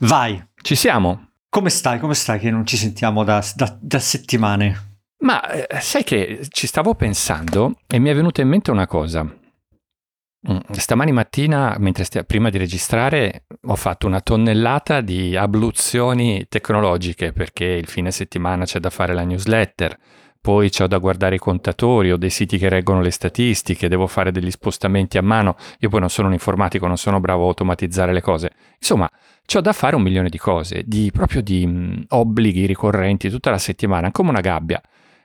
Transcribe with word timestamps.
Vai. 0.00 0.42
Ci 0.60 0.74
siamo. 0.74 1.30
Come 1.48 1.70
stai? 1.70 1.98
Come 1.98 2.14
stai 2.14 2.38
che 2.38 2.50
non 2.50 2.66
ci 2.66 2.76
sentiamo 2.76 3.24
da, 3.24 3.44
da, 3.54 3.76
da 3.80 3.98
settimane? 3.98 4.86
Ma 5.20 5.48
eh, 5.50 5.80
sai 5.80 6.04
che 6.04 6.46
ci 6.50 6.66
stavo 6.66 6.94
pensando 6.94 7.74
e 7.86 7.98
mi 7.98 8.10
è 8.10 8.14
venuta 8.14 8.40
in 8.40 8.48
mente 8.48 8.70
una 8.70 8.86
cosa. 8.86 9.22
Mm, 10.48 10.58
stamani 10.70 11.10
mattina, 11.10 11.74
mentre 11.78 12.04
stia, 12.04 12.22
prima 12.22 12.48
di 12.50 12.58
registrare, 12.58 13.46
ho 13.66 13.74
fatto 13.74 14.06
una 14.06 14.20
tonnellata 14.20 15.00
di 15.00 15.34
abluzioni 15.36 16.46
tecnologiche 16.48 17.32
perché 17.32 17.64
il 17.64 17.88
fine 17.88 18.12
settimana 18.12 18.64
c'è 18.64 18.78
da 18.78 18.90
fare 18.90 19.14
la 19.14 19.24
newsletter, 19.24 19.98
poi 20.40 20.70
c'ho 20.70 20.86
da 20.86 20.98
guardare 20.98 21.34
i 21.34 21.38
contatori, 21.38 22.12
ho 22.12 22.16
dei 22.16 22.30
siti 22.30 22.56
che 22.56 22.68
reggono 22.68 23.00
le 23.00 23.10
statistiche, 23.10 23.88
devo 23.88 24.06
fare 24.06 24.30
degli 24.30 24.50
spostamenti 24.50 25.18
a 25.18 25.22
mano, 25.22 25.56
io 25.80 25.88
poi 25.88 25.98
non 26.00 26.08
sono 26.08 26.28
un 26.28 26.34
informatico, 26.34 26.86
non 26.86 26.96
sono 26.96 27.18
bravo 27.18 27.44
a 27.44 27.48
automatizzare 27.48 28.12
le 28.12 28.20
cose. 28.20 28.52
Insomma, 28.78 29.10
c'ho 29.50 29.62
da 29.62 29.72
fare 29.72 29.96
un 29.96 30.02
milione 30.02 30.28
di 30.28 30.36
cose, 30.36 30.82
di, 30.84 31.10
proprio 31.10 31.40
di 31.40 31.66
mh, 31.66 31.70
mm, 31.70 32.02
obblighi 32.08 32.66
ricorrenti 32.66 33.30
tutta 33.30 33.48
la 33.50 33.56
settimana, 33.56 34.10
come 34.10 34.28
una 34.28 34.40
gabbia. 34.40 34.78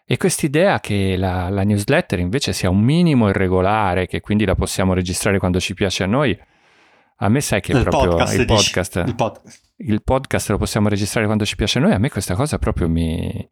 E 0.06 0.16
quest'idea 0.16 0.80
che 0.80 1.18
la, 1.18 1.50
la, 1.50 1.64
newsletter 1.64 2.20
invece 2.20 2.54
sia 2.54 2.70
un 2.70 2.80
minimo 2.80 3.28
irregolare, 3.28 4.08
che 4.08 4.22
quindi 4.22 4.46
la 4.46 4.56
possiamo 4.56 4.94
registrare 4.94 5.40
quando 5.40 5.60
ci 5.60 5.74
piace 5.74 6.04
a 6.04 6.08
noi, 6.08 6.38
a 7.18 7.28
me 7.28 7.42
sai 7.42 7.60
che 7.60 7.74
il 7.74 7.84
proprio 7.84 8.12
podcast, 8.12 8.40
il, 8.40 8.46
podcast, 8.46 9.04
il, 9.06 9.16
podcast. 9.16 9.62
il 9.78 10.02
podcast 10.02 10.50
lo 10.52 10.58
possiamo 10.58 10.88
registrare 10.88 11.26
quando 11.26 11.44
ci 11.46 11.58
piace 11.58 11.80
a 11.80 11.82
noi, 11.82 11.92
a 11.92 11.98
me 11.98 12.10
questa 12.10 12.36
cosa 12.36 12.58
proprio 12.58 12.88
mi, 12.88 13.50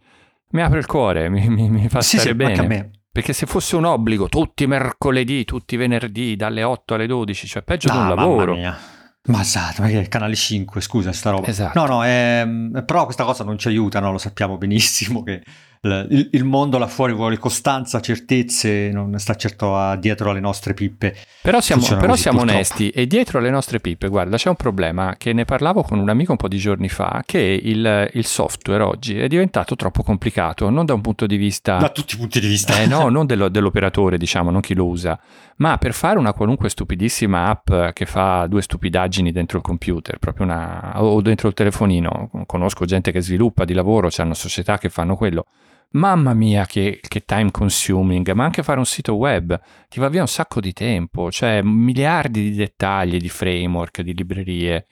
mi 0.51 0.61
apre 0.61 0.79
il 0.79 0.85
cuore, 0.85 1.27
mi, 1.27 1.49
mi, 1.49 1.69
mi 1.69 1.89
fa 1.89 1.99
sì, 1.99 2.15
stare 2.15 2.29
sì, 2.31 2.35
bene. 2.35 2.51
Anche 2.51 2.65
a 2.65 2.67
me. 2.67 2.91
Perché 3.11 3.33
se 3.33 3.45
fosse 3.45 3.75
un 3.75 3.83
obbligo 3.83 4.29
tutti 4.29 4.63
i 4.63 4.67
mercoledì, 4.67 5.43
tutti 5.43 5.75
i 5.75 5.77
venerdì, 5.77 6.37
dalle 6.37 6.63
8 6.63 6.93
alle 6.93 7.07
12, 7.07 7.45
cioè 7.45 7.61
peggio 7.61 7.89
ah, 7.89 7.91
di 7.91 7.97
un 7.97 8.07
lavoro. 8.07 8.53
Mia. 8.53 8.77
Ma 9.23 9.41
esatto, 9.41 9.83
ma 9.83 9.87
che 9.87 10.01
è 10.01 10.07
canale 10.07 10.35
5, 10.35 10.81
scusa, 10.81 11.11
sta 11.11 11.29
roba. 11.29 11.47
Esatto. 11.47 11.79
No, 11.79 11.85
no, 11.85 12.03
è, 12.03 12.47
però 12.83 13.05
questa 13.05 13.23
cosa 13.23 13.43
non 13.43 13.57
ci 13.59 13.67
aiuta, 13.67 13.99
no? 13.99 14.11
lo 14.11 14.17
sappiamo 14.17 14.57
benissimo 14.57 15.21
che 15.21 15.43
il, 15.83 16.29
il, 16.33 16.43
mondo 16.43 16.77
là 16.77 16.85
fuori 16.85 17.11
vuole 17.11 17.39
costanza, 17.39 17.99
certezze, 18.01 18.91
non 18.91 19.17
sta 19.17 19.35
certo 19.35 19.75
a, 19.75 19.95
dietro 19.95 20.29
alle 20.29 20.39
nostre 20.39 20.75
pippe. 20.75 21.15
Però 21.41 21.59
siamo, 21.59 21.83
però 21.97 22.15
siamo 22.15 22.41
onesti 22.41 22.89
e 22.91 23.07
dietro 23.07 23.39
alle 23.39 23.49
nostre 23.49 23.79
pippe, 23.79 24.07
guarda, 24.07 24.37
c'è 24.37 24.49
un 24.49 24.55
problema 24.55 25.15
che 25.17 25.33
ne 25.33 25.43
parlavo 25.43 25.81
con 25.81 25.97
un 25.97 26.09
amico 26.09 26.31
un 26.31 26.37
po' 26.37 26.47
di 26.47 26.57
giorni 26.57 26.87
fa, 26.87 27.23
che 27.25 27.39
il, 27.39 28.09
il 28.13 28.25
software 28.25 28.83
oggi 28.83 29.17
è 29.17 29.27
diventato 29.27 29.75
troppo 29.75 30.03
complicato, 30.03 30.69
non 30.69 30.85
da 30.85 30.93
un 30.93 31.01
punto 31.01 31.25
di 31.25 31.37
vista... 31.37 31.77
Da 31.77 31.89
tutti 31.89 32.13
i 32.13 32.17
punti 32.19 32.39
di 32.39 32.47
vista. 32.47 32.79
Eh 32.79 32.85
no, 32.85 33.09
non 33.09 33.25
dello, 33.25 33.49
dell'operatore, 33.49 34.19
diciamo, 34.19 34.51
non 34.51 34.61
chi 34.61 34.75
lo 34.75 34.85
usa, 34.85 35.19
ma 35.57 35.79
per 35.79 35.93
fare 35.93 36.19
una 36.19 36.33
qualunque 36.33 36.69
stupidissima 36.69 37.47
app 37.47 37.93
che 37.93 38.05
fa 38.05 38.45
due 38.45 38.61
stupidaggini 38.61 39.31
dentro 39.31 39.57
il 39.57 39.63
computer, 39.63 40.19
proprio 40.19 40.45
una... 40.45 41.01
o 41.01 41.21
dentro 41.21 41.47
il 41.47 41.55
telefonino, 41.55 42.29
conosco 42.45 42.85
gente 42.85 43.11
che 43.11 43.21
sviluppa 43.21 43.65
di 43.65 43.73
lavoro, 43.73 44.09
hanno 44.17 44.35
società 44.35 44.77
che 44.77 44.89
fanno 44.89 45.15
quello 45.15 45.47
Mamma 45.93 46.33
mia 46.33 46.65
che, 46.65 47.01
che, 47.05 47.25
time 47.25 47.51
consuming, 47.51 48.31
ma 48.31 48.45
anche 48.45 48.63
fare 48.63 48.79
un 48.79 48.85
sito 48.85 49.15
web 49.15 49.59
ti 49.89 49.99
va 49.99 50.07
via 50.07 50.21
un 50.21 50.27
sacco 50.27 50.61
di 50.61 50.71
tempo, 50.71 51.29
cioè 51.31 51.61
miliardi 51.61 52.43
di 52.43 52.55
dettagli, 52.55 53.17
di 53.17 53.27
framework, 53.27 54.01
di 54.01 54.13
librerie, 54.13 54.85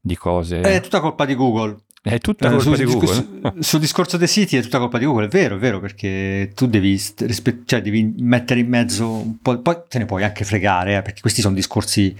di 0.00 0.16
cose. 0.16 0.60
È 0.60 0.80
tutta 0.80 1.00
colpa 1.00 1.24
di 1.24 1.34
Google. 1.34 1.78
È 2.00 2.18
tutta 2.18 2.50
colpa 2.50 2.62
su, 2.62 2.74
di 2.74 2.84
Google. 2.84 3.14
Su, 3.14 3.40
sul 3.58 3.80
discorso 3.80 4.16
dei 4.16 4.28
siti 4.28 4.56
è 4.56 4.62
tutta 4.62 4.78
colpa 4.78 4.98
di 4.98 5.06
Google, 5.06 5.24
è 5.24 5.28
vero, 5.28 5.56
è 5.56 5.58
vero, 5.58 5.80
perché 5.80 6.52
tu 6.54 6.66
devi, 6.66 7.00
cioè, 7.00 7.82
devi 7.82 8.14
mettere 8.18 8.60
in 8.60 8.68
mezzo 8.68 9.10
un 9.10 9.38
po', 9.38 9.58
poi 9.58 9.76
te 9.88 9.98
ne 9.98 10.04
puoi 10.04 10.22
anche 10.22 10.44
fregare, 10.44 10.98
eh, 10.98 11.02
perché 11.02 11.20
questi 11.20 11.40
sono 11.40 11.54
discorsi, 11.54 12.14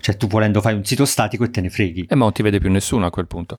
cioè 0.00 0.16
tu 0.16 0.28
volendo 0.28 0.62
fai 0.62 0.74
un 0.74 0.84
sito 0.84 1.04
statico 1.04 1.44
e 1.44 1.50
te 1.50 1.60
ne 1.60 1.68
freghi. 1.68 2.06
E 2.08 2.14
ma 2.14 2.24
non 2.24 2.32
ti 2.32 2.42
vede 2.42 2.58
più 2.58 2.70
nessuno 2.70 3.04
a 3.04 3.10
quel 3.10 3.26
punto. 3.26 3.58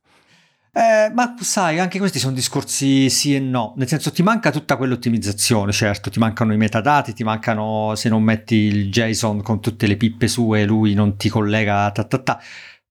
Eh, 0.77 1.09
ma 1.13 1.35
sai, 1.39 1.79
anche 1.79 1.99
questi 1.99 2.19
sono 2.19 2.35
discorsi 2.35 3.09
sì 3.09 3.33
e 3.33 3.39
no, 3.39 3.73
nel 3.77 3.87
senso 3.87 4.11
ti 4.11 4.21
manca 4.23 4.51
tutta 4.51 4.75
quell'ottimizzazione, 4.75 5.71
certo, 5.71 6.09
ti 6.09 6.19
mancano 6.19 6.51
i 6.51 6.57
metadati, 6.57 7.13
ti 7.13 7.23
mancano 7.23 7.93
se 7.95 8.09
non 8.09 8.21
metti 8.21 8.55
il 8.55 8.91
JSON 8.91 9.41
con 9.41 9.61
tutte 9.61 9.87
le 9.87 9.95
pippe 9.95 10.27
sue, 10.27 10.65
lui 10.65 10.93
non 10.93 11.15
ti 11.15 11.29
collega, 11.29 11.89
ta 11.91 12.03
ta 12.03 12.17
ta. 12.17 12.41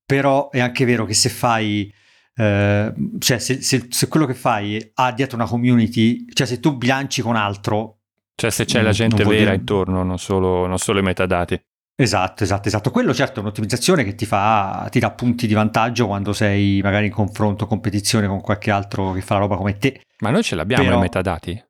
però 0.06 0.48
è 0.48 0.60
anche 0.60 0.86
vero 0.86 1.04
che 1.04 1.12
se 1.12 1.28
fai, 1.28 1.92
eh, 2.36 2.94
cioè 3.18 3.38
se, 3.38 3.60
se, 3.60 3.86
se, 3.90 4.08
quello 4.08 4.24
che 4.24 4.34
fai 4.34 4.92
ha 4.94 5.12
dietro 5.12 5.36
una 5.36 5.46
community, 5.46 6.24
cioè 6.32 6.46
se 6.46 6.60
tu 6.60 6.78
bilanci 6.78 7.20
con 7.20 7.36
altro... 7.36 7.98
Cioè 8.34 8.50
se 8.50 8.64
c'è 8.64 8.80
la 8.80 8.92
gente 8.92 9.24
vera 9.24 9.36
dire... 9.36 9.54
intorno, 9.56 10.02
non 10.02 10.18
solo, 10.18 10.66
non 10.66 10.78
solo 10.78 11.00
i 11.00 11.02
metadati. 11.02 11.62
Esatto, 11.96 12.42
esatto, 12.42 12.68
esatto. 12.68 12.90
Quello 12.90 13.14
certo 13.14 13.38
è 13.38 13.42
un'ottimizzazione 13.42 14.02
che 14.02 14.14
ti 14.14 14.26
fa, 14.26 14.88
ti 14.90 14.98
dà 14.98 15.10
punti 15.12 15.46
di 15.46 15.54
vantaggio 15.54 16.06
quando 16.06 16.32
sei 16.32 16.80
magari 16.82 17.06
in 17.06 17.12
confronto, 17.12 17.66
competizione 17.66 18.26
con 18.26 18.40
qualche 18.40 18.70
altro 18.72 19.12
che 19.12 19.20
fa 19.20 19.34
la 19.34 19.40
roba 19.40 19.56
come 19.56 19.78
te. 19.78 20.00
Ma 20.18 20.30
noi 20.30 20.42
ce 20.42 20.56
l'abbiamo 20.56 20.84
Però... 20.84 20.96
i 20.96 21.00
metadati? 21.00 21.64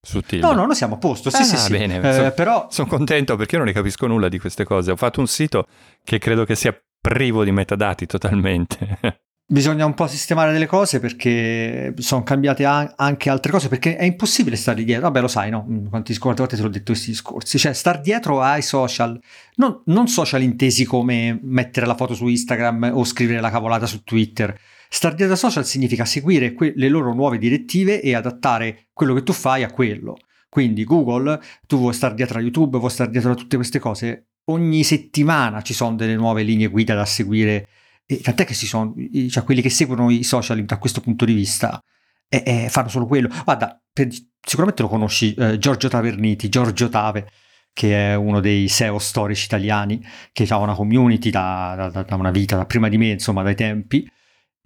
Su 0.00 0.20
No, 0.32 0.52
no, 0.52 0.66
noi 0.66 0.74
siamo 0.74 0.96
a 0.96 0.98
posto, 0.98 1.30
sì, 1.30 1.40
ah, 1.40 1.44
sì, 1.44 1.56
sì. 1.56 1.72
Bene, 1.72 1.98
eh, 1.98 2.12
so, 2.12 2.30
però... 2.32 2.66
Sono 2.70 2.88
contento 2.88 3.36
perché 3.36 3.52
io 3.52 3.62
non 3.62 3.68
ne 3.68 3.74
capisco 3.74 4.06
nulla 4.06 4.28
di 4.28 4.38
queste 4.38 4.64
cose. 4.64 4.90
Ho 4.90 4.96
fatto 4.96 5.20
un 5.20 5.26
sito 5.26 5.66
che 6.02 6.18
credo 6.18 6.44
che 6.44 6.54
sia 6.54 6.78
privo 7.00 7.42
di 7.42 7.52
metadati 7.52 8.04
totalmente. 8.04 9.20
Bisogna 9.46 9.84
un 9.84 9.94
po' 9.94 10.06
sistemare 10.06 10.52
delle 10.52 10.66
cose 10.66 11.00
perché 11.00 11.92
sono 11.98 12.22
cambiate 12.22 12.64
anche 12.64 13.30
altre 13.30 13.52
cose 13.52 13.68
perché 13.68 13.96
è 13.96 14.04
impossibile 14.04 14.56
stare 14.56 14.82
dietro. 14.82 15.04
Vabbè 15.04 15.20
lo 15.20 15.28
sai 15.28 15.50
no? 15.50 15.66
Mm, 15.68 15.86
quante 15.86 16.16
volte 16.18 16.56
te 16.56 16.62
l'ho 16.62 16.68
detto 16.68 16.92
questi 16.92 17.10
discorsi. 17.10 17.58
Cioè 17.58 17.72
star 17.72 18.00
dietro 18.00 18.40
ai 18.40 18.62
social 18.62 19.18
non, 19.56 19.82
non, 19.86 20.08
social 20.08 20.42
intesi 20.42 20.84
come 20.84 21.38
mettere 21.42 21.86
la 21.86 21.94
foto 21.94 22.14
su 22.14 22.26
Instagram 22.26 22.92
o 22.94 23.04
scrivere 23.04 23.40
la 23.40 23.50
cavolata 23.50 23.86
su 23.86 24.02
Twitter. 24.02 24.58
Star 24.88 25.14
dietro 25.14 25.34
ai 25.34 25.40
social 25.40 25.66
significa 25.66 26.04
seguire 26.04 26.52
que- 26.52 26.72
le 26.76 26.88
loro 26.88 27.12
nuove 27.14 27.38
direttive 27.38 28.00
e 28.00 28.14
adattare 28.14 28.86
quello 28.92 29.14
che 29.14 29.22
tu 29.22 29.32
fai 29.32 29.62
a 29.62 29.70
quello. 29.70 30.16
Quindi 30.48 30.84
Google 30.84 31.40
tu 31.66 31.78
vuoi 31.78 31.92
stare 31.92 32.14
dietro 32.14 32.38
a 32.38 32.42
YouTube 32.42 32.78
vuoi 32.78 32.90
stare 32.90 33.10
dietro 33.10 33.32
a 33.32 33.34
tutte 33.34 33.56
queste 33.56 33.78
cose 33.80 34.26
ogni 34.46 34.84
settimana 34.84 35.62
ci 35.62 35.72
sono 35.72 35.96
delle 35.96 36.16
nuove 36.16 36.42
linee 36.42 36.66
guida 36.66 36.94
da 36.94 37.04
seguire 37.04 37.68
e 38.06 38.20
tant'è 38.20 38.44
che 38.44 38.54
si 38.54 38.66
sono, 38.66 38.94
cioè 39.28 39.44
quelli 39.44 39.62
che 39.62 39.70
seguono 39.70 40.10
i 40.10 40.22
social 40.22 40.62
da 40.64 40.78
questo 40.78 41.00
punto 41.00 41.24
di 41.24 41.32
vista 41.32 41.82
eh, 42.28 42.42
eh, 42.44 42.68
fanno 42.68 42.88
solo 42.88 43.06
quello. 43.06 43.28
Guarda, 43.44 43.80
per, 43.92 44.08
sicuramente 44.40 44.82
lo 44.82 44.88
conosci, 44.88 45.34
eh, 45.34 45.58
Giorgio 45.58 45.88
Taverniti, 45.88 46.48
Giorgio 46.48 46.88
Tave, 46.88 47.28
che 47.72 48.12
è 48.12 48.14
uno 48.14 48.40
dei 48.40 48.68
SEO 48.68 48.98
storici 48.98 49.46
italiani, 49.46 50.04
che 50.32 50.46
ha 50.48 50.58
una 50.58 50.74
community 50.74 51.30
da, 51.30 51.90
da, 51.92 52.02
da 52.02 52.14
una 52.14 52.30
vita, 52.30 52.56
da 52.56 52.66
prima 52.66 52.88
di 52.88 52.98
me, 52.98 53.08
insomma, 53.10 53.42
dai 53.42 53.54
tempi. 53.54 54.08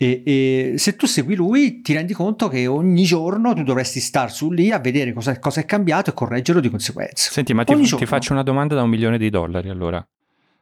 E, 0.01 0.23
e, 0.25 0.75
se 0.77 0.95
tu 0.95 1.07
segui 1.07 1.35
lui 1.35 1.81
ti 1.81 1.93
rendi 1.93 2.13
conto 2.13 2.47
che 2.47 2.69
ogni 2.69 3.03
giorno 3.03 3.53
tu 3.53 3.65
dovresti 3.65 3.99
star 3.99 4.31
su 4.31 4.53
lì 4.53 4.71
a 4.71 4.79
vedere 4.79 5.13
cosa, 5.13 5.37
cosa 5.41 5.61
è 5.61 5.65
cambiato 5.65 6.11
e 6.11 6.13
correggerlo 6.13 6.61
di 6.61 6.69
conseguenza. 6.69 7.31
Senti, 7.33 7.53
ma 7.53 7.65
ti, 7.65 7.75
ti, 7.83 8.07
faccio 8.07 8.33
una 8.33 8.45
domanda 8.45 8.77
da 8.77 8.83
un 8.83 8.91
milione 8.91 9.19
di 9.19 9.29
dollari 9.29 9.71
allora. 9.71 10.07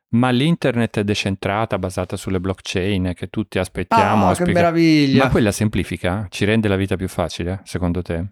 Ma 0.09 0.31
l'internet 0.31 0.99
è 0.99 1.05
decentrata, 1.05 1.79
basata 1.79 2.17
sulle 2.17 2.39
blockchain, 2.39 3.13
che 3.15 3.29
tutti 3.29 3.59
aspettiamo. 3.59 4.29
Ah, 4.31 4.35
che 4.35 4.45
meraviglia! 4.45 5.25
Ma 5.25 5.31
quella 5.31 5.51
semplifica? 5.51 6.27
Ci 6.31 6.45
rende 6.45 6.69
la 6.69 6.77
vita 6.77 6.97
più 6.97 7.09
facile, 7.09 7.61
secondo 7.65 8.03
te? 8.03 8.27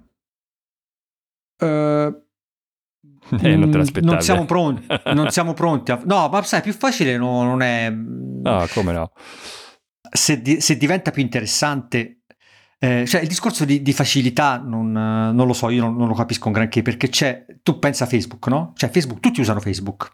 Uh, 1.59 1.65
eh, 3.41 3.57
non, 3.57 3.71
te 3.71 4.01
non 4.01 4.21
siamo 4.21 4.45
pronti. 4.45 4.87
non 5.13 5.31
siamo 5.31 5.53
pronti 5.53 5.91
a... 5.91 6.01
No, 6.05 6.29
ma 6.29 6.43
sai, 6.45 6.63
più 6.63 6.73
facile 6.73 7.17
no, 7.17 7.43
non 7.43 7.61
è... 7.61 7.91
No, 7.91 8.67
come 8.73 8.93
no? 8.93 9.13
Se, 10.11 10.41
di, 10.41 10.61
se 10.61 10.77
diventa 10.77 11.11
più 11.11 11.23
interessante... 11.23 12.21
Eh, 12.79 13.05
cioè 13.07 13.23
il 13.23 13.29
discorso 13.29 13.65
di, 13.65 13.81
di 13.83 13.93
facilità 13.95 14.59
non, 14.59 14.93
non, 14.93 15.47
lo 15.47 15.55
so, 15.55 15.71
io 15.71 15.81
non, 15.81 15.97
non, 15.97 16.07
lo 16.07 16.15
capisco 16.15 16.51
granché 16.51 16.83
perché 16.83 17.09
c'è, 17.09 17.47
tu 17.63 17.79
pensa 17.79 18.05
a 18.05 18.07
Facebook, 18.07 18.47
no? 18.49 18.73
Cioè 18.77 18.91
Facebook, 18.91 19.21
tutti 19.21 19.41
usano 19.41 19.61
Facebook 19.61 20.13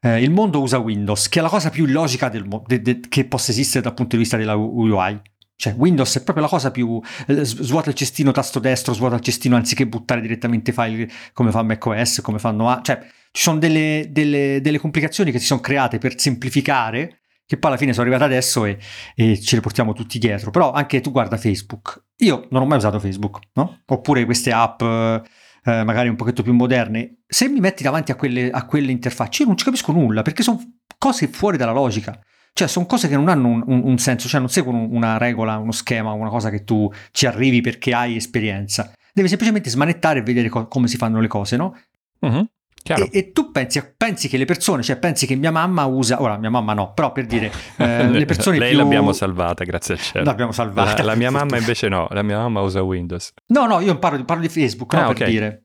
eh, 0.00 0.22
il 0.22 0.30
mondo 0.30 0.60
usa 0.60 0.78
Windows, 0.78 1.28
che 1.28 1.40
è 1.40 1.42
la 1.42 1.48
cosa 1.48 1.70
più 1.70 1.86
illogica 1.86 2.28
del 2.28 2.46
de- 2.66 2.80
de- 2.80 3.00
che 3.08 3.26
possa 3.26 3.50
esistere 3.50 3.82
dal 3.82 3.94
punto 3.94 4.16
di 4.16 4.22
vista 4.22 4.36
della 4.36 4.54
UI. 4.54 5.20
Cioè, 5.56 5.74
Windows 5.74 6.16
è 6.16 6.22
proprio 6.22 6.44
la 6.44 6.50
cosa 6.50 6.70
più. 6.70 6.98
Eh, 7.26 7.44
svuota 7.44 7.90
il 7.90 7.94
cestino 7.94 8.32
tasto 8.32 8.58
destro, 8.60 8.94
svuota 8.94 9.16
il 9.16 9.20
cestino 9.20 9.56
anziché 9.56 9.86
buttare 9.86 10.22
direttamente 10.22 10.72
file 10.72 11.06
come 11.34 11.50
fa 11.50 11.62
macOS, 11.62 12.22
come 12.22 12.38
fanno. 12.38 12.70
A- 12.70 12.80
cioè, 12.82 12.98
ci 13.30 13.42
sono 13.42 13.58
delle, 13.58 14.08
delle, 14.10 14.60
delle, 14.62 14.78
complicazioni 14.78 15.30
che 15.30 15.38
si 15.38 15.44
sono 15.44 15.60
create 15.60 15.98
per 15.98 16.18
semplificare, 16.18 17.20
che 17.44 17.58
poi 17.58 17.70
alla 17.70 17.78
fine 17.78 17.92
sono 17.92 18.06
arrivate 18.06 18.24
adesso 18.24 18.64
e, 18.64 18.78
e, 19.14 19.38
ce 19.38 19.56
le 19.56 19.60
portiamo 19.60 19.92
tutti 19.92 20.18
dietro. 20.18 20.50
Però 20.50 20.72
anche 20.72 21.00
tu 21.00 21.10
guarda 21.10 21.36
Facebook. 21.36 22.06
Io 22.18 22.46
non 22.50 22.62
ho 22.62 22.66
mai 22.66 22.78
usato 22.78 22.98
Facebook, 22.98 23.40
no? 23.52 23.82
Oppure 23.84 24.24
queste 24.24 24.52
app 24.52 24.80
eh, 24.80 25.22
magari 25.64 26.08
un 26.08 26.16
pochetto 26.16 26.42
più 26.42 26.52
moderne, 26.52 27.18
se 27.26 27.48
mi 27.48 27.60
metti 27.60 27.82
davanti 27.82 28.10
a 28.10 28.16
quelle, 28.16 28.50
a 28.50 28.64
quelle 28.64 28.90
interfacce 28.90 29.42
io 29.42 29.48
non 29.48 29.56
ci 29.56 29.64
capisco 29.64 29.92
nulla 29.92 30.22
perché 30.22 30.42
sono 30.42 30.60
cose 30.98 31.28
fuori 31.28 31.56
dalla 31.56 31.72
logica. 31.72 32.18
Cioè, 32.52 32.66
sono 32.68 32.86
cose 32.86 33.08
che 33.08 33.14
non 33.14 33.28
hanno 33.28 33.48
un, 33.48 33.62
un, 33.66 33.82
un, 33.84 33.98
senso, 33.98 34.28
cioè 34.28 34.40
non 34.40 34.48
seguono 34.48 34.86
una 34.90 35.18
regola, 35.18 35.56
uno 35.56 35.70
schema, 35.70 36.12
una 36.12 36.28
cosa 36.28 36.50
che 36.50 36.64
tu 36.64 36.92
ci 37.12 37.26
arrivi 37.26 37.60
perché 37.60 37.94
hai 37.94 38.16
esperienza. 38.16 38.92
Devi 39.12 39.28
semplicemente 39.28 39.70
smanettare 39.70 40.18
e 40.18 40.22
vedere 40.22 40.48
co- 40.48 40.66
come 40.66 40.88
si 40.88 40.96
fanno 40.96 41.20
le 41.20 41.28
cose, 41.28 41.56
no? 41.56 41.76
Uh-huh. 42.20 42.46
E, 42.82 43.08
e, 43.12 43.32
tu 43.32 43.50
pensi, 43.50 43.82
pensi, 43.96 44.28
che 44.28 44.36
le 44.36 44.46
persone, 44.46 44.82
cioè 44.82 44.96
pensi 44.96 45.26
che 45.26 45.36
mia 45.36 45.50
mamma 45.50 45.84
usa, 45.84 46.20
ora 46.20 46.38
mia 46.38 46.50
mamma 46.50 46.72
no, 46.72 46.92
però 46.92 47.12
per 47.12 47.26
dire, 47.26 47.52
eh, 47.76 48.08
le 48.08 48.24
persone 48.24 48.58
Lei 48.58 48.70
più... 48.70 48.78
l'abbiamo 48.78 49.12
salvata, 49.12 49.64
grazie 49.64 49.94
al 49.94 50.00
cielo. 50.00 50.24
L'abbiamo 50.24 50.52
salvata. 50.52 51.02
La, 51.02 51.10
la 51.10 51.14
mia 51.14 51.30
mamma 51.30 51.58
invece 51.58 51.88
no, 51.88 52.08
la 52.10 52.22
mia 52.22 52.38
mamma 52.38 52.60
usa 52.62 52.82
Windows. 52.82 53.32
No, 53.48 53.66
no, 53.66 53.80
io 53.80 53.98
parlo, 53.98 54.24
parlo 54.24 54.42
di 54.42 54.48
Facebook, 54.48 54.94
Ah, 54.94 55.02
no, 55.02 55.08
ok. 55.10 55.14
per 55.18 55.28
dire. 55.28 55.62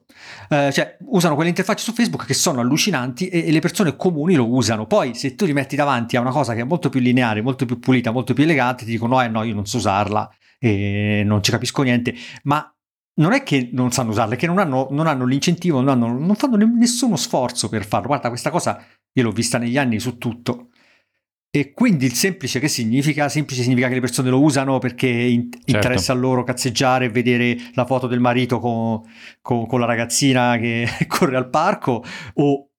Eh, 0.50 0.72
cioè, 0.72 0.98
usano 1.08 1.36
quelle 1.36 1.50
interfacce 1.50 1.84
su 1.84 1.94
Facebook 1.94 2.26
che 2.26 2.34
sono 2.34 2.60
allucinanti 2.60 3.28
e, 3.28 3.48
e 3.48 3.52
le 3.52 3.60
persone 3.60 3.96
comuni 3.96 4.36
lo 4.36 4.48
usano. 4.48 4.86
Poi, 4.86 5.14
se 5.14 5.36
tu 5.36 5.46
li 5.46 5.54
metti 5.54 5.76
davanti 5.76 6.18
a 6.18 6.22
una 6.22 6.32
cosa 6.32 6.54
che 6.54 6.62
è 6.62 6.66
molto 6.66 6.90
più 6.90 7.00
lineare, 7.00 7.42
molto 7.42 7.66
più 7.66 7.80
pulita, 7.80 8.12
molto 8.12 8.34
più 8.34 8.44
elegante, 8.44 8.86
ti 8.86 8.92
dicono: 8.92 9.22
eh 9.22 9.28
no, 9.28 9.44
io 9.44 9.54
non 9.54 9.66
so 9.66 9.78
usarla 9.78 10.30
e 10.60 11.24
non 11.26 11.42
ci 11.44 11.52
capisco 11.52 11.82
niente. 11.82 12.14
Ma 12.44 12.75
non 13.16 13.34
è 13.34 13.44
che 13.44 13.70
non 13.72 13.92
sanno 13.92 14.10
usarla, 14.12 14.34
è 14.36 14.38
che 14.38 14.48
non 14.48 14.58
hanno, 14.60 14.88
non 14.92 15.08
hanno 15.08 15.26
l'incentivo, 15.26 15.80
non, 15.80 15.90
hanno- 15.90 16.18
non 16.18 16.36
fanno 16.36 16.58
ne- 16.58 16.66
nessuno 16.78 17.16
sforzo 17.16 17.70
per 17.70 17.86
farlo. 17.86 18.08
Guarda, 18.08 18.30
questa 18.30 18.50
cosa 18.50 18.84
io 19.14 19.24
l'ho 19.24 19.32
vista 19.32 19.58
negli 19.58 19.78
anni 19.78 20.00
su 20.00 20.18
tutto. 20.18 20.70
E 21.50 21.72
quindi 21.72 22.06
il 22.06 22.12
semplice 22.14 22.60
che 22.60 22.68
significa? 22.68 23.30
Semplice 23.30 23.62
significa 23.62 23.88
che 23.88 23.94
le 23.94 24.02
persone 24.02 24.30
lo 24.30 24.42
usano 24.42 24.78
perché 24.80 25.08
in- 25.08 25.48
interessa 25.66 26.12
a 26.12 26.16
loro 26.16 26.44
cazzeggiare 26.44 27.06
e 27.06 27.10
vedere 27.10 27.56
la 27.76 27.86
foto 27.86 28.08
del 28.08 28.20
marito 28.20 28.60
con, 28.60 29.02
con- 29.42 29.66
con 29.66 29.80
la 29.80 29.86
ragazzina 29.86 30.58
che 30.58 30.86
corre 31.08 31.38
al 31.38 31.50
parco 31.50 32.04
o 32.34 32.70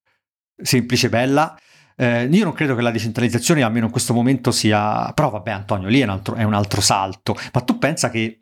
semplice 0.54 1.08
bella. 1.08 1.56
Eh, 1.98 2.24
io 2.30 2.44
non 2.44 2.52
credo 2.52 2.74
che 2.74 2.82
la 2.82 2.90
decentralizzazione, 2.90 3.62
almeno 3.62 3.86
in 3.86 3.90
questo 3.90 4.12
momento, 4.12 4.50
sia... 4.50 5.10
Però 5.14 5.30
vabbè 5.30 5.50
Antonio, 5.50 5.88
lì 5.88 6.00
è 6.00 6.04
un 6.04 6.10
altro, 6.10 6.34
è 6.34 6.42
un 6.42 6.52
altro 6.52 6.82
salto. 6.82 7.34
Ma 7.54 7.62
tu 7.62 7.78
pensa 7.78 8.10
che 8.10 8.36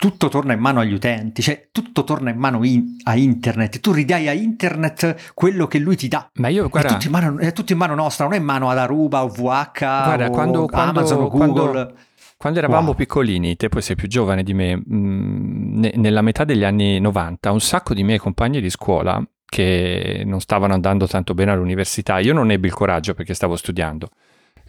tutto 0.00 0.28
torna 0.28 0.54
in 0.54 0.60
mano 0.60 0.80
agli 0.80 0.94
utenti, 0.94 1.42
cioè 1.42 1.68
tutto 1.70 2.04
torna 2.04 2.30
in 2.30 2.38
mano 2.38 2.64
in- 2.64 2.96
a 3.04 3.16
internet. 3.16 3.80
Tu 3.80 3.92
ridai 3.92 4.28
a 4.28 4.32
internet 4.32 5.32
quello 5.34 5.66
che 5.66 5.78
lui 5.78 5.94
ti 5.94 6.08
dà. 6.08 6.26
Ma 6.36 6.48
io, 6.48 6.64
È 6.64 6.68
guarda, 6.70 6.94
tutto, 6.94 7.04
in 7.04 7.12
mano, 7.12 7.38
è 7.38 7.52
tutto 7.52 7.72
in 7.72 7.78
mano 7.78 7.94
nostra, 7.94 8.24
non 8.24 8.32
è 8.32 8.38
in 8.38 8.44
mano 8.44 8.70
ad 8.70 8.78
Aruba 8.78 9.22
o 9.22 9.28
VH 9.28 9.78
Guarda, 9.78 10.26
o 10.26 10.30
quando- 10.30 10.64
quando- 10.66 10.98
Amazon 11.00 11.20
o 11.24 11.28
quando- 11.28 11.64
Google. 11.66 11.94
Quando 12.38 12.58
eravamo 12.60 12.86
Wow. 12.86 12.94
piccolini, 12.94 13.56
te 13.56 13.68
poi 13.68 13.82
sei 13.82 13.96
più 13.96 14.08
giovane 14.08 14.42
di 14.42 14.54
me, 14.54 14.74
mh, 14.76 15.78
ne- 15.80 15.92
nella 15.96 16.22
metà 16.22 16.44
degli 16.44 16.64
anni 16.64 16.98
90, 16.98 17.50
un 17.50 17.60
sacco 17.60 17.92
di 17.92 18.02
miei 18.02 18.16
compagni 18.18 18.62
di 18.62 18.70
scuola 18.70 19.22
che 19.44 20.22
non 20.24 20.40
stavano 20.40 20.72
andando 20.72 21.06
tanto 21.06 21.34
bene 21.34 21.50
all'università, 21.50 22.18
io 22.20 22.32
non 22.32 22.50
ebbi 22.50 22.68
il 22.68 22.72
coraggio 22.72 23.12
perché 23.12 23.34
stavo 23.34 23.56
studiando. 23.56 24.08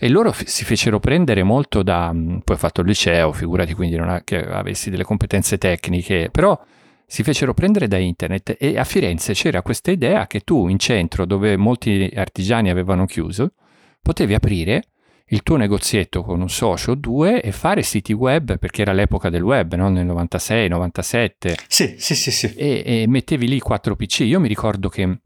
E 0.04 0.10
loro 0.10 0.32
fi- 0.32 0.48
si 0.48 0.66
fecero 0.66 1.00
prendere 1.00 1.44
molto 1.44 1.84
da... 1.84 2.12
Poi 2.12 2.56
ho 2.56 2.58
fatto 2.58 2.82
il 2.82 2.88
liceo, 2.88 3.32
figurati, 3.32 3.76
quindi 3.76 3.98
non 3.98 4.10
è 4.10 4.24
che 4.24 4.44
avessi 4.44 4.90
delle 4.90 5.04
competenze 5.04 5.60
tecniche, 5.60 6.30
però 6.32 6.60
si 7.06 7.22
fecero 7.22 7.54
prendere 7.54 7.88
da 7.88 7.98
internet 7.98 8.56
e 8.60 8.80
a 8.80 8.84
Firenze 8.84 9.34
c'era 9.34 9.62
questa 9.62 9.92
idea 9.92 10.26
che 10.26 10.40
tu 10.40 10.68
in 10.70 10.80
centro, 10.80 11.26
dove 11.26 11.56
molti 11.56 12.12
artigiani 12.16 12.72
avevano 12.72 13.06
chiuso, 13.06 13.54
potevi 14.02 14.34
aprire 14.34 14.86
il 15.28 15.44
tuo 15.44 15.56
negozietto 15.56 16.24
con 16.24 16.42
un 16.42 16.50
socio 16.50 16.94
o 16.94 16.96
due 16.96 17.40
e 17.40 17.52
fare 17.52 17.84
siti 17.84 18.12
web, 18.12 18.58
perché 18.58 18.82
era 18.82 18.94
l'epoca 18.94 19.30
del 19.30 19.44
web, 19.44 19.76
no? 19.76 19.90
nel 19.90 20.06
96, 20.08 20.68
97, 20.68 21.58
Sì, 21.68 21.94
sì, 22.00 22.16
sì, 22.16 22.32
sì. 22.32 22.52
e, 22.56 22.82
e 22.84 23.06
mettevi 23.08 23.48
lì 23.48 23.60
quattro 23.60 23.96
PC. 23.96 24.22
Io 24.22 24.40
mi 24.40 24.48
ricordo 24.48 24.90
che 24.90 25.20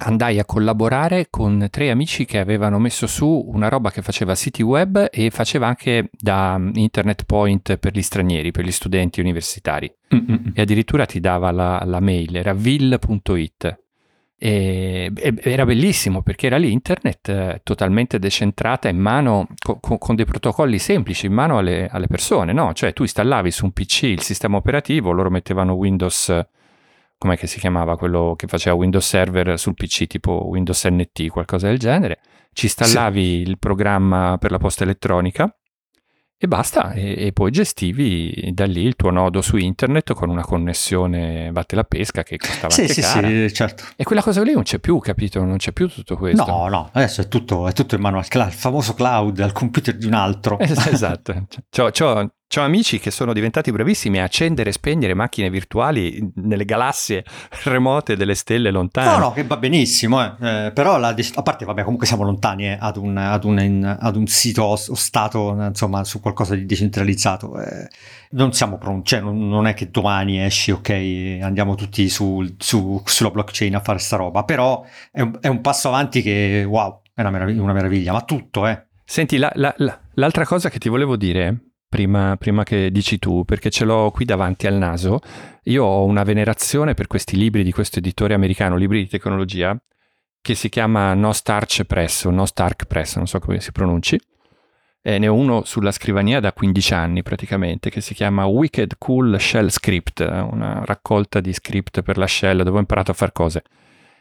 andai 0.00 0.38
a 0.38 0.44
collaborare 0.44 1.26
con 1.28 1.66
tre 1.70 1.90
amici 1.90 2.24
che 2.24 2.38
avevano 2.38 2.78
messo 2.78 3.06
su 3.06 3.44
una 3.52 3.68
roba 3.68 3.90
che 3.90 4.02
faceva 4.02 4.34
siti 4.34 4.62
web 4.62 5.08
e 5.10 5.30
faceva 5.30 5.66
anche 5.66 6.10
da 6.12 6.56
mm, 6.56 6.70
internet 6.74 7.24
point 7.24 7.76
per 7.78 7.94
gli 7.94 8.02
stranieri, 8.02 8.50
per 8.52 8.64
gli 8.64 8.70
studenti 8.70 9.20
universitari. 9.20 9.92
Mm-mm. 10.14 10.52
E 10.54 10.60
addirittura 10.60 11.04
ti 11.04 11.18
dava 11.20 11.50
la, 11.50 11.82
la 11.84 12.00
mail, 12.00 12.36
era 12.36 12.54
vil.it. 12.54 13.78
E, 14.40 15.10
e- 15.12 15.34
era 15.42 15.64
bellissimo 15.64 16.22
perché 16.22 16.46
era 16.46 16.58
l'internet 16.58 17.28
eh, 17.28 17.60
totalmente 17.64 18.20
decentrata 18.20 18.88
in 18.88 18.98
mano 18.98 19.48
co- 19.60 19.80
co- 19.80 19.98
con 19.98 20.14
dei 20.14 20.26
protocolli 20.26 20.78
semplici 20.78 21.26
in 21.26 21.32
mano 21.32 21.58
alle, 21.58 21.88
alle 21.90 22.06
persone, 22.06 22.52
no? 22.52 22.72
Cioè 22.72 22.92
tu 22.92 23.02
installavi 23.02 23.50
su 23.50 23.64
un 23.64 23.72
PC 23.72 24.04
il 24.04 24.22
sistema 24.22 24.56
operativo, 24.56 25.10
loro 25.10 25.28
mettevano 25.28 25.72
Windows, 25.72 26.32
com'è 27.18 27.36
che 27.36 27.46
si 27.48 27.58
chiamava 27.58 27.96
quello 27.98 28.34
che 28.36 28.46
faceva 28.46 28.76
Windows 28.76 29.06
Server 29.06 29.58
sul 29.58 29.74
PC, 29.74 30.06
tipo 30.06 30.46
Windows 30.46 30.84
NT, 30.84 31.28
qualcosa 31.28 31.66
del 31.66 31.78
genere, 31.78 32.20
ci 32.52 32.66
installavi 32.66 33.40
il 33.40 33.58
programma 33.58 34.36
per 34.38 34.50
la 34.52 34.58
posta 34.58 34.84
elettronica 34.84 35.52
e 36.40 36.46
basta, 36.46 36.92
e, 36.92 37.26
e 37.26 37.32
poi 37.32 37.50
gestivi 37.50 38.50
da 38.52 38.64
lì 38.64 38.82
il 38.82 38.94
tuo 38.94 39.10
nodo 39.10 39.42
su 39.42 39.56
internet 39.56 40.12
con 40.14 40.28
una 40.30 40.42
connessione 40.44 41.50
vatte 41.50 41.74
la 41.74 41.82
pesca 41.82 42.22
che 42.22 42.36
costava 42.36 42.70
Sì, 42.72 42.82
anche 42.82 42.92
sì, 42.92 43.00
cara. 43.00 43.26
sì, 43.28 43.52
certo. 43.52 43.84
E 43.96 44.04
quella 44.04 44.22
cosa 44.22 44.42
lì 44.44 44.52
non 44.52 44.62
c'è 44.62 44.78
più, 44.78 45.00
capito? 45.00 45.42
Non 45.42 45.56
c'è 45.56 45.72
più 45.72 45.88
tutto 45.88 46.16
questo. 46.16 46.46
No, 46.46 46.68
no, 46.68 46.90
adesso 46.92 47.22
è 47.22 47.26
tutto, 47.26 47.66
è 47.66 47.72
tutto 47.72 47.96
in 47.96 48.00
mano 48.02 48.18
al 48.18 48.52
famoso 48.52 48.94
cloud, 48.94 49.40
al 49.40 49.50
computer 49.50 49.96
di 49.96 50.06
un 50.06 50.14
altro. 50.14 50.60
Es- 50.60 50.86
Esatto. 50.86 51.46
C'ho, 51.70 51.90
c'ho- 51.90 52.30
c'ho 52.48 52.62
amici 52.62 52.98
che 52.98 53.10
sono 53.10 53.34
diventati 53.34 53.70
bravissimi 53.70 54.18
a 54.18 54.24
accendere 54.24 54.70
e 54.70 54.72
spegnere 54.72 55.12
macchine 55.12 55.50
virtuali 55.50 56.32
nelle 56.36 56.64
galassie 56.64 57.22
remote 57.64 58.16
delle 58.16 58.34
stelle 58.34 58.70
lontane. 58.70 59.10
No, 59.10 59.18
no, 59.18 59.32
che 59.32 59.44
va 59.44 59.58
benissimo, 59.58 60.22
eh. 60.24 60.66
Eh, 60.66 60.72
però 60.72 60.96
la 60.96 61.14
a 61.34 61.42
parte, 61.42 61.66
vabbè, 61.66 61.82
comunque 61.82 62.06
siamo 62.06 62.22
lontani 62.24 62.66
eh, 62.68 62.78
ad, 62.80 62.96
un, 62.96 63.18
ad, 63.18 63.44
un, 63.44 63.96
ad 64.00 64.16
un 64.16 64.26
sito 64.26 64.62
o, 64.62 64.72
o 64.72 64.94
stato, 64.94 65.60
eh, 65.62 65.66
insomma, 65.66 66.04
su 66.04 66.20
qualcosa 66.20 66.54
di 66.54 66.64
decentralizzato. 66.64 67.60
eh. 67.60 67.88
non 68.30 68.52
siamo 68.54 68.78
pronti, 68.78 69.10
cioè 69.10 69.20
non, 69.20 69.46
non 69.46 69.66
è 69.66 69.74
che 69.74 69.90
domani 69.90 70.42
esci, 70.42 70.70
ok, 70.70 71.38
andiamo 71.42 71.74
tutti 71.74 72.08
sul- 72.08 72.54
su- 72.58 73.02
sulla 73.04 73.30
blockchain 73.30 73.74
a 73.74 73.80
fare 73.80 73.98
sta 73.98 74.16
roba, 74.16 74.44
però 74.44 74.82
è 75.12 75.20
un, 75.20 75.36
è 75.40 75.48
un 75.48 75.60
passo 75.60 75.88
avanti 75.88 76.22
che, 76.22 76.64
wow, 76.66 77.02
è 77.14 77.20
una 77.20 77.30
meraviglia, 77.30 77.62
una 77.62 77.72
meraviglia 77.74 78.12
ma 78.12 78.22
tutto, 78.22 78.66
eh. 78.66 78.86
Senti, 79.04 79.36
la- 79.36 79.52
la- 79.54 79.74
l'altra 80.14 80.44
cosa 80.46 80.68
che 80.70 80.78
ti 80.78 80.88
volevo 80.88 81.16
dire, 81.16 81.56
prima, 81.88 82.36
prima 82.36 82.64
che 82.64 82.90
dici 82.90 83.18
tu, 83.18 83.44
perché 83.44 83.70
ce 83.70 83.84
l'ho 83.84 84.10
qui 84.10 84.24
davanti 84.24 84.66
al 84.66 84.74
naso, 84.74 85.20
io 85.64 85.84
ho 85.84 86.04
una 86.04 86.22
venerazione 86.22 86.94
per 86.94 87.06
questi 87.06 87.36
libri 87.36 87.62
di 87.62 87.72
questo 87.72 87.98
editore 87.98 88.34
americano, 88.34 88.76
libri 88.76 89.00
di 89.00 89.08
tecnologia, 89.08 89.76
che 90.40 90.54
si 90.54 90.68
chiama 90.68 91.14
No 91.14 91.32
Starch 91.32 91.84
Press 91.84 92.24
o 92.24 92.30
No 92.30 92.46
Stark 92.46 92.86
Press, 92.86 93.16
non 93.16 93.26
so 93.26 93.38
come 93.38 93.60
si 93.60 93.72
pronunci. 93.72 94.20
E 95.00 95.18
ne 95.18 95.28
ho 95.28 95.34
uno 95.34 95.64
sulla 95.64 95.92
scrivania 95.92 96.40
da 96.40 96.52
15 96.52 96.94
anni 96.94 97.22
praticamente, 97.22 97.88
che 97.88 98.00
si 98.00 98.14
chiama 98.14 98.44
Wicked 98.44 98.96
Cool 98.98 99.40
Shell 99.40 99.68
Script, 99.68 100.20
una 100.20 100.84
raccolta 100.84 101.40
di 101.40 101.52
script 101.52 102.02
per 102.02 102.18
la 102.18 102.26
shell 102.26 102.62
dove 102.62 102.76
ho 102.76 102.80
imparato 102.80 103.12
a 103.12 103.14
fare 103.14 103.32
cose. 103.32 103.62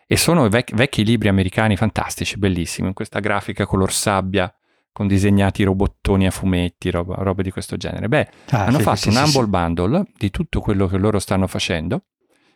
E 0.06 0.16
sono 0.16 0.48
vec- 0.48 0.74
vecchi 0.74 1.04
libri 1.04 1.28
americani 1.28 1.76
fantastici, 1.76 2.38
bellissimi, 2.38 2.88
in 2.88 2.94
questa 2.94 3.20
grafica 3.20 3.66
color 3.66 3.92
sabbia, 3.92 4.54
con 4.98 5.06
disegnati 5.06 5.62
robottoni 5.62 6.26
a 6.26 6.32
fumetti, 6.32 6.90
roba, 6.90 7.18
robe 7.20 7.44
di 7.44 7.52
questo 7.52 7.78
genere. 7.78 8.08
Beh, 8.08 8.28
Ah, 8.50 8.66
hanno 8.66 8.78
sì, 8.78 8.84
fatto 8.84 8.98
sì, 8.98 9.10
un 9.10 9.16
Humble 9.18 9.44
sì. 9.44 9.48
Bundle 9.48 10.04
di 10.18 10.32
tutto 10.32 10.60
quello 10.60 10.88
che 10.88 10.98
loro 10.98 11.20
stanno 11.20 11.46
facendo 11.46 12.06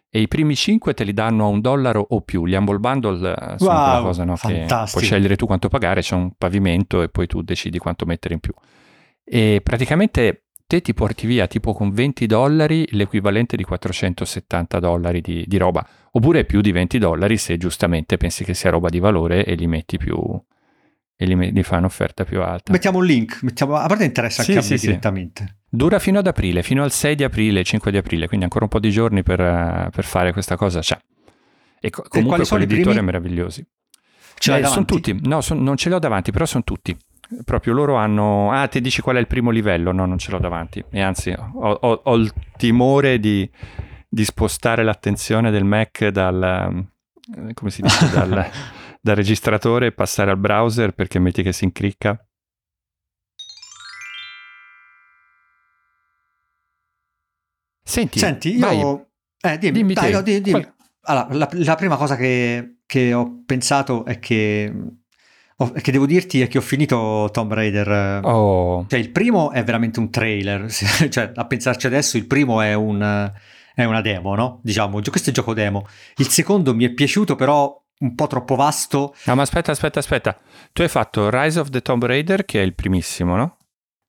e 0.09 0.21
i 0.21 0.27
primi 0.27 0.55
5 0.55 0.95
te 0.95 1.03
li 1.03 1.13
danno 1.13 1.43
a 1.43 1.47
un 1.49 1.61
dollaro 1.61 2.03
o 2.09 2.21
più. 2.21 2.47
Gli 2.47 2.55
Humble 2.55 2.79
Bundle 2.79 3.29
eh, 3.29 3.57
sono 3.59 3.71
Wow, 3.71 3.83
quella 3.83 4.01
cosa 4.01 4.23
no, 4.23 4.33
che 4.37 4.65
puoi 4.67 5.03
scegliere 5.03 5.35
tu 5.35 5.45
quanto 5.45 5.67
pagare, 5.69 6.01
c'è 6.01 6.15
un 6.15 6.31
pavimento 6.35 7.03
e 7.03 7.09
poi 7.09 7.27
tu 7.27 7.43
decidi 7.43 7.77
quanto 7.77 8.05
mettere 8.05 8.33
in 8.33 8.39
più. 8.39 8.53
E 9.23 9.61
praticamente 9.63 10.45
te 10.65 10.81
ti 10.81 10.95
porti 10.95 11.27
via 11.27 11.45
tipo 11.45 11.73
con 11.73 11.91
20 11.91 12.25
dollari 12.25 12.87
l'equivalente 12.93 13.55
di 13.55 13.63
470 13.63 14.79
dollari 14.79 15.21
di, 15.21 15.43
di 15.45 15.57
roba, 15.57 15.87
oppure 16.09 16.43
più 16.45 16.61
di 16.61 16.71
20 16.71 16.97
dollari 16.97 17.37
se 17.37 17.57
giustamente 17.57 18.17
pensi 18.17 18.43
che 18.43 18.55
sia 18.55 18.71
roba 18.71 18.89
di 18.89 18.97
valore 18.97 19.45
e 19.45 19.53
li 19.53 19.67
metti 19.67 19.97
più 19.97 20.17
e 21.21 21.25
li, 21.25 21.51
li 21.51 21.61
fai 21.63 21.77
un'offerta 21.77 22.23
più 22.23 22.41
alta. 22.41 22.71
Mettiamo 22.71 22.97
un 22.97 23.05
link, 23.05 23.43
mettiamo, 23.43 23.75
a 23.75 23.85
parte 23.85 24.05
interessa 24.05 24.41
anche 24.41 24.53
Sì, 24.59 24.67
a 24.67 24.71
me 24.71 24.77
sì. 24.79 24.87
direttamente. 24.87 25.57
Dura 25.69 25.99
fino 25.99 26.17
ad 26.17 26.25
aprile, 26.25 26.63
fino 26.63 26.81
al 26.81 26.91
6 26.91 27.15
di 27.15 27.23
aprile, 27.23 27.63
5 27.63 27.91
di 27.91 27.97
aprile, 27.97 28.25
quindi 28.25 28.45
ancora 28.45 28.63
un 28.65 28.71
po' 28.71 28.79
di 28.79 28.89
giorni 28.89 29.21
per, 29.21 29.37
per 29.91 30.03
fare 30.03 30.31
questa 30.33 30.55
cosa 30.55 30.79
c'è. 30.79 30.97
E 31.79 31.89
co- 31.91 32.03
comunque 32.07 32.37
quali 32.37 32.45
sono 32.45 32.63
i 32.63 32.65
quell'editore 32.65 32.95
è 32.95 33.03
primi? 33.03 33.05
meravigliosi. 33.05 33.65
Ce 34.39 34.57
Eh, 34.57 34.65
sono 34.65 34.85
tutti, 34.85 35.15
no, 35.23 35.41
son- 35.41 35.61
non 35.61 35.77
ce 35.77 35.89
li 35.89 35.95
ho 35.95 35.99
davanti, 35.99 36.31
però 36.31 36.45
sono 36.45 36.63
tutti. 36.63 36.97
Proprio 37.45 37.73
loro 37.73 37.95
hanno... 37.97 38.51
Ah, 38.51 38.67
ti 38.67 38.81
dici 38.81 39.01
qual 39.01 39.17
è 39.17 39.19
il 39.19 39.27
primo 39.27 39.51
livello? 39.51 39.91
No, 39.91 40.07
non 40.07 40.17
ce 40.17 40.31
l'ho 40.31 40.39
davanti. 40.39 40.83
E 40.89 41.01
anzi, 41.01 41.29
ho, 41.37 41.69
ho- 41.71 42.01
ho 42.03 42.15
il 42.15 42.33
timore 42.57 43.19
di, 43.19 43.47
di 44.09 44.25
spostare 44.25 44.83
l'attenzione 44.83 45.51
del 45.51 45.63
Mac 45.63 46.07
dal... 46.07 46.83
eh, 47.37 47.53
come 47.53 47.69
si 47.69 47.83
dice? 47.83 48.09
Dal, 48.09 48.49
dal 49.01 49.15
registratore 49.15 49.87
e 49.87 49.91
passare 49.91 50.29
al 50.31 50.37
browser 50.37 50.91
perché 50.93 51.17
metti 51.19 51.41
che 51.43 51.51
si 51.51 51.63
incricca. 51.65 52.23
Senti, 57.83 58.19
Senti, 58.19 58.55
io... 58.57 59.07
Eh, 59.41 59.57
dimmi, 59.57 59.79
Dimmi 59.79 59.93
dai, 59.93 60.11
no, 60.11 60.21
di- 60.21 60.39
dimmi. 60.41 60.61
Qual- 60.61 60.73
Allora, 61.05 61.27
la, 61.33 61.49
la 61.51 61.75
prima 61.75 61.97
cosa 61.97 62.15
che, 62.15 62.77
che 62.85 63.11
ho 63.13 63.41
pensato 63.43 64.05
è 64.05 64.19
che, 64.19 64.71
che 65.81 65.91
devo 65.91 66.05
dirti 66.05 66.41
è 66.41 66.47
che 66.47 66.59
ho 66.59 66.61
finito 66.61 67.27
Tomb 67.33 67.51
Raider. 67.51 68.19
Oh, 68.23 68.85
Cioè, 68.87 68.99
il 68.99 69.09
primo 69.09 69.49
è 69.51 69.63
veramente 69.63 69.99
un 69.99 70.11
trailer, 70.11 70.69
cioè, 70.71 71.31
a 71.33 71.45
pensarci 71.47 71.87
adesso, 71.87 72.17
il 72.17 72.27
primo 72.27 72.61
è, 72.61 72.75
un, 72.75 73.31
è 73.73 73.83
una 73.83 74.01
demo, 74.01 74.35
no? 74.35 74.59
Diciamo, 74.63 75.01
questo 75.01 75.31
è 75.31 75.33
gioco 75.33 75.55
demo. 75.55 75.87
Il 76.17 76.27
secondo 76.27 76.75
mi 76.75 76.85
è 76.85 76.91
piaciuto, 76.93 77.35
però 77.35 77.75
un 78.01 78.15
po' 78.15 78.27
troppo 78.27 78.55
vasto. 78.55 79.15
No, 79.25 79.35
ma 79.35 79.41
aspetta, 79.41 79.71
aspetta, 79.71 79.99
aspetta. 79.99 80.37
Tu 80.73 80.81
hai 80.81 80.89
fatto 80.89 81.29
Rise 81.29 81.59
of 81.59 81.69
the 81.69 81.81
Tomb 81.81 82.05
Raider, 82.05 82.45
che 82.45 82.61
è 82.61 82.63
il 82.63 82.73
primissimo, 82.73 83.35
no? 83.35 83.57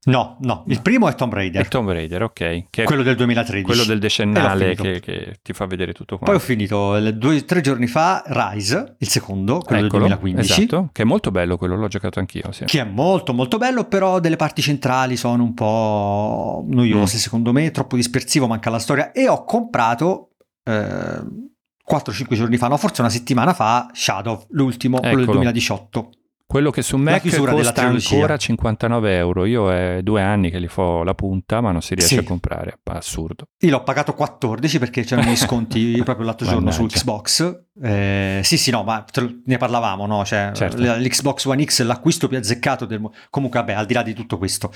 No, 0.05 0.37
no, 0.41 0.65
il 0.67 0.83
primo 0.83 1.09
è 1.09 1.15
Tomb 1.15 1.33
Raider. 1.33 1.65
È 1.65 1.69
Tomb 1.69 1.89
Raider, 1.93 2.25
ok. 2.25 2.65
Che 2.71 2.83
quello 2.83 3.05
del 3.05 3.15
2013. 3.15 3.65
Quello 3.65 3.85
del 3.85 4.01
decennale 4.01 4.75
che, 4.75 4.99
che, 4.99 5.37
ti 5.41 5.53
fa 5.53 5.67
vedere 5.67 5.93
tutto 5.93 6.17
qua. 6.17 6.27
Poi 6.27 6.35
ho 6.35 6.41
finito 6.41 6.99
due, 7.13 7.45
tre 7.45 7.61
giorni 7.61 7.87
fa 7.87 8.25
Rise, 8.27 8.97
il 8.99 9.09
secondo, 9.09 9.61
quello 9.61 9.87
Eccolo, 9.87 10.09
del 10.09 10.19
2015. 10.19 10.61
Esatto, 10.61 10.89
che 10.91 11.03
è 11.03 11.05
molto 11.05 11.31
bello 11.31 11.57
quello, 11.57 11.77
l'ho 11.77 11.87
giocato 11.87 12.19
anch'io. 12.19 12.51
Sì. 12.51 12.65
Che 12.65 12.81
è 12.81 12.85
molto 12.85 13.33
molto 13.33 13.59
bello, 13.59 13.85
però 13.85 14.19
delle 14.19 14.35
parti 14.35 14.61
centrali 14.61 15.17
sono 15.17 15.45
un 15.45 15.55
po' 15.55 16.65
noiose 16.67 17.17
mm. 17.17 17.21
secondo 17.21 17.53
me, 17.53 17.71
troppo 17.71 17.95
dispersivo, 17.95 18.49
manca 18.49 18.71
la 18.71 18.81
storia. 18.81 19.13
E 19.13 19.29
ho 19.29 19.45
comprato... 19.45 20.31
Eh, 20.65 21.51
4-5 21.93 22.35
giorni 22.35 22.57
fa, 22.57 22.69
no, 22.69 22.77
forse 22.79 23.03
una 23.03 23.11
settimana 23.11 23.53
fa, 23.53 23.91
Shadow, 23.93 24.47
l'ultimo, 24.51 24.97
Eccolo. 24.97 25.11
quello 25.11 25.25
del 25.25 25.35
2018. 25.35 26.11
Quello 26.47 26.71
che 26.71 26.83
su 26.83 26.99
Mac 26.99 27.23
costa 27.35 27.83
ancora 27.83 28.37
59 28.37 29.17
euro. 29.17 29.47
Io 29.47 29.73
è 29.73 30.01
due 30.03 30.21
anni 30.21 30.51
che 30.51 30.59
li 30.59 30.69
fo 30.69 31.03
la 31.03 31.15
punta, 31.15 31.63
ma 31.63 31.73
non 31.73 31.81
si 31.81 31.95
riesce 31.95 32.17
sì. 32.17 32.21
a 32.21 32.25
comprare. 32.25 32.79
Assurdo. 32.85 33.47
Io 33.61 33.71
l'ho 33.71 33.83
pagato 33.83 34.13
14 34.13 34.79
perché 34.79 35.03
c'erano 35.03 35.31
gli 35.31 35.37
sconti 35.37 35.99
proprio 36.05 36.27
l'altro 36.27 36.47
giorno 36.47 36.71
su 36.71 36.85
Xbox. 36.85 37.63
Eh, 37.83 38.41
sì, 38.43 38.59
sì, 38.59 38.71
no, 38.71 38.83
ma 38.83 39.03
ne 39.47 39.57
parlavamo, 39.57 40.05
no? 40.05 40.27
Cioè, 40.27 40.51
certo. 40.53 40.77
l'Xbox 40.77 41.47
One 41.47 41.65
X, 41.65 41.83
l'acquisto 41.85 42.29
più 42.29 42.37
azzeccato 42.37 42.85
del 42.85 43.01
mondo. 43.01 43.17
Comunque, 43.31 43.59
vabbè, 43.61 43.73
al 43.73 43.87
di 43.87 43.95
là 43.95 44.03
di 44.03 44.13
tutto 44.13 44.37
questo. 44.37 44.71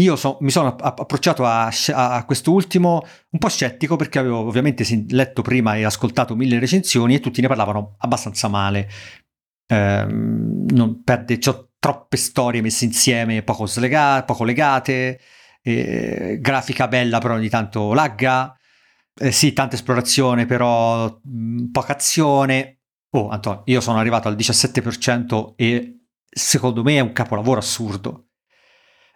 Io 0.00 0.16
so, 0.16 0.38
mi 0.40 0.50
sono 0.50 0.74
approcciato 0.74 1.44
a, 1.44 1.70
a 1.88 2.24
quest'ultimo 2.24 3.02
un 3.30 3.38
po' 3.38 3.48
scettico 3.48 3.96
perché 3.96 4.18
avevo 4.18 4.38
ovviamente 4.38 4.84
letto 5.10 5.42
prima 5.42 5.76
e 5.76 5.84
ascoltato 5.84 6.34
mille 6.34 6.58
recensioni 6.58 7.14
e 7.14 7.20
tutti 7.20 7.42
ne 7.42 7.48
parlavano 7.48 7.96
abbastanza 7.98 8.48
male 8.48 8.88
ehm, 9.72 10.66
non 10.70 11.02
perde, 11.02 11.38
c'ho 11.38 11.70
troppe 11.78 12.16
storie 12.16 12.60
messe 12.60 12.84
insieme, 12.84 13.42
poco, 13.42 13.66
slega, 13.66 14.22
poco 14.24 14.44
legate, 14.44 15.20
eh, 15.62 16.38
grafica 16.40 16.88
bella 16.88 17.18
però 17.18 17.34
ogni 17.34 17.48
tanto 17.48 17.92
lagga, 17.92 18.56
eh, 19.14 19.32
sì, 19.32 19.52
tanta 19.52 19.74
esplorazione 19.76 20.46
però 20.46 21.20
mh, 21.22 21.66
poca 21.70 21.92
azione. 21.94 22.78
Oh, 23.14 23.28
Antonio, 23.28 23.62
io 23.66 23.80
sono 23.80 23.98
arrivato 23.98 24.28
al 24.28 24.36
17% 24.36 25.54
e 25.56 25.98
secondo 26.30 26.82
me 26.82 26.96
è 26.96 27.00
un 27.00 27.12
capolavoro 27.12 27.58
assurdo. 27.60 28.28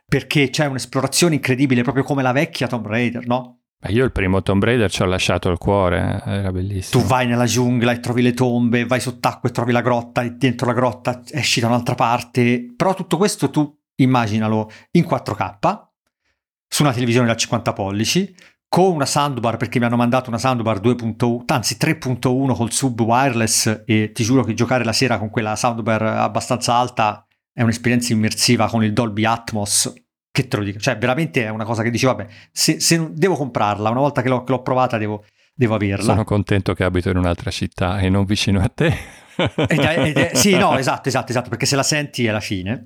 Perché 0.08 0.50
c'è 0.50 0.66
un'esplorazione 0.66 1.34
incredibile, 1.34 1.82
proprio 1.82 2.04
come 2.04 2.22
la 2.22 2.32
vecchia 2.32 2.66
Tomb 2.66 2.86
Raider, 2.86 3.26
no? 3.26 3.62
Io 3.88 4.04
il 4.04 4.12
primo 4.12 4.42
Tomb 4.42 4.64
Raider 4.64 4.90
ci 4.90 5.02
ho 5.02 5.04
lasciato 5.04 5.50
il 5.50 5.58
cuore, 5.58 6.22
eh, 6.24 6.32
era 6.36 6.50
bellissimo. 6.50 7.02
Tu 7.02 7.08
vai 7.08 7.26
nella 7.26 7.44
giungla 7.44 7.92
e 7.92 8.00
trovi 8.00 8.22
le 8.22 8.32
tombe, 8.32 8.86
vai 8.86 9.00
sott'acqua 9.00 9.48
e 9.48 9.52
trovi 9.52 9.72
la 9.72 9.82
grotta, 9.82 10.22
e 10.22 10.30
dentro 10.30 10.66
la 10.66 10.72
grotta 10.72 11.22
esci 11.30 11.60
da 11.60 11.66
un'altra 11.66 11.94
parte. 11.94 12.72
Però 12.74 12.94
tutto 12.94 13.16
questo 13.16 13.50
tu 13.50 13.78
immaginalo 13.96 14.70
in 14.92 15.04
4K, 15.04 15.86
su 16.68 16.82
una 16.82 16.92
televisione 16.92 17.26
da 17.26 17.36
50 17.36 17.72
pollici, 17.72 18.34
con 18.68 18.92
una 18.92 19.06
soundbar, 19.06 19.56
perché 19.56 19.78
mi 19.78 19.84
hanno 19.84 19.96
mandato 19.96 20.28
una 20.28 20.38
soundbar 20.38 20.80
2.1, 20.80 21.42
anzi 21.46 21.76
3.1 21.78 22.54
col 22.54 22.72
sub 22.72 23.00
wireless 23.00 23.82
e 23.86 24.10
ti 24.12 24.24
giuro 24.24 24.42
che 24.42 24.54
giocare 24.54 24.84
la 24.84 24.92
sera 24.92 25.18
con 25.18 25.30
quella 25.30 25.54
soundbar 25.54 26.02
abbastanza 26.02 26.74
alta 26.74 27.25
è 27.56 27.62
un'esperienza 27.62 28.12
immersiva 28.12 28.68
con 28.68 28.84
il 28.84 28.92
Dolby 28.92 29.24
Atmos 29.24 29.90
che 30.30 30.46
te 30.46 30.58
lo 30.58 30.62
dico, 30.62 30.78
cioè 30.78 30.98
veramente 30.98 31.42
è 31.42 31.48
una 31.48 31.64
cosa 31.64 31.82
che 31.82 31.88
dici, 31.88 32.04
vabbè, 32.04 32.26
se, 32.52 32.78
se 32.80 33.08
devo 33.12 33.34
comprarla, 33.34 33.88
una 33.88 34.00
volta 34.00 34.20
che 34.20 34.28
l'ho, 34.28 34.44
che 34.44 34.52
l'ho 34.52 34.60
provata 34.60 34.98
devo, 34.98 35.24
devo, 35.54 35.74
averla. 35.74 36.12
Sono 36.12 36.24
contento 36.24 36.74
che 36.74 36.84
abito 36.84 37.08
in 37.08 37.16
un'altra 37.16 37.50
città 37.50 37.98
e 38.00 38.10
non 38.10 38.26
vicino 38.26 38.60
a 38.60 38.68
te. 38.68 38.94
ed 39.36 39.80
è, 39.80 40.02
ed 40.04 40.16
è, 40.18 40.30
sì, 40.34 40.54
no, 40.54 40.76
esatto, 40.78 41.08
esatto, 41.08 41.30
esatto, 41.30 41.48
perché 41.48 41.64
se 41.64 41.76
la 41.76 41.82
senti 41.82 42.26
è 42.26 42.30
la 42.30 42.40
fine. 42.40 42.84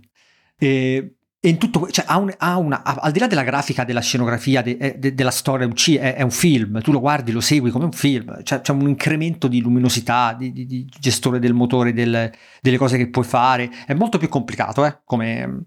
E, 0.56 1.16
e 1.42 1.48
in 1.48 1.56
tutto, 1.56 1.88
cioè 1.90 2.04
ha, 2.06 2.18
un, 2.18 2.34
ha 2.36 2.58
una, 2.58 2.82
al 2.84 3.12
di 3.12 3.18
là 3.18 3.26
della 3.26 3.42
grafica, 3.42 3.84
della 3.84 4.00
scenografia, 4.00 4.60
de, 4.60 4.96
de, 4.98 5.14
della 5.14 5.30
storia, 5.30 5.66
è, 5.66 6.14
è, 6.16 6.22
un 6.22 6.30
film, 6.30 6.82
tu 6.82 6.92
lo 6.92 7.00
guardi, 7.00 7.32
lo 7.32 7.40
segui 7.40 7.70
come 7.70 7.86
un 7.86 7.92
film, 7.92 8.42
cioè, 8.42 8.60
c'è 8.60 8.72
un 8.72 8.86
incremento 8.86 9.48
di 9.48 9.62
luminosità, 9.62 10.34
di, 10.34 10.52
di, 10.52 10.66
di 10.66 10.84
gestore 10.98 11.38
del 11.38 11.54
motore, 11.54 11.94
del, 11.94 12.30
delle 12.60 12.76
cose 12.76 12.98
che 12.98 13.08
puoi 13.08 13.24
fare, 13.24 13.70
è 13.86 13.94
molto 13.94 14.18
più 14.18 14.28
complicato, 14.28 14.84
eh, 14.84 15.00
come 15.04 15.64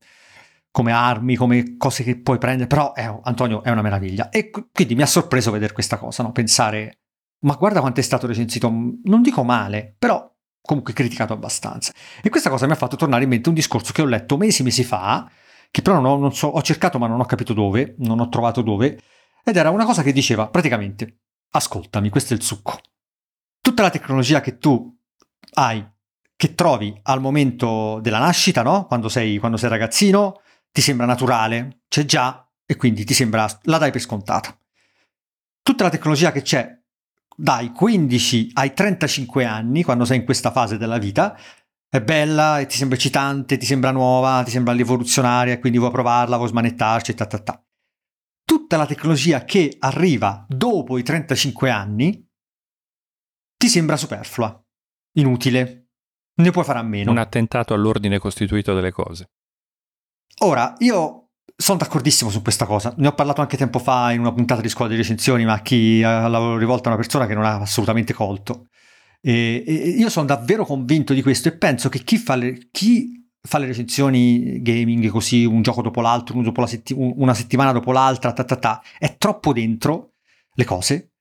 come 0.73 0.91
armi, 0.91 1.35
come 1.35 1.77
cose 1.77 2.01
che 2.01 2.19
puoi 2.19 2.39
prendere, 2.39 2.65
però 2.65 2.93
è, 2.93 3.03
Antonio 3.25 3.61
è 3.61 3.69
una 3.69 3.83
meraviglia. 3.83 4.29
E 4.29 4.49
quindi 4.49 4.95
mi 4.95 5.03
ha 5.03 5.05
sorpreso 5.05 5.51
vedere 5.51 5.71
questa 5.71 5.97
cosa, 5.97 6.23
no? 6.23 6.31
pensare, 6.31 7.01
ma 7.41 7.53
guarda 7.53 7.79
quanto 7.79 7.99
è 7.99 8.03
stato 8.03 8.25
recensito, 8.25 8.69
non 8.69 9.21
dico 9.21 9.43
male, 9.43 9.93
però 9.99 10.27
comunque 10.59 10.93
criticato 10.93 11.31
abbastanza. 11.31 11.93
E 12.23 12.29
questa 12.29 12.49
cosa 12.49 12.65
mi 12.65 12.71
ha 12.71 12.75
fatto 12.75 12.95
tornare 12.95 13.21
in 13.21 13.29
mente 13.29 13.49
un 13.49 13.55
discorso 13.55 13.93
che 13.93 14.01
ho 14.01 14.05
letto 14.05 14.35
mesi 14.35 14.63
mesi 14.63 14.83
fa, 14.83 15.29
che 15.73 15.81
però 15.81 15.95
non, 15.99 16.05
ho, 16.05 16.17
non 16.17 16.35
so, 16.35 16.49
ho 16.49 16.61
cercato 16.61 16.99
ma 16.99 17.07
non 17.07 17.19
ho 17.19 17.25
capito 17.25 17.51
dove, 17.51 17.95
non 17.97 18.19
ho 18.19 18.29
trovato 18.29 18.61
dove, 18.61 19.01
ed 19.43 19.57
era 19.57 19.71
una 19.71 19.85
cosa 19.85 20.03
che 20.03 20.13
diceva 20.13 20.47
praticamente, 20.47 21.21
ascoltami, 21.49 22.09
questo 22.09 22.35
è 22.35 22.37
il 22.37 22.43
succo. 22.43 22.79
Tutta 23.59 23.81
la 23.81 23.89
tecnologia 23.89 24.39
che 24.39 24.59
tu 24.59 24.95
hai, 25.55 25.83
che 26.35 26.53
trovi 26.53 26.95
al 27.01 27.19
momento 27.21 27.99
della 28.03 28.19
nascita, 28.19 28.61
no? 28.61 28.85
Quando 28.85 29.09
sei, 29.09 29.39
quando 29.39 29.57
sei 29.57 29.69
ragazzino, 29.69 30.41
ti 30.71 30.81
sembra 30.81 31.07
naturale, 31.07 31.81
c'è 31.87 32.05
già 32.05 32.47
e 32.67 32.75
quindi 32.75 33.03
ti 33.03 33.15
sembra, 33.15 33.47
la 33.63 33.79
dai 33.79 33.89
per 33.89 34.01
scontata. 34.01 34.55
Tutta 35.63 35.85
la 35.85 35.89
tecnologia 35.89 36.31
che 36.31 36.43
c'è 36.43 36.71
dai 37.35 37.71
15 37.71 38.51
ai 38.53 38.75
35 38.75 39.43
anni, 39.43 39.81
quando 39.81 40.05
sei 40.05 40.17
in 40.17 40.25
questa 40.25 40.51
fase 40.51 40.77
della 40.77 40.99
vita, 40.99 41.35
è 41.93 42.01
bella 42.01 42.59
e 42.59 42.65
ti 42.65 42.75
sembra 42.75 42.97
eccitante, 42.97 43.57
ti 43.57 43.67
sembra 43.67 43.91
nuova, 43.91 44.41
ti 44.43 44.49
sembra 44.49 44.73
rivoluzionaria, 44.73 45.59
quindi 45.59 45.77
vuoi 45.77 45.91
provarla, 45.91 46.37
vuoi 46.37 46.49
smanettarci, 46.49 47.13
ta 47.13 47.27
ta 47.27 47.37
ta. 47.37 47.63
Tutta 48.43 48.77
la 48.77 48.87
tecnologia 48.87 49.43
che 49.43 49.75
arriva 49.77 50.43
dopo 50.49 50.97
i 50.97 51.03
35 51.03 51.69
anni 51.69 52.27
ti 53.55 53.67
sembra 53.67 53.95
superflua, 53.95 54.59
inutile, 55.19 55.89
ne 56.41 56.49
puoi 56.49 56.65
fare 56.65 56.79
a 56.79 56.83
meno. 56.83 57.11
Un 57.11 57.19
attentato 57.19 57.75
all'ordine 57.75 58.17
costituito 58.17 58.73
delle 58.73 58.91
cose. 58.91 59.29
Ora, 60.39 60.73
io 60.79 61.29
sono 61.55 61.77
d'accordissimo 61.77 62.31
su 62.31 62.41
questa 62.41 62.65
cosa. 62.65 62.91
Ne 62.97 63.05
ho 63.05 63.13
parlato 63.13 63.41
anche 63.41 63.55
tempo 63.55 63.77
fa 63.77 64.11
in 64.11 64.19
una 64.19 64.33
puntata 64.33 64.61
di 64.61 64.69
scuola 64.69 64.89
di 64.89 64.97
recensioni, 64.97 65.45
ma 65.45 65.61
chi 65.61 65.99
l'avevo 65.99 66.57
rivolta 66.57 66.89
a 66.89 66.93
una 66.93 67.01
persona 67.01 67.27
che 67.27 67.35
non 67.35 67.45
ha 67.45 67.59
assolutamente 67.59 68.13
colto. 68.13 68.69
E, 69.25 69.63
e 69.65 69.73
io 69.73 70.09
sono 70.09 70.25
davvero 70.25 70.65
convinto 70.65 71.13
di 71.13 71.21
questo 71.21 71.47
e 71.47 71.55
penso 71.55 71.87
che 71.87 71.99
chi 72.03 72.17
fa 72.17 72.35
le, 72.35 72.67
chi 72.71 73.25
fa 73.41 73.57
le 73.57 73.67
recensioni 73.67 74.61
gaming 74.61 75.07
così, 75.07 75.45
un 75.45 75.61
gioco 75.61 75.81
dopo 75.81 76.01
l'altro, 76.01 76.35
un 76.35 76.43
dopo 76.43 76.65
setti- 76.65 76.93
una 76.97 77.33
settimana 77.33 77.71
dopo 77.71 77.93
l'altra, 77.93 78.33
ta 78.33 78.43
ta 78.43 78.57
ta, 78.57 78.81
è 78.99 79.15
troppo 79.17 79.53
dentro 79.53 80.15
le 80.55 80.65
cose 80.65 81.11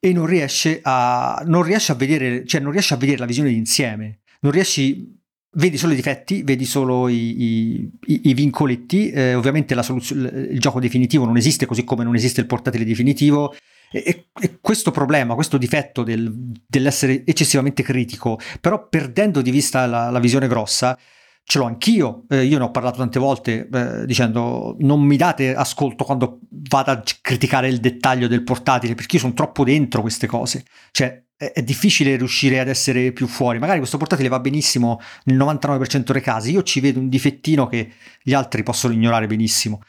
e 0.00 0.12
non 0.12 0.26
riesce 0.26 0.80
a, 0.82 1.42
non 1.46 1.62
riesce 1.62 1.92
a 1.92 1.94
vedere, 1.94 2.44
cioè 2.44 2.60
non 2.60 2.72
riesce 2.72 2.94
a 2.94 2.96
vedere 2.96 3.18
la 3.18 3.26
visione 3.26 3.50
d'insieme. 3.50 4.22
Non 4.40 4.50
riesci 4.50 5.20
vedi 5.54 5.76
solo 5.76 5.92
i 5.92 5.96
difetti, 5.96 6.42
vedi 6.42 6.64
solo 6.64 7.08
i, 7.08 7.88
i, 8.06 8.20
i 8.24 8.34
vincoletti, 8.34 9.10
eh, 9.10 9.34
ovviamente 9.34 9.74
il 9.74 10.58
gioco 10.58 10.80
definitivo 10.80 11.24
non 11.24 11.36
esiste 11.36 11.66
così 11.66 11.84
come 11.84 12.02
non 12.02 12.16
esiste 12.16 12.40
il 12.40 12.46
portatile 12.46 12.84
definitivo 12.84 13.54
e, 13.92 14.28
e 14.40 14.58
questo 14.60 14.90
problema, 14.90 15.34
questo 15.34 15.58
difetto 15.58 16.02
del, 16.02 16.32
dell'essere 16.66 17.24
eccessivamente 17.24 17.82
critico, 17.82 18.38
però 18.60 18.88
perdendo 18.88 19.42
di 19.42 19.50
vista 19.50 19.86
la, 19.86 20.10
la 20.10 20.18
visione 20.18 20.48
grossa, 20.48 20.98
ce 21.44 21.58
l'ho 21.58 21.64
anch'io, 21.64 22.24
eh, 22.28 22.44
io 22.44 22.58
ne 22.58 22.64
ho 22.64 22.70
parlato 22.70 22.98
tante 22.98 23.18
volte 23.18 23.68
eh, 23.70 24.06
dicendo 24.06 24.76
non 24.80 25.02
mi 25.02 25.16
date 25.16 25.54
ascolto 25.54 26.04
quando 26.04 26.40
vado 26.48 26.92
a 26.92 27.02
criticare 27.20 27.68
il 27.68 27.80
dettaglio 27.80 28.28
del 28.28 28.44
portatile 28.44 28.94
perché 28.94 29.16
io 29.16 29.22
sono 29.22 29.34
troppo 29.34 29.64
dentro 29.64 30.00
queste 30.00 30.26
cose, 30.26 30.64
cioè 30.92 31.22
è, 31.36 31.52
è 31.52 31.62
difficile 31.62 32.16
riuscire 32.16 32.60
ad 32.60 32.68
essere 32.68 33.12
più 33.12 33.26
fuori, 33.26 33.58
magari 33.58 33.78
questo 33.78 33.98
portatile 33.98 34.28
va 34.28 34.40
benissimo 34.40 35.00
nel 35.24 35.36
99% 35.36 36.12
dei 36.12 36.22
casi, 36.22 36.52
io 36.52 36.62
ci 36.62 36.80
vedo 36.80 37.00
un 37.00 37.08
difettino 37.08 37.66
che 37.66 37.92
gli 38.22 38.32
altri 38.32 38.62
possono 38.62 38.94
ignorare 38.94 39.26
benissimo. 39.26 39.80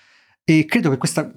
E 0.45 0.65
credo 0.65 0.89
che 0.89 0.97
questa, 0.97 1.31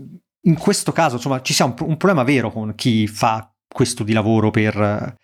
in 0.46 0.56
questo 0.56 0.92
caso 0.92 1.16
insomma 1.16 1.40
ci 1.42 1.52
sia 1.52 1.64
un, 1.64 1.74
un 1.78 1.96
problema 1.96 2.24
vero 2.24 2.50
con 2.50 2.74
chi 2.74 3.06
fa 3.06 3.52
questo 3.66 4.02
di 4.02 4.12
lavoro 4.12 4.50
per 4.50 5.14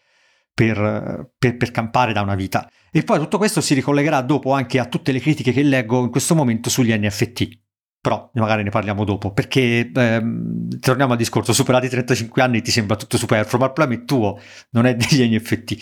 per, 0.55 1.31
per, 1.39 1.57
per, 1.57 1.71
campare 1.71 2.13
da 2.13 2.21
una 2.21 2.35
vita. 2.35 2.71
E 2.91 3.03
poi 3.03 3.19
tutto 3.19 3.39
questo 3.39 3.61
si 3.61 3.75
ricollegherà 3.75 4.21
dopo 4.21 4.53
anche 4.53 4.79
a 4.79 4.87
tutte 4.87 5.13
le 5.13 5.21
critiche 5.21 5.53
che 5.53 5.63
leggo 5.63 6.03
in 6.05 6.11
questo 6.11 6.35
momento 6.35 6.69
sugli 6.69 6.93
NFT. 6.93 7.61
Però 8.01 8.31
magari 8.35 8.65
ne 8.65 8.71
parliamo 8.71 9.05
dopo, 9.05 9.33
perché 9.33 9.91
ehm, 9.95 10.79
torniamo 10.81 11.13
al 11.13 11.19
discorso, 11.19 11.53
superati 11.53 11.87
i 11.87 11.91
35 11.91 12.43
anni 12.43 12.61
ti 12.61 12.73
sembra 12.73 12.97
tutto 12.97 13.17
superfluo, 13.17 13.61
ma 13.61 13.67
il 13.67 13.73
problema 13.73 14.03
è 14.03 14.05
tuo, 14.05 14.41
non 14.71 14.87
è 14.87 14.95
degli 14.97 15.35
NFT. 15.35 15.77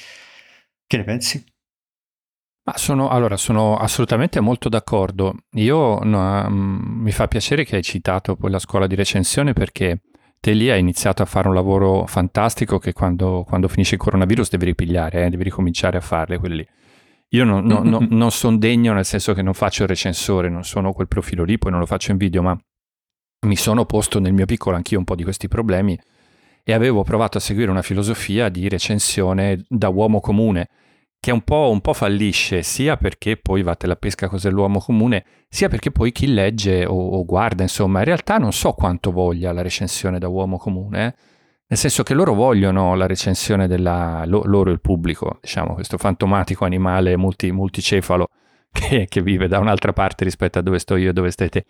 Che 0.86 0.96
ne 0.96 1.04
pensi? 1.04 1.44
Ma 2.62 2.76
sono, 2.76 3.08
allora, 3.08 3.36
sono 3.36 3.76
assolutamente 3.76 4.40
molto 4.40 4.68
d'accordo. 4.68 5.34
Io 5.52 5.98
no, 6.00 6.46
um, 6.46 7.00
mi 7.02 7.10
fa 7.10 7.26
piacere 7.26 7.64
che 7.64 7.76
hai 7.76 7.82
citato 7.82 8.36
poi 8.36 8.50
la 8.50 8.58
scuola 8.58 8.86
di 8.86 8.94
recensione 8.94 9.52
perché 9.52 10.02
te 10.38 10.52
lì 10.52 10.70
hai 10.70 10.80
iniziato 10.80 11.22
a 11.22 11.26
fare 11.26 11.48
un 11.48 11.54
lavoro 11.54 12.06
fantastico 12.06 12.78
che 12.78 12.92
quando, 12.92 13.44
quando 13.46 13.68
finisce 13.68 13.94
il 13.94 14.00
coronavirus 14.00 14.50
devi 14.50 14.66
ripigliare, 14.66 15.26
eh, 15.26 15.30
devi 15.30 15.44
ricominciare 15.44 15.96
a 15.96 16.00
farle 16.00 16.38
quelli. 16.38 16.66
Io 17.32 17.44
non, 17.44 17.64
no, 17.64 17.82
no, 17.82 18.04
non 18.10 18.30
sono 18.30 18.58
degno 18.58 18.92
nel 18.92 19.04
senso 19.04 19.32
che 19.32 19.42
non 19.42 19.54
faccio 19.54 19.82
il 19.82 19.88
recensore, 19.88 20.48
non 20.48 20.64
sono 20.64 20.92
quel 20.92 21.08
profilo 21.08 21.44
lì, 21.44 21.58
poi 21.58 21.70
non 21.70 21.80
lo 21.80 21.86
faccio 21.86 22.10
in 22.10 22.18
video, 22.18 22.42
ma 22.42 22.58
mi 23.46 23.56
sono 23.56 23.86
posto 23.86 24.20
nel 24.20 24.34
mio 24.34 24.46
piccolo 24.46 24.76
anch'io 24.76 24.98
un 24.98 25.04
po' 25.04 25.14
di 25.14 25.24
questi 25.24 25.48
problemi 25.48 25.98
e 26.62 26.72
avevo 26.72 27.02
provato 27.04 27.38
a 27.38 27.40
seguire 27.40 27.70
una 27.70 27.82
filosofia 27.82 28.48
di 28.48 28.68
recensione 28.68 29.64
da 29.66 29.88
uomo 29.88 30.20
comune 30.20 30.68
che 31.20 31.30
un 31.30 31.42
po', 31.42 31.68
un 31.70 31.82
po', 31.82 31.92
fallisce 31.92 32.62
sia 32.62 32.96
perché 32.96 33.36
poi 33.36 33.62
va 33.62 33.76
la 33.78 33.96
pesca 33.96 34.26
cos'è 34.26 34.50
l'uomo 34.50 34.80
comune, 34.80 35.24
sia 35.48 35.68
perché 35.68 35.90
poi 35.90 36.12
chi 36.12 36.32
legge 36.32 36.86
o, 36.86 36.94
o, 36.94 37.24
guarda, 37.26 37.62
insomma, 37.62 37.98
in 37.98 38.06
realtà 38.06 38.38
non 38.38 38.52
so 38.52 38.72
quanto 38.72 39.12
voglia 39.12 39.52
la 39.52 39.60
recensione 39.60 40.18
da 40.18 40.28
uomo 40.28 40.56
comune, 40.56 41.06
eh? 41.06 41.14
nel 41.70 41.78
senso 41.78 42.02
che 42.02 42.14
loro 42.14 42.32
vogliono 42.32 42.94
la 42.96 43.06
recensione 43.06 43.68
della 43.68 44.24
lo, 44.26 44.42
loro 44.44 44.70
il 44.70 44.80
pubblico, 44.80 45.38
diciamo, 45.42 45.74
questo 45.74 45.98
fantomatico 45.98 46.64
animale 46.64 47.16
multi, 47.16 47.52
multicefalo 47.52 48.26
che, 48.72 49.06
che, 49.06 49.22
vive 49.22 49.46
da 49.46 49.58
un'altra 49.58 49.92
parte 49.92 50.24
rispetto 50.24 50.58
a 50.58 50.62
dove 50.62 50.78
sto 50.78 50.96
io 50.96 51.10
e 51.10 51.12
dove 51.12 51.30
stai 51.30 51.50
te. 51.50 51.66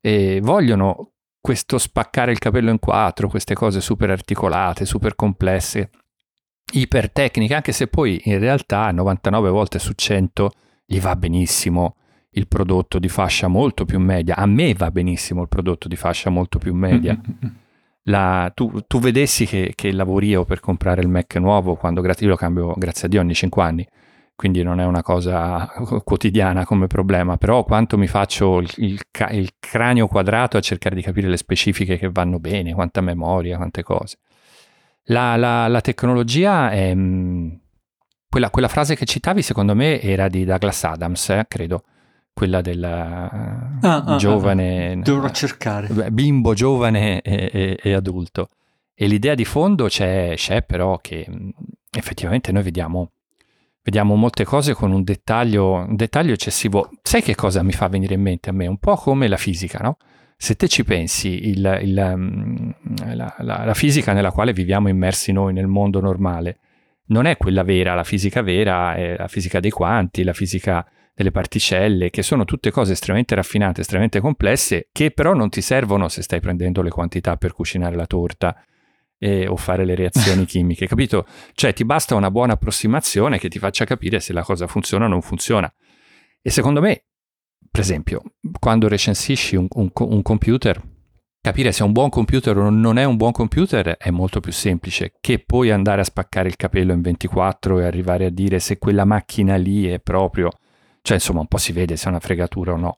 E 0.00 0.40
vogliono 0.40 1.10
questo 1.40 1.78
spaccare 1.78 2.32
il 2.32 2.38
capello 2.38 2.70
in 2.70 2.78
quattro, 2.78 3.28
queste 3.28 3.54
cose 3.54 3.80
super 3.80 4.10
articolate, 4.10 4.86
super 4.86 5.14
complesse, 5.16 5.90
ipertecniche, 6.72 7.54
anche 7.54 7.72
se 7.72 7.86
poi 7.86 8.20
in 8.24 8.38
realtà 8.38 8.90
99 8.90 9.50
volte 9.50 9.78
su 9.78 9.92
100 9.94 10.50
gli 10.84 11.00
va 11.00 11.16
benissimo 11.16 11.96
il 12.36 12.48
prodotto 12.48 12.98
di 12.98 13.08
fascia 13.08 13.48
molto 13.48 13.84
più 13.84 13.98
media. 13.98 14.36
A 14.36 14.46
me 14.46 14.74
va 14.74 14.90
benissimo 14.90 15.42
il 15.42 15.48
prodotto 15.48 15.88
di 15.88 15.96
fascia 15.96 16.30
molto 16.30 16.58
più 16.58 16.74
media. 16.74 17.14
Mm-hmm. 17.14 17.54
La, 18.08 18.52
tu, 18.54 18.84
tu, 18.86 19.00
vedessi 19.00 19.46
che, 19.46 19.72
che 19.74 19.90
lavorio 19.90 20.44
per 20.44 20.60
comprare 20.60 21.00
il 21.00 21.08
Mac 21.08 21.34
nuovo 21.36 21.74
quando 21.74 22.04
io 22.06 22.28
lo 22.28 22.36
cambio 22.36 22.72
grazie 22.76 23.06
a 23.08 23.10
Dio 23.10 23.20
ogni 23.20 23.34
5 23.34 23.62
anni, 23.62 23.88
quindi 24.36 24.62
non 24.62 24.78
è 24.78 24.84
una 24.84 25.02
cosa 25.02 25.66
quotidiana 26.04 26.64
come 26.64 26.86
problema, 26.86 27.36
però 27.36 27.64
quanto 27.64 27.98
mi 27.98 28.06
faccio 28.06 28.58
il, 28.58 28.70
il, 28.76 29.00
il 29.30 29.50
cranio 29.58 30.06
quadrato 30.06 30.56
a 30.56 30.60
cercare 30.60 30.94
di 30.94 31.02
capire 31.02 31.26
le 31.26 31.36
specifiche 31.36 31.98
che 31.98 32.08
vanno 32.08 32.38
bene, 32.38 32.74
quanta 32.74 33.00
memoria, 33.00 33.56
quante 33.56 33.82
cose. 33.82 34.18
La, 35.06 35.36
la, 35.36 35.68
la 35.68 35.80
tecnologia 35.80 36.70
è... 36.70 36.94
Mm, 36.94 37.48
quella, 38.28 38.50
quella, 38.50 38.68
frase 38.68 38.96
che 38.96 39.06
citavi 39.06 39.40
secondo 39.42 39.74
me 39.74 40.00
era 40.00 40.28
di 40.28 40.44
Douglas 40.44 40.84
Adams, 40.84 41.30
eh, 41.30 41.46
credo, 41.48 41.84
quella 42.32 42.60
del 42.60 42.84
ah, 42.84 43.78
ah, 43.80 44.04
ah, 44.04 44.16
giovane... 44.16 44.92
Ah, 44.92 44.96
dovrò 44.96 45.30
cercare. 45.30 45.88
Bimbo, 46.10 46.54
giovane 46.54 47.22
e, 47.22 47.50
e, 47.52 47.78
e, 47.80 47.92
adulto. 47.92 48.48
E 48.94 49.06
l'idea 49.06 49.34
di 49.34 49.44
fondo 49.44 49.86
c'è, 49.86 50.34
c'è 50.36 50.62
però 50.62 50.98
che 50.98 51.26
mm, 51.28 51.48
effettivamente 51.96 52.52
noi 52.52 52.62
vediamo, 52.62 53.12
vediamo 53.82 54.16
molte 54.16 54.44
cose 54.44 54.74
con 54.74 54.92
un 54.92 55.02
dettaglio, 55.04 55.72
un 55.72 55.96
dettaglio 55.96 56.32
eccessivo. 56.32 56.90
Sai 57.02 57.22
che 57.22 57.34
cosa 57.34 57.62
mi 57.62 57.72
fa 57.72 57.88
venire 57.88 58.14
in 58.14 58.22
mente 58.22 58.50
a 58.50 58.52
me? 58.52 58.66
Un 58.66 58.78
po' 58.78 58.96
come 58.96 59.28
la 59.28 59.38
fisica, 59.38 59.78
no? 59.78 59.96
Se 60.36 60.54
te 60.54 60.68
ci 60.68 60.84
pensi, 60.84 61.48
il, 61.48 61.80
il, 61.82 62.14
mm, 62.16 62.70
la, 63.14 63.34
la, 63.38 63.64
la, 63.64 63.74
fisica 63.74 64.12
nella 64.12 64.30
quale 64.30 64.52
viviamo 64.52 64.88
immersi 64.88 65.32
noi 65.32 65.52
nel 65.52 65.66
mondo 65.66 66.00
normale 66.00 66.58
non 67.06 67.26
è 67.26 67.36
quella 67.36 67.62
vera, 67.62 67.94
la 67.94 68.04
fisica 68.04 68.42
vera 68.42 68.94
è 68.94 69.16
la 69.16 69.28
fisica 69.28 69.60
dei 69.60 69.70
quanti, 69.70 70.24
la 70.24 70.32
fisica 70.32 70.86
delle 71.14 71.30
particelle, 71.30 72.10
che 72.10 72.22
sono 72.22 72.44
tutte 72.44 72.70
cose 72.70 72.92
estremamente 72.92 73.34
raffinate, 73.34 73.80
estremamente 73.80 74.20
complesse, 74.20 74.88
che 74.92 75.10
però 75.12 75.32
non 75.32 75.48
ti 75.48 75.62
servono 75.62 76.08
se 76.08 76.20
stai 76.22 76.40
prendendo 76.40 76.82
le 76.82 76.90
quantità 76.90 77.36
per 77.36 77.52
cucinare 77.52 77.96
la 77.96 78.06
torta 78.06 78.62
eh, 79.18 79.46
o 79.46 79.56
fare 79.56 79.86
le 79.86 79.94
reazioni 79.94 80.44
chimiche, 80.46 80.86
capito? 80.86 81.26
Cioè 81.54 81.72
ti 81.72 81.84
basta 81.84 82.14
una 82.14 82.30
buona 82.30 82.54
approssimazione 82.54 83.38
che 83.38 83.48
ti 83.48 83.58
faccia 83.58 83.84
capire 83.84 84.20
se 84.20 84.32
la 84.32 84.42
cosa 84.42 84.66
funziona 84.66 85.06
o 85.06 85.08
non 85.08 85.22
funziona. 85.22 85.72
E 86.42 86.50
secondo 86.50 86.80
me 86.80 87.04
per 87.70 87.80
esempio, 87.80 88.22
quando 88.58 88.88
recensisci 88.88 89.56
un, 89.56 89.66
un, 89.70 89.90
un, 89.94 90.22
computer, 90.22 90.82
capire 91.40 91.72
se 91.72 91.82
è 91.82 91.86
un 91.86 91.92
buon 91.92 92.08
computer 92.08 92.56
o 92.56 92.70
non 92.70 92.98
è 92.98 93.04
un 93.04 93.16
buon 93.16 93.32
computer 93.32 93.96
è 93.96 94.10
molto 94.10 94.40
più 94.40 94.52
semplice 94.52 95.12
che 95.20 95.38
poi 95.38 95.70
andare 95.70 96.00
a 96.00 96.04
spaccare 96.04 96.48
il 96.48 96.56
capello 96.56 96.92
in 96.92 97.00
24 97.02 97.80
e 97.80 97.84
arrivare 97.84 98.26
a 98.26 98.30
dire 98.30 98.58
se 98.58 98.78
quella 98.78 99.04
macchina 99.04 99.56
lì 99.56 99.86
è 99.86 100.00
proprio, 100.00 100.50
cioè 101.02 101.16
insomma 101.16 101.40
un 101.40 101.46
po' 101.46 101.58
si 101.58 101.72
vede 101.72 101.96
se 101.96 102.06
è 102.06 102.08
una 102.08 102.20
fregatura 102.20 102.72
o 102.72 102.76
no. 102.76 102.96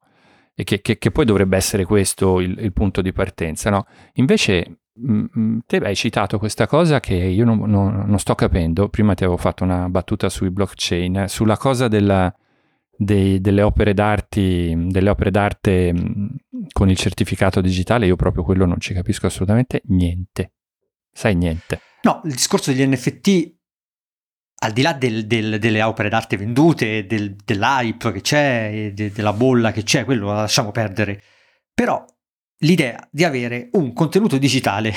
E 0.55 0.63
che, 0.63 0.81
che, 0.81 0.97
che 0.97 1.11
poi 1.11 1.23
dovrebbe 1.25 1.55
essere 1.55 1.85
questo 1.85 2.41
il, 2.41 2.57
il 2.59 2.73
punto 2.73 3.01
di 3.01 3.13
partenza, 3.13 3.69
no? 3.69 3.85
Invece 4.15 4.79
mm, 4.99 5.25
mm, 5.37 5.57
te 5.65 5.77
hai 5.77 5.95
citato 5.95 6.37
questa 6.37 6.67
cosa 6.67 6.99
che 6.99 7.13
io 7.13 7.45
non, 7.45 7.59
non, 7.69 8.03
non, 8.05 8.19
sto 8.19 8.35
capendo. 8.35 8.89
Prima 8.89 9.13
ti 9.13 9.23
avevo 9.23 9.37
fatto 9.37 9.63
una 9.63 9.87
battuta 9.87 10.27
sui 10.27 10.49
blockchain, 10.49 11.25
sulla 11.29 11.55
cosa 11.55 11.87
della, 11.87 12.33
dei, 13.01 13.39
delle, 13.39 13.61
opere 13.61 13.93
delle 13.93 15.09
opere 15.09 15.31
d'arte 15.31 15.93
con 16.73 16.89
il 16.89 16.97
certificato 16.97 17.61
digitale, 17.61 18.05
io 18.05 18.17
proprio 18.17 18.43
quello 18.43 18.65
non 18.65 18.79
ci 18.79 18.93
capisco 18.93 19.27
assolutamente 19.27 19.81
niente. 19.85 20.51
Sai 21.09 21.35
niente. 21.35 21.79
No, 22.01 22.21
il 22.25 22.33
discorso 22.33 22.71
degli 22.71 22.85
NFT, 22.85 23.55
al 24.61 24.73
di 24.73 24.81
là 24.81 24.91
del, 24.91 25.25
del, 25.27 25.59
delle 25.59 25.81
opere 25.81 26.09
d'arte 26.09 26.35
vendute, 26.35 27.05
del, 27.05 27.35
dell'hype 27.35 28.11
che 28.11 28.21
c'è, 28.21 28.91
de, 28.93 29.11
della 29.11 29.33
bolla 29.33 29.71
che 29.71 29.83
c'è, 29.83 30.03
quello 30.03 30.25
lo 30.25 30.33
lasciamo 30.33 30.71
perdere. 30.71 31.21
Però 31.73 32.03
l'idea 32.59 33.07
di 33.09 33.23
avere 33.23 33.69
un 33.73 33.93
contenuto 33.93 34.37
digitale 34.37 34.93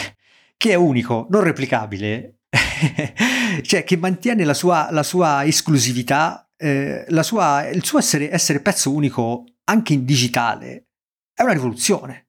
che 0.56 0.72
è 0.72 0.74
unico, 0.74 1.28
non 1.30 1.44
replicabile, 1.44 2.40
cioè 3.62 3.84
che 3.84 3.96
mantiene 3.96 4.44
la 4.44 4.54
sua, 4.54 4.88
la 4.90 5.04
sua 5.04 5.44
esclusività 5.44 6.51
eh, 6.62 7.22
sua, 7.22 7.68
il 7.68 7.84
suo 7.84 7.98
essere, 7.98 8.30
essere 8.30 8.60
pezzo 8.60 8.92
unico 8.92 9.44
anche 9.64 9.92
in 9.92 10.04
digitale 10.04 10.88
è 11.34 11.42
una 11.42 11.52
rivoluzione. 11.52 12.28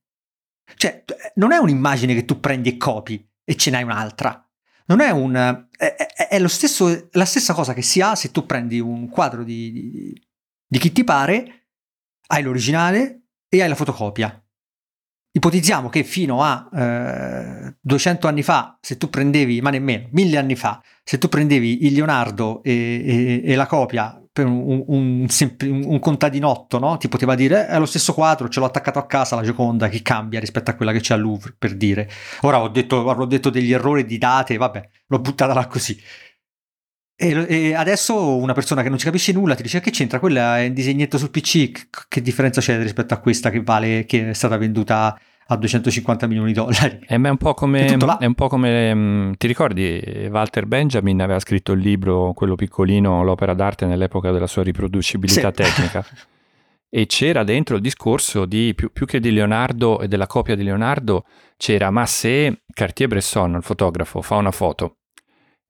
Cioè, 0.75 1.03
non 1.35 1.51
è 1.51 1.57
un'immagine 1.57 2.13
che 2.13 2.25
tu 2.25 2.39
prendi 2.39 2.69
e 2.69 2.77
copi 2.77 3.25
e 3.43 3.55
ce 3.55 3.69
n'hai 3.69 3.83
un'altra. 3.83 4.39
Non 4.85 5.01
è 5.01 5.11
un. 5.11 5.35
È, 5.35 5.95
è, 5.95 6.27
è 6.27 6.47
stesso, 6.47 7.09
la 7.11 7.25
stessa 7.25 7.53
cosa 7.53 7.73
che 7.73 7.81
si 7.81 8.01
ha 8.01 8.15
se 8.15 8.31
tu 8.31 8.45
prendi 8.45 8.79
un 8.79 9.07
quadro 9.09 9.43
di, 9.43 9.71
di, 9.71 10.27
di 10.67 10.79
chi 10.79 10.91
ti 10.91 11.03
pare, 11.03 11.67
hai 12.27 12.43
l'originale 12.43 13.27
e 13.47 13.61
hai 13.61 13.69
la 13.69 13.75
fotocopia. 13.75 14.37
Ipotizziamo 15.35 15.89
che 15.89 16.03
fino 16.03 16.43
a 16.43 16.69
eh, 16.73 17.77
200 17.81 18.27
anni 18.27 18.43
fa, 18.43 18.77
se 18.81 18.97
tu 18.97 19.09
prendevi, 19.09 19.61
ma 19.61 19.71
nemmeno, 19.71 20.09
mille 20.11 20.37
anni 20.37 20.55
fa, 20.55 20.81
se 21.03 21.17
tu 21.17 21.27
prendevi 21.27 21.85
il 21.85 21.93
Leonardo 21.93 22.61
e, 22.61 23.41
e, 23.43 23.51
e 23.51 23.55
la 23.55 23.65
copia 23.65 24.22
per 24.33 24.47
un, 24.47 24.83
un, 24.87 25.27
un, 25.59 25.99
contadinotto, 25.99 26.79
no? 26.79 26.97
Ti 26.97 27.07
poteva 27.07 27.35
dire, 27.35 27.67
è 27.67 27.77
lo 27.77 27.85
stesso 27.85 28.15
quadro, 28.15 28.49
ce 28.49 28.59
l'ho 28.59 28.65
attaccato 28.65 28.97
a 28.97 29.05
casa, 29.05 29.35
la 29.35 29.43
Gioconda, 29.43 29.87
che 29.89 30.01
cambia 30.01 30.39
rispetto 30.39 30.71
a 30.71 30.73
quella 30.73 30.91
che 30.91 31.01
c'è 31.01 31.13
al 31.13 31.21
Louvre, 31.21 31.53
per 31.55 31.75
dire. 31.75 32.09
Ora 32.41 32.59
ho 32.59 32.67
detto, 32.67 33.07
avrò 33.07 33.25
detto 33.25 33.51
degli 33.51 33.71
errori 33.71 34.05
di 34.05 34.17
date, 34.17 34.57
vabbè, 34.57 34.89
l'ho 35.05 35.19
buttata 35.19 35.53
là 35.53 35.67
così. 35.67 36.01
E, 37.15 37.45
e, 37.47 37.73
adesso 37.75 38.35
una 38.37 38.53
persona 38.53 38.81
che 38.81 38.89
non 38.89 38.97
ci 38.97 39.05
capisce 39.05 39.31
nulla 39.33 39.53
ti 39.53 39.61
dice 39.61 39.79
che 39.79 39.91
c'entra, 39.91 40.19
quella 40.19 40.59
è 40.59 40.65
un 40.65 40.73
disegnetto 40.73 41.19
sul 41.19 41.29
PC, 41.29 41.89
che 42.07 42.21
differenza 42.21 42.59
c'è 42.59 42.81
rispetto 42.81 43.13
a 43.13 43.19
questa 43.19 43.51
che 43.51 43.61
vale, 43.61 44.05
che 44.05 44.31
è 44.31 44.33
stata 44.33 44.57
venduta 44.57 45.15
a 45.47 45.55
250 45.55 46.27
milioni 46.27 46.47
di 46.47 46.53
dollari. 46.53 46.99
è 47.05 47.15
un 47.15 47.37
po' 47.37 47.53
come, 47.53 47.85
è 47.85 48.25
un 48.25 48.33
po 48.33 48.47
come 48.47 48.93
mm, 48.93 49.31
ti 49.37 49.47
ricordi, 49.47 50.27
Walter 50.29 50.65
Benjamin 50.65 51.21
aveva 51.21 51.39
scritto 51.39 51.73
il 51.73 51.79
libro, 51.79 52.33
quello 52.33 52.55
piccolino, 52.55 53.23
l'opera 53.23 53.53
d'arte 53.53 53.85
nell'epoca 53.85 54.31
della 54.31 54.47
sua 54.47 54.63
riproducibilità 54.63 55.49
sì. 55.49 55.63
tecnica. 55.63 56.05
e 56.89 57.05
c'era 57.07 57.43
dentro 57.43 57.75
il 57.75 57.81
discorso 57.81 58.45
di 58.45 58.73
più, 58.75 58.91
più, 58.91 59.05
che 59.05 59.19
di 59.19 59.31
Leonardo 59.31 59.99
e 59.99 60.07
della 60.07 60.27
copia 60.27 60.55
di 60.55 60.63
Leonardo, 60.63 61.25
c'era 61.57 61.89
ma 61.89 62.05
se 62.05 62.63
Cartier-Bresson, 62.71 63.55
il 63.55 63.63
fotografo, 63.63 64.21
fa 64.21 64.35
una 64.35 64.51
foto 64.51 64.97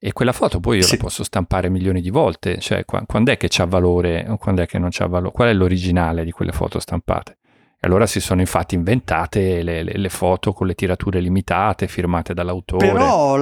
e 0.06 0.12
quella 0.12 0.34
foto 0.34 0.60
poi 0.60 0.80
io 0.80 0.84
sì. 0.84 0.98
la 0.98 1.04
posso 1.04 1.24
stampare 1.24 1.70
milioni 1.70 2.02
di 2.02 2.10
volte, 2.10 2.60
cioè 2.60 2.84
quando 2.84 3.32
è 3.32 3.38
che 3.38 3.48
c'ha 3.50 3.64
valore 3.64 4.26
o 4.28 4.36
quando 4.36 4.62
è 4.62 4.66
che 4.66 4.78
non 4.78 4.90
c'ha 4.92 5.08
valore, 5.08 5.32
qual 5.32 5.48
è 5.48 5.54
l'originale 5.54 6.26
di 6.26 6.32
quelle 6.32 6.52
foto 6.52 6.78
stampate? 6.78 7.38
Allora 7.84 8.08
si 8.08 8.22
sono 8.22 8.40
infatti 8.40 8.76
inventate 8.76 9.62
le, 9.62 9.84
le, 9.84 9.98
le, 9.98 10.10
foto 10.10 10.54
con 10.54 10.68
le 10.68 10.74
tirature 10.74 11.20
limitate 11.20 11.88
firmate 11.88 12.34
dall'autore. 12.34 12.88
Però 12.88 13.38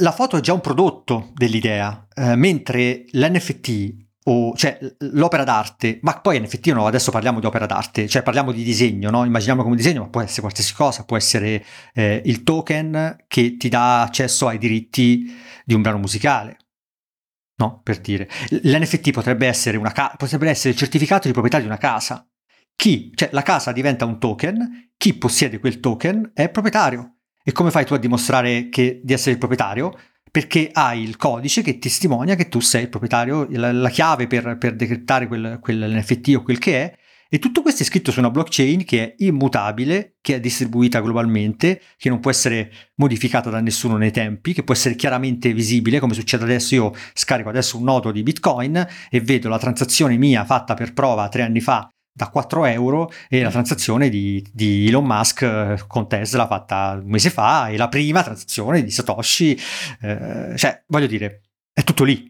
la 0.00 0.12
foto 0.12 0.36
è 0.36 0.40
già 0.40 0.52
un 0.52 0.60
prodotto 0.60 1.30
dell'idea, 1.34 2.06
eh, 2.14 2.34
mentre 2.34 3.04
l'NFT, 3.10 3.94
o, 4.24 4.54
cioè 4.56 4.78
l'opera 5.12 5.44
d'arte, 5.44 6.00
ma 6.02 6.18
poi 6.20 6.40
NFT 6.40 6.68
no, 6.68 6.86
adesso 6.86 7.12
parliamo 7.12 7.38
di 7.38 7.46
opera 7.46 7.66
d'arte, 7.66 8.08
cioè 8.08 8.22
parliamo 8.22 8.50
di 8.50 8.64
disegno, 8.64 9.08
no? 9.10 9.24
immaginiamo 9.24 9.62
come 9.62 9.76
disegno, 9.76 10.02
ma 10.02 10.08
può 10.08 10.20
essere 10.20 10.40
qualsiasi 10.40 10.74
cosa, 10.74 11.04
può 11.04 11.16
essere 11.16 11.64
eh, 11.94 12.22
il 12.24 12.42
token 12.42 13.24
che 13.28 13.56
ti 13.56 13.68
dà 13.68 14.02
accesso 14.02 14.48
ai 14.48 14.58
diritti 14.58 15.32
di 15.64 15.74
un 15.74 15.82
brano 15.82 15.98
musicale. 15.98 16.56
No, 17.60 17.80
per 17.82 18.00
dire. 18.00 18.26
L'NFT 18.48 19.10
potrebbe 19.10 19.46
essere, 19.46 19.76
una 19.76 19.92
ca- 19.92 20.14
potrebbe 20.16 20.48
essere 20.48 20.70
il 20.70 20.76
certificato 20.76 21.26
di 21.26 21.32
proprietà 21.32 21.60
di 21.60 21.66
una 21.66 21.76
casa 21.76 22.26
chi, 22.80 23.12
cioè 23.14 23.28
la 23.32 23.42
casa 23.42 23.72
diventa 23.72 24.06
un 24.06 24.18
token, 24.18 24.92
chi 24.96 25.12
possiede 25.12 25.58
quel 25.58 25.80
token 25.80 26.30
è 26.32 26.48
proprietario 26.48 27.16
E 27.44 27.52
come 27.52 27.70
fai 27.70 27.84
tu 27.84 27.92
a 27.92 27.98
dimostrare 27.98 28.70
che, 28.70 29.02
di 29.04 29.12
essere 29.12 29.32
il 29.32 29.36
proprietario? 29.36 29.92
Perché 30.30 30.70
hai 30.72 31.02
il 31.02 31.16
codice 31.16 31.60
che 31.60 31.78
testimonia 31.78 32.36
che 32.36 32.48
tu 32.48 32.58
sei 32.60 32.84
il 32.84 32.88
proprietario, 32.88 33.46
la, 33.50 33.70
la 33.70 33.90
chiave 33.90 34.26
per, 34.26 34.56
per 34.56 34.76
decriptare 34.76 35.26
quel, 35.26 35.58
quell'NFT 35.60 36.36
o 36.36 36.42
quel 36.42 36.56
che 36.56 36.82
è, 36.82 36.98
e 37.28 37.38
tutto 37.38 37.60
questo 37.60 37.82
è 37.82 37.86
scritto 37.86 38.12
su 38.12 38.18
una 38.18 38.30
blockchain 38.30 38.82
che 38.86 39.02
è 39.02 39.14
immutabile, 39.18 40.16
che 40.22 40.36
è 40.36 40.40
distribuita 40.40 41.00
globalmente, 41.00 41.82
che 41.98 42.08
non 42.08 42.18
può 42.18 42.30
essere 42.30 42.72
modificata 42.94 43.50
da 43.50 43.60
nessuno 43.60 43.98
nei 43.98 44.10
tempi, 44.10 44.54
che 44.54 44.62
può 44.62 44.72
essere 44.72 44.94
chiaramente 44.94 45.52
visibile, 45.52 46.00
come 46.00 46.14
succede 46.14 46.44
adesso. 46.44 46.74
Io 46.74 46.94
scarico 47.12 47.50
adesso 47.50 47.76
un 47.76 47.84
nodo 47.84 48.10
di 48.10 48.22
Bitcoin 48.22 48.86
e 49.10 49.20
vedo 49.20 49.50
la 49.50 49.58
transazione 49.58 50.16
mia 50.16 50.46
fatta 50.46 50.72
per 50.72 50.94
prova 50.94 51.28
tre 51.28 51.42
anni 51.42 51.60
fa 51.60 51.86
da 52.12 52.28
4 52.28 52.64
euro 52.66 53.10
e 53.28 53.42
la 53.42 53.50
transazione 53.50 54.08
di, 54.08 54.44
di, 54.52 54.88
Elon 54.88 55.04
Musk 55.04 55.42
eh, 55.42 55.84
con 55.86 56.08
Tesla 56.08 56.46
fatta 56.46 56.98
un 57.02 57.08
mese 57.08 57.30
fa 57.30 57.68
e 57.68 57.76
la 57.76 57.88
prima 57.88 58.22
transazione 58.22 58.82
di 58.82 58.90
Satoshi. 58.90 59.58
Eh, 60.00 60.54
cioè, 60.56 60.82
voglio 60.88 61.06
dire, 61.06 61.42
è 61.72 61.82
tutto 61.82 62.04
lì. 62.04 62.28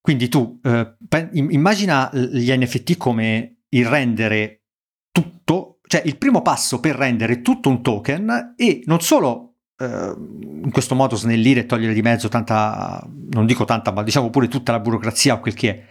Quindi 0.00 0.28
tu 0.28 0.58
eh, 0.62 0.96
immagina 1.32 2.10
gli 2.12 2.50
NFT 2.50 2.96
come 2.96 3.58
il 3.70 3.86
rendere 3.86 4.62
tutto, 5.10 5.80
cioè 5.86 6.02
il 6.04 6.16
primo 6.16 6.40
passo 6.40 6.80
per 6.80 6.96
rendere 6.96 7.42
tutto 7.42 7.68
un 7.68 7.82
token 7.82 8.54
e 8.56 8.82
non 8.86 9.00
solo 9.00 9.56
eh, 9.76 10.14
in 10.16 10.70
questo 10.72 10.94
modo 10.94 11.16
snellire 11.16 11.60
e 11.60 11.66
togliere 11.66 11.92
di 11.92 12.02
mezzo 12.02 12.28
tanta, 12.28 13.06
non 13.30 13.46
dico 13.46 13.64
tanta, 13.64 13.92
ma 13.92 14.02
diciamo 14.02 14.30
pure 14.30 14.48
tutta 14.48 14.72
la 14.72 14.80
burocrazia 14.80 15.34
o 15.34 15.40
quel 15.40 15.54
che 15.54 15.70
è, 15.70 15.84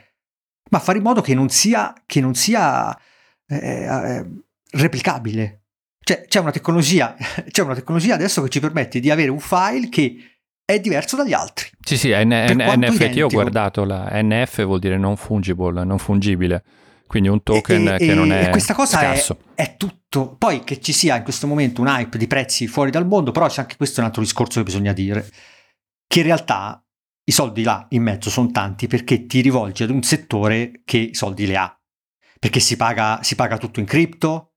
ma 0.70 0.80
fare 0.80 0.98
in 0.98 1.04
modo 1.04 1.22
che 1.22 1.34
non 1.34 1.50
sia, 1.50 1.94
che 2.06 2.20
non 2.20 2.34
sia 2.34 2.98
eh, 3.48 4.26
replicabile. 4.72 5.62
Cioè 6.00 6.26
c'è 6.28 6.40
una, 6.40 6.52
tecnologia, 6.52 7.16
c'è 7.50 7.62
una 7.62 7.76
tecnologia 7.76 8.14
adesso 8.14 8.42
che 8.42 8.50
ci 8.50 8.60
permette 8.60 9.00
di 9.00 9.10
avere 9.10 9.30
un 9.30 9.40
file 9.40 9.90
che 9.90 10.16
è 10.64 10.80
diverso 10.80 11.16
dagli 11.16 11.34
altri. 11.34 11.70
Sì, 11.80 11.98
sì, 11.98 12.10
N- 12.10 12.28
N- 12.28 12.62
NFT 12.62 12.94
identico. 12.94 13.18
io 13.18 13.26
ho 13.26 13.30
guardato 13.30 13.84
la 13.86 14.10
NF 14.22 14.66
vuol 14.66 14.80
dire 14.80 14.98
non 14.98 15.16
fungible, 15.16 15.84
non 15.84 15.98
fungibile. 15.98 16.64
Quindi 17.08 17.30
un 17.30 17.42
token 17.42 17.88
e, 17.88 17.98
che 17.98 18.12
e, 18.12 18.14
non 18.14 18.32
è. 18.34 18.48
E 18.48 18.50
questa 18.50 18.74
cosa 18.74 19.14
è, 19.14 19.26
è, 19.56 19.78
tutto. 19.78 20.36
Poi 20.38 20.64
che 20.66 20.82
ci 20.82 20.92
sia 20.92 21.16
in 21.16 21.24
questo 21.24 21.48
momento 21.48 21.80
un 21.80 21.88
hype 21.88 22.18
di 22.18 22.28
prezzi 22.28 22.68
fuori 22.68 22.92
dal 22.92 23.08
mondo, 23.08 23.32
però 23.32 23.48
c'è 23.48 23.62
anche 23.62 23.78
questo 23.78 24.02
un 24.02 24.08
altro 24.08 24.22
discorso 24.22 24.60
che 24.60 24.66
bisogna 24.66 24.92
dire. 24.92 25.26
Che 26.06 26.20
in 26.20 26.26
realtà 26.26 26.84
i 27.24 27.32
soldi 27.32 27.64
là 27.64 27.86
in 27.92 28.04
mezzo 28.04 28.30
sono 28.30 28.52
tanti 28.52 28.88
perché 28.88 29.26
ti 29.26 29.40
rivolgi 29.40 29.84
ad 29.84 29.90
un 29.90 30.04
settore 30.04 30.82
che 30.84 30.98
i 30.98 31.16
soldi 31.16 31.46
li 31.46 31.56
ha. 31.56 31.77
Perché 32.40 32.60
si 32.60 32.76
paga, 32.76 33.20
si 33.22 33.36
paga 33.36 33.58
tutto 33.58 33.80
in 33.80 33.86
cripto, 33.86 34.54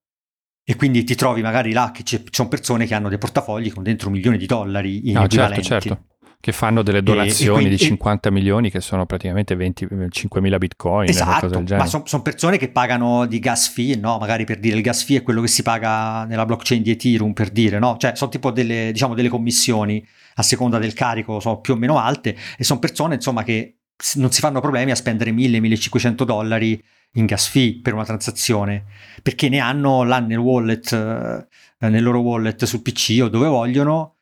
e 0.65 0.77
quindi 0.77 1.03
ti 1.05 1.15
trovi 1.15 1.43
magari 1.43 1.73
là 1.73 1.91
che 1.93 2.05
ci 2.05 2.23
sono 2.31 2.49
persone 2.49 2.87
che 2.87 2.95
hanno 2.95 3.09
dei 3.09 3.19
portafogli 3.19 3.73
con 3.73 3.83
dentro 3.83 4.09
un 4.09 4.15
milione 4.15 4.37
di 4.37 4.47
dollari 4.47 5.09
in 5.09 5.15
no, 5.15 5.27
certo, 5.27 5.63
certo 5.63 6.05
che 6.41 6.53
fanno 6.53 6.83
delle 6.83 7.03
donazioni 7.03 7.49
e, 7.49 7.51
e 7.51 7.53
quindi, 7.53 7.77
di 7.77 7.85
50 7.85 8.31
milioni 8.31 8.71
che 8.71 8.81
sono 8.81 9.05
praticamente 9.05 9.55
20, 9.55 9.85
5.000 9.85 10.57
bitcoin. 10.57 11.09
Esatto, 11.09 11.63
ma 11.77 11.85
sono 11.85 12.05
son 12.07 12.23
persone 12.23 12.57
che 12.57 12.71
pagano 12.71 13.27
di 13.27 13.39
gas 13.39 13.69
fee, 13.69 13.97
no? 13.97 14.17
magari 14.19 14.45
per 14.45 14.59
dire 14.59 14.77
il 14.77 14.83
gas 14.83 15.05
fee 15.05 15.19
è 15.19 15.23
quello 15.23 15.43
che 15.43 15.49
si 15.49 15.63
paga 15.63 16.25
nella 16.25 16.47
blockchain 16.47 16.83
di 16.83 16.93
Ethereum, 16.93 17.35
per 17.35 17.51
dire, 17.51 17.79
no? 17.79 17.99
cioè 17.99 18.13
sono 18.15 18.31
tipo 18.31 18.51
delle, 18.51 18.91
diciamo, 18.91 19.13
delle 19.13 19.29
commissioni 19.29 20.03
a 20.37 20.43
seconda 20.43 20.79
del 20.79 20.95
carico, 20.95 21.41
sono 21.41 21.61
più 21.61 21.75
o 21.75 21.77
meno 21.77 21.99
alte 21.99 22.35
e 22.57 22.65
sono 22.65 22.79
persone 22.79 23.17
insomma 23.17 23.43
che 23.43 23.81
non 24.15 24.33
si 24.33 24.41
fanno 24.41 24.61
problemi 24.61 24.93
a 24.93 24.95
spendere 24.95 25.31
1000-1500 25.33 26.23
dollari 26.23 26.83
in 27.15 27.27
gas 27.27 27.49
fee 27.49 27.81
per 27.81 27.95
una 27.95 28.05
transazione 28.05 28.85
perché 29.23 29.49
ne 29.49 29.59
hanno 29.59 30.05
là 30.05 30.21
nel 30.21 30.39
wallet, 30.39 30.93
eh, 30.93 31.89
nel 31.89 32.03
loro 32.03 32.21
wallet 32.21 32.65
sul 32.65 32.83
PC 32.83 33.21
o 33.23 33.29
dove 33.29 33.49
vogliono. 33.49 34.17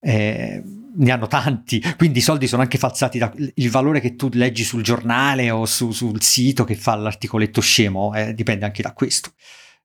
Eh, 0.00 0.62
ne 0.96 1.10
hanno 1.10 1.26
tanti, 1.26 1.82
quindi 1.96 2.18
i 2.18 2.22
soldi 2.22 2.46
sono 2.46 2.62
anche 2.62 2.78
falsati 2.78 3.20
il 3.54 3.70
valore 3.70 4.00
che 4.00 4.14
tu 4.14 4.28
leggi 4.32 4.62
sul 4.62 4.82
giornale 4.82 5.50
o 5.50 5.66
su, 5.66 5.90
sul 5.90 6.22
sito 6.22 6.64
che 6.64 6.76
fa 6.76 6.94
l'articoletto 6.94 7.60
scemo, 7.60 8.14
eh, 8.14 8.34
dipende 8.34 8.64
anche 8.64 8.82
da 8.82 8.92
questo. 8.92 9.32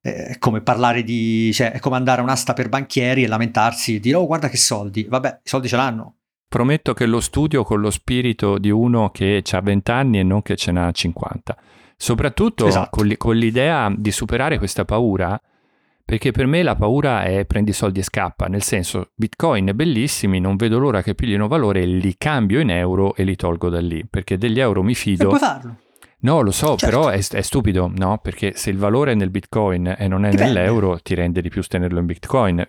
Eh, 0.02 0.26
è 0.28 0.38
come 0.38 0.62
parlare 0.62 1.04
di, 1.04 1.52
cioè, 1.54 1.72
è 1.72 1.80
come 1.80 1.96
andare 1.96 2.22
a 2.22 2.24
un'asta 2.24 2.54
per 2.54 2.70
banchieri 2.70 3.24
e 3.24 3.28
lamentarsi 3.28 3.96
e 3.96 4.00
dire 4.00 4.18
oh 4.18 4.28
guarda 4.28 4.50
che 4.50 4.58
soldi, 4.58 5.04
vabbè 5.04 5.40
i 5.44 5.50
soldi 5.50 5.68
ce 5.68 5.76
l'hanno. 5.76 6.16
Prometto 6.48 6.94
che 6.94 7.06
lo 7.06 7.20
studio 7.20 7.64
con 7.64 7.80
lo 7.80 7.92
spirito 7.92 8.58
di 8.58 8.72
uno 8.72 9.12
che 9.12 9.44
ha 9.52 9.62
20 9.62 9.92
anni 9.92 10.20
e 10.20 10.24
non 10.24 10.42
che 10.42 10.56
ce 10.56 10.72
n'ha 10.72 10.92
50. 10.92 11.58
Soprattutto 12.02 12.66
esatto. 12.66 12.90
con, 12.92 13.14
con 13.18 13.36
l'idea 13.36 13.94
di 13.94 14.12
superare 14.12 14.58
questa 14.58 14.86
paura 14.86 15.40
perché 16.10 16.32
per 16.32 16.48
me 16.48 16.64
la 16.64 16.76
paura 16.76 17.24
è 17.24 17.46
prendi 17.46 17.72
soldi 17.72 18.00
e 18.00 18.04
scappa, 18.04 18.48
nel 18.48 18.64
senso 18.64 19.12
bitcoin 19.14 19.70
bellissimi, 19.76 20.40
non 20.40 20.56
vedo 20.56 20.80
l'ora 20.80 21.04
che 21.04 21.14
piglino 21.14 21.48
valore, 21.48 21.86
li 21.86 22.16
cambio 22.18 22.62
in 22.62 22.72
euro 22.72 23.14
e 23.14 23.24
li 23.24 23.36
tolgo 23.36 23.70
da 23.70 23.80
lì, 23.80 24.04
perché 24.10 24.36
degli 24.40 24.60
euro 24.60 24.82
mi 24.82 24.96
fido. 24.96 25.26
E 25.26 25.28
puoi 25.28 25.40
farlo. 25.40 25.76
No, 26.22 26.42
lo 26.42 26.50
so, 26.50 26.76
certo. 26.78 26.86
però 26.86 27.10
è, 27.10 27.20
è, 27.20 27.42
stupido, 27.42 27.92
no? 27.96 28.18
Perché 28.24 28.54
se 28.56 28.72
il 28.72 28.78
valore 28.78 29.12
è 29.12 29.16
nel 29.16 29.30
bitcoin 29.30 29.96
e 29.98 30.08
non 30.08 30.26
è 30.26 30.32
Dipende. 30.32 30.52
nell'euro, 30.52 31.00
ti 31.00 31.14
rende 31.14 31.42
di 31.42 31.50
più 31.50 31.62
tenerlo 31.62 32.00
in 32.00 32.08
bitcoin. 32.08 32.68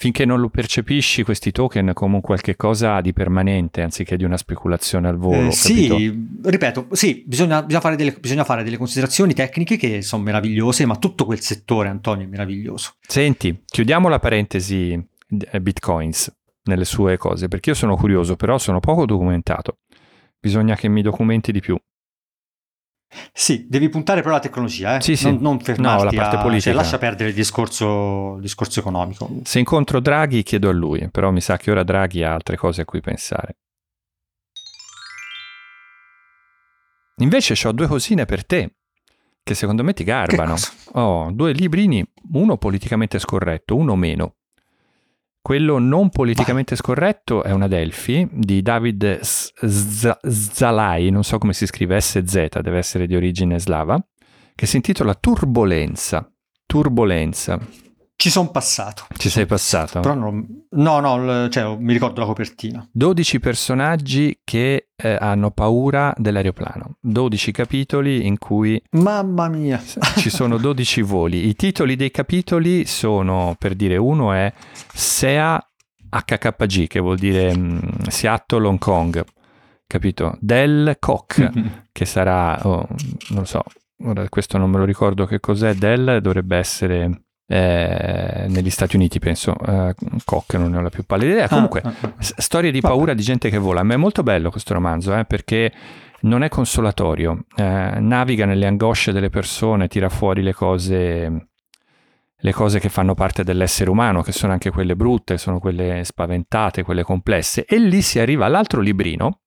Finché 0.00 0.24
non 0.24 0.40
lo 0.40 0.48
percepisci 0.48 1.24
questi 1.24 1.52
token 1.52 1.90
come 1.92 2.14
un 2.14 2.20
qualche 2.22 2.56
cosa 2.56 3.02
di 3.02 3.12
permanente 3.12 3.82
anziché 3.82 4.16
di 4.16 4.24
una 4.24 4.38
speculazione 4.38 5.08
al 5.08 5.18
volo. 5.18 5.48
Eh, 5.48 5.52
sì, 5.52 6.26
ripeto, 6.42 6.86
sì, 6.92 7.22
bisogna, 7.26 7.62
bisogna, 7.62 7.82
fare 7.82 7.96
delle, 7.96 8.12
bisogna, 8.18 8.44
fare 8.44 8.64
delle, 8.64 8.78
considerazioni 8.78 9.34
tecniche 9.34 9.76
che 9.76 10.00
sono 10.00 10.22
meravigliose, 10.22 10.86
ma 10.86 10.96
tutto 10.96 11.26
quel 11.26 11.40
settore, 11.40 11.90
Antonio, 11.90 12.24
è 12.24 12.28
meraviglioso. 12.30 12.94
Senti, 13.06 13.62
chiudiamo 13.66 14.08
la 14.08 14.18
parentesi 14.18 14.98
eh, 15.28 15.60
bitcoins 15.60 16.34
nelle 16.62 16.86
sue 16.86 17.18
cose, 17.18 17.48
perché 17.48 17.68
io 17.68 17.76
sono 17.76 17.94
curioso, 17.94 18.36
però 18.36 18.56
sono 18.56 18.80
poco 18.80 19.04
documentato. 19.04 19.80
Bisogna 20.40 20.76
che 20.76 20.88
mi 20.88 21.02
documenti 21.02 21.52
di 21.52 21.60
più. 21.60 21.78
Sì, 23.32 23.66
devi 23.68 23.88
puntare 23.88 24.20
però 24.20 24.34
alla 24.34 24.42
tecnologia, 24.42 24.96
eh? 24.96 25.00
sì, 25.00 25.16
sì. 25.16 25.24
Non, 25.24 25.40
non 25.40 25.60
fermarti 25.60 26.04
no, 26.04 26.10
la 26.10 26.22
parte 26.22 26.36
a... 26.36 26.40
politica. 26.40 26.70
Cioè, 26.70 26.74
lascia 26.74 26.98
perdere 26.98 27.30
il 27.30 27.34
discorso, 27.34 28.34
il 28.36 28.42
discorso 28.42 28.80
economico. 28.80 29.28
Se 29.42 29.58
incontro 29.58 30.00
Draghi 30.00 30.42
chiedo 30.42 30.68
a 30.68 30.72
lui, 30.72 31.08
però 31.10 31.30
mi 31.30 31.40
sa 31.40 31.56
che 31.56 31.70
ora 31.70 31.82
Draghi 31.82 32.22
ha 32.22 32.32
altre 32.32 32.56
cose 32.56 32.82
a 32.82 32.84
cui 32.84 33.00
pensare. 33.00 33.56
Invece 37.16 37.66
ho 37.66 37.72
due 37.72 37.86
cosine 37.86 38.24
per 38.24 38.46
te, 38.46 38.76
che 39.42 39.54
secondo 39.54 39.82
me 39.82 39.92
ti 39.92 40.04
garbano. 40.04 40.54
Ho 40.92 41.00
oh, 41.00 41.30
due 41.32 41.52
librini, 41.52 42.04
uno 42.32 42.56
politicamente 42.56 43.18
scorretto, 43.18 43.76
uno 43.76 43.96
meno. 43.96 44.36
Quello 45.42 45.78
non 45.78 46.10
politicamente 46.10 46.76
scorretto 46.76 47.42
è 47.42 47.50
una 47.52 47.66
Delphi 47.66 48.28
di 48.30 48.60
David 48.60 49.20
Zalai, 49.20 51.10
non 51.10 51.24
so 51.24 51.38
come 51.38 51.54
si 51.54 51.66
scrive, 51.66 52.00
SZ, 52.00 52.60
deve 52.60 52.76
essere 52.76 53.06
di 53.06 53.16
origine 53.16 53.58
slava, 53.58 53.98
che 54.54 54.66
si 54.66 54.76
intitola 54.76 55.14
Turbolenza. 55.14 56.30
Turbolenza. 56.66 57.58
Ci 58.20 58.28
sono 58.28 58.50
passato. 58.50 59.06
Ci 59.16 59.30
sei 59.30 59.46
passato? 59.46 60.00
Però 60.00 60.12
non, 60.12 60.66
no, 60.72 61.00
no, 61.00 61.48
cioè, 61.48 61.74
mi 61.78 61.94
ricordo 61.94 62.20
la 62.20 62.26
copertina. 62.26 62.86
12 62.92 63.40
personaggi 63.40 64.40
che 64.44 64.88
eh, 64.94 65.16
hanno 65.18 65.50
paura 65.52 66.12
dell'aeroplano. 66.18 66.98
12 67.00 67.50
capitoli 67.50 68.26
in 68.26 68.36
cui... 68.36 68.78
Mamma 68.90 69.48
mia! 69.48 69.82
ci 70.18 70.28
sono 70.28 70.58
12 70.58 71.00
voli. 71.00 71.48
I 71.48 71.54
titoli 71.54 71.96
dei 71.96 72.10
capitoli 72.10 72.84
sono, 72.84 73.56
per 73.58 73.74
dire, 73.74 73.96
uno 73.96 74.34
è 74.34 74.52
SEA 74.92 75.58
HKG, 76.10 76.88
che 76.88 77.00
vuol 77.00 77.16
dire 77.16 77.52
um, 77.52 77.80
Seattle 78.06 78.66
Hong 78.66 78.78
Kong, 78.78 79.24
capito? 79.86 80.36
Del 80.40 80.96
Koch, 80.98 81.50
che 81.90 82.04
sarà, 82.04 82.60
oh, 82.66 82.86
non 83.30 83.38
lo 83.38 83.44
so, 83.46 83.62
ora 84.04 84.28
questo 84.28 84.58
non 84.58 84.68
me 84.68 84.76
lo 84.76 84.84
ricordo 84.84 85.24
che 85.24 85.40
cos'è, 85.40 85.72
Del 85.72 86.18
dovrebbe 86.20 86.58
essere 86.58 87.22
eh, 87.52 88.46
negli 88.48 88.70
Stati 88.70 88.94
Uniti, 88.94 89.18
penso, 89.18 89.56
eh, 89.66 89.92
Koch 90.24 90.54
non 90.54 90.70
ne 90.70 90.76
ho 90.76 90.80
la 90.82 90.88
più 90.88 91.02
pallida 91.04 91.32
idea. 91.32 91.44
Ah, 91.46 91.48
Comunque, 91.48 91.80
ah, 91.84 91.92
ah, 92.00 92.12
s- 92.18 92.34
storie 92.36 92.70
di 92.70 92.80
paura 92.80 93.12
di 93.12 93.22
gente 93.22 93.50
che 93.50 93.58
vola. 93.58 93.82
Ma 93.82 93.94
è 93.94 93.96
molto 93.96 94.22
bello 94.22 94.50
questo 94.50 94.72
romanzo, 94.72 95.16
eh, 95.16 95.24
perché 95.24 95.72
non 96.20 96.44
è 96.44 96.48
consolatorio, 96.48 97.44
eh, 97.56 97.96
naviga 97.98 98.44
nelle 98.44 98.66
angosce 98.66 99.10
delle 99.10 99.30
persone, 99.30 99.88
tira 99.88 100.08
fuori 100.08 100.42
le 100.42 100.52
cose, 100.54 101.48
le 102.36 102.52
cose 102.52 102.78
che 102.78 102.88
fanno 102.88 103.14
parte 103.14 103.42
dell'essere 103.42 103.90
umano, 103.90 104.22
che 104.22 104.30
sono 104.30 104.52
anche 104.52 104.70
quelle 104.70 104.94
brutte, 104.94 105.36
sono 105.36 105.58
quelle 105.58 106.04
spaventate, 106.04 106.84
quelle 106.84 107.02
complesse. 107.02 107.64
E 107.64 107.78
lì 107.80 108.00
si 108.00 108.20
arriva 108.20 108.46
all'altro 108.46 108.80
librino 108.80 109.40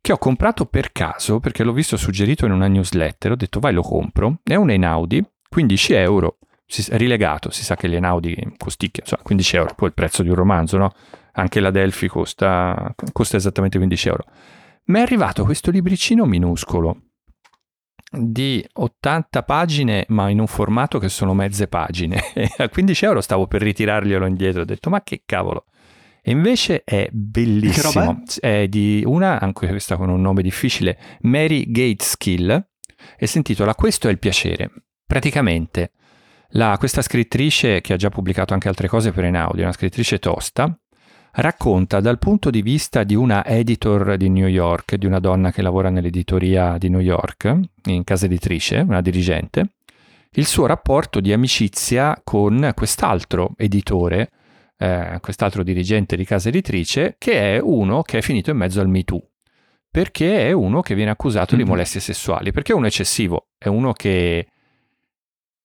che 0.00 0.12
ho 0.12 0.18
comprato 0.18 0.64
per 0.64 0.92
caso, 0.92 1.40
perché 1.40 1.62
l'ho 1.62 1.72
visto 1.72 1.98
suggerito 1.98 2.46
in 2.46 2.52
una 2.52 2.68
newsletter, 2.68 3.32
ho 3.32 3.36
detto 3.36 3.60
vai 3.60 3.74
lo 3.74 3.82
compro, 3.82 4.38
è 4.44 4.54
un 4.54 4.70
Einaudi, 4.70 5.22
15 5.50 5.92
euro, 5.92 6.38
si, 6.70 6.84
rilegato, 6.96 7.50
si 7.50 7.64
sa 7.64 7.76
che 7.76 7.86
l'Enaudi 7.86 8.36
costicchia, 8.58 9.02
insomma, 9.02 9.22
15 9.22 9.56
euro, 9.56 9.74
poi 9.74 9.88
il 9.88 9.94
prezzo 9.94 10.22
di 10.22 10.28
un 10.28 10.34
romanzo, 10.34 10.76
no? 10.76 10.92
Anche 11.32 11.60
la 11.60 11.70
Delphi 11.70 12.08
costa, 12.08 12.94
costa 13.12 13.36
esattamente 13.38 13.78
15 13.78 14.08
euro. 14.08 14.24
Ma 14.84 14.98
è 14.98 15.02
arrivato 15.02 15.44
questo 15.44 15.70
libricino 15.70 16.26
minuscolo 16.26 17.04
di 18.10 18.64
80 18.70 19.42
pagine, 19.44 20.04
ma 20.08 20.28
in 20.28 20.40
un 20.40 20.46
formato 20.46 20.98
che 20.98 21.08
sono 21.08 21.32
mezze 21.32 21.68
pagine. 21.68 22.32
E 22.34 22.50
a 22.58 22.68
15 22.68 23.04
euro 23.04 23.20
stavo 23.22 23.46
per 23.46 23.62
ritirarglielo 23.62 24.26
indietro. 24.26 24.62
Ho 24.62 24.66
detto, 24.66 24.90
ma 24.90 25.02
che 25.02 25.22
cavolo, 25.24 25.64
E 26.20 26.30
invece 26.30 26.82
è 26.84 27.08
bellissimo. 27.10 28.24
È? 28.40 28.62
è 28.62 28.68
di 28.68 29.02
una, 29.06 29.40
anche 29.40 29.68
questa 29.68 29.96
con 29.96 30.10
un 30.10 30.20
nome 30.20 30.42
difficile, 30.42 30.98
Mary 31.20 31.70
Gateskill, 31.70 32.68
e 33.16 33.26
si 33.26 33.38
intitola 33.38 33.74
Questo 33.74 34.08
è 34.08 34.10
il 34.10 34.18
piacere. 34.18 34.70
Praticamente, 35.06 35.92
la, 36.52 36.76
questa 36.78 37.02
scrittrice, 37.02 37.80
che 37.80 37.92
ha 37.92 37.96
già 37.96 38.08
pubblicato 38.08 38.54
anche 38.54 38.68
altre 38.68 38.88
cose 38.88 39.12
per 39.12 39.24
Einaudi, 39.24 39.62
una 39.62 39.72
scrittrice 39.72 40.18
tosta, 40.18 40.76
racconta 41.32 42.00
dal 42.00 42.18
punto 42.18 42.50
di 42.50 42.62
vista 42.62 43.04
di 43.04 43.14
una 43.14 43.44
editor 43.44 44.16
di 44.16 44.28
New 44.28 44.46
York, 44.46 44.96
di 44.96 45.06
una 45.06 45.20
donna 45.20 45.52
che 45.52 45.62
lavora 45.62 45.90
nell'editoria 45.90 46.78
di 46.78 46.88
New 46.88 47.00
York, 47.00 47.58
in 47.84 48.02
casa 48.04 48.26
editrice, 48.26 48.78
una 48.78 49.00
dirigente, 49.00 49.74
il 50.32 50.46
suo 50.46 50.66
rapporto 50.66 51.20
di 51.20 51.32
amicizia 51.32 52.20
con 52.24 52.72
quest'altro 52.74 53.52
editore, 53.56 54.30
eh, 54.78 55.18
quest'altro 55.20 55.62
dirigente 55.62 56.16
di 56.16 56.24
casa 56.24 56.48
editrice, 56.48 57.16
che 57.18 57.56
è 57.56 57.60
uno 57.60 58.02
che 58.02 58.18
è 58.18 58.20
finito 58.20 58.50
in 58.50 58.56
mezzo 58.56 58.80
al 58.80 58.88
Me 58.88 59.04
Too. 59.04 59.22
Perché 59.90 60.46
è 60.46 60.52
uno 60.52 60.80
che 60.80 60.94
viene 60.94 61.10
accusato 61.10 61.54
mm-hmm. 61.54 61.64
di 61.64 61.70
molestie 61.70 62.00
sessuali, 62.00 62.52
perché 62.52 62.72
è 62.72 62.74
uno 62.74 62.86
eccessivo, 62.86 63.48
è 63.56 63.68
uno 63.68 63.92
che 63.92 64.46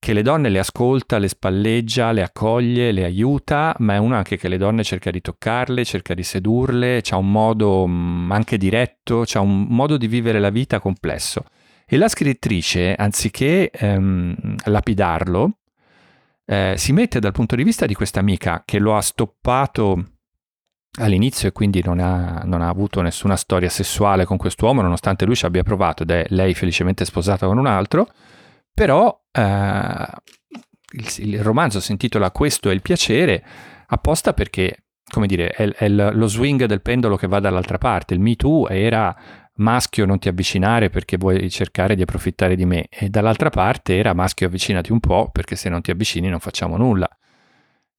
che 0.04 0.12
le 0.12 0.22
donne 0.22 0.50
le 0.50 0.60
ascolta, 0.60 1.18
le 1.18 1.30
spalleggia, 1.30 2.12
le 2.12 2.24
accoglie, 2.24 2.92
le 2.92 3.06
aiuta, 3.06 3.74
ma 3.80 3.94
è 3.94 3.98
uno 3.98 4.16
anche 4.16 4.36
che 4.36 4.50
le 4.50 4.58
donne 4.58 4.84
cerca 4.84 5.10
di 5.12 5.22
toccarle, 5.22 5.86
cerca 5.86 6.14
di 6.14 6.24
sedurle, 6.24 7.02
ha 7.10 7.16
un 7.16 7.32
modo 7.32 7.88
mm, 7.88 8.30
anche 8.30 8.58
diretto, 8.58 9.24
ha 9.32 9.40
un 9.40 9.62
modo 9.70 9.96
di 9.96 10.08
vivere 10.08 10.42
la 10.42 10.50
vita 10.50 10.82
complesso. 10.82 11.46
E 11.86 11.96
la 11.96 12.10
scrittrice, 12.10 12.96
anziché 12.96 13.72
ehm, 13.72 14.56
lapidarlo, 14.66 15.60
eh, 16.48 16.74
si 16.76 16.92
mette 16.92 17.22
dal 17.22 17.32
punto 17.32 17.56
di 17.56 17.64
vista 17.64 17.86
di 17.86 17.94
questa 17.94 18.20
amica 18.20 18.64
che 18.66 18.80
lo 18.80 18.98
ha 18.98 19.02
stoppato 19.02 20.04
all'inizio 21.00 21.48
e 21.48 21.54
quindi 21.54 21.82
non 21.82 22.00
ha, 22.00 22.42
non 22.44 22.62
ha, 22.62 22.68
avuto 22.68 23.02
nessuna 23.02 23.38
storia 23.38 23.70
sessuale 23.70 24.26
con 24.26 24.36
quest'uomo, 24.36 24.82
nonostante 24.82 25.24
lui 25.24 25.38
ci 25.38 25.46
abbia 25.46 25.64
provato 25.64 26.04
ed 26.04 26.12
è 26.12 26.26
lei 26.28 26.54
felicemente 26.54 27.06
sposata 27.06 27.48
con 27.48 27.58
un 27.58 27.68
altro, 27.68 28.10
però 28.74 29.22
eh, 29.32 30.08
il, 30.92 31.14
il, 31.18 31.44
romanzo 31.44 31.80
si 31.80 31.92
intitola 31.92 32.32
Questo 32.32 32.70
è 32.70 32.74
il 32.74 32.82
piacere, 32.82 33.44
apposta 33.88 34.34
perché, 34.34 34.86
come 35.10 35.28
dire, 35.28 35.50
è, 35.50 35.68
è 35.70 35.90
lo 35.90 36.28
swing 36.28 36.66
del 36.66 36.82
pendolo 36.82 37.16
che 37.16 37.28
va 37.28 37.40
dall'altra 37.40 37.78
parte. 37.78 38.14
Il 38.14 38.20
Me 38.20 38.36
Too 38.36 38.68
era 38.70 39.16
maschio 39.56 40.06
non 40.06 40.18
ti 40.18 40.30
avvicinare 40.30 40.90
perché 40.90 41.18
vuoi 41.18 41.50
cercare 41.50 41.96
di 41.96 42.02
approfittare 42.02 42.56
di 42.56 42.66
me 42.66 42.88
e 42.90 43.10
dall'altra 43.10 43.52
parte 43.52 43.96
era 43.96 44.14
maschio 44.14 44.48
avvicinati 44.48 44.92
un 44.92 45.00
po' 45.00 45.30
perché 45.32 45.56
se 45.56 45.70
non 45.70 45.82
ti 45.82 45.92
avvicini 45.92 46.30
non 46.30 46.40
facciamo 46.40 46.78
nulla. 46.78 47.08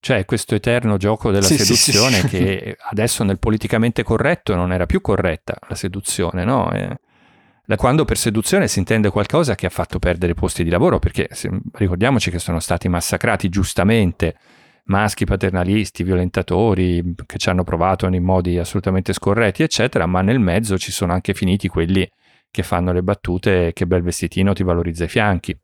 Cioè 0.01 0.27
questo 0.27 0.55
eterno 0.55 0.99
gioco 0.99 1.31
della 1.31 1.47
sì, 1.47 1.57
seduzione 1.57 2.17
sì, 2.17 2.29
sì. 2.29 2.37
che 2.37 2.77
adesso 2.91 3.25
nel 3.25 3.39
politicamente 3.39 4.03
corretto 4.03 4.55
non 4.55 4.71
era 4.73 4.85
più 4.85 5.01
corretta 5.01 5.57
la 5.67 5.75
seduzione, 5.75 6.45
no? 6.45 6.71
E 6.73 6.99
da 7.67 7.77
quando 7.77 8.05
per 8.05 8.19
seduzione 8.19 8.69
si 8.69 8.79
intende 8.79 9.11
qualcosa 9.11 9.55
che 9.55 9.67
ha 9.67 9.71
fatto 9.71 9.99
perdere 9.99 10.35
posti 10.35 10.65
di 10.65 10.71
lavoro, 10.71 10.99
perché 10.99 11.29
ricordiamoci 11.73 12.31
che 12.31 12.39
sono 12.39 12.61
stati 12.61 12.89
massacrati 12.89 13.49
giustamente 13.49 14.37
maschi 14.85 15.25
paternalisti, 15.25 16.03
violentatori, 16.03 17.15
che 17.25 17.39
ci 17.39 17.49
hanno 17.49 17.65
provato 17.65 18.07
in 18.07 18.23
modi 18.23 18.59
assolutamente 18.59 19.15
scorretti, 19.15 19.63
eccetera, 19.63 20.05
ma 20.07 20.21
nel 20.21 20.41
mezzo 20.41 20.77
ci 20.77 20.93
sono 20.93 21.13
anche 21.13 21.33
finiti 21.33 21.69
quelli 21.69 22.07
che 22.51 22.63
fanno 22.63 22.93
le 22.93 23.03
battute 23.03 23.73
che 23.73 23.87
bel 23.87 24.03
vestitino 24.03 24.53
ti 24.53 24.63
valorizza 24.63 25.05
i 25.05 25.09
fianchi. 25.09 25.57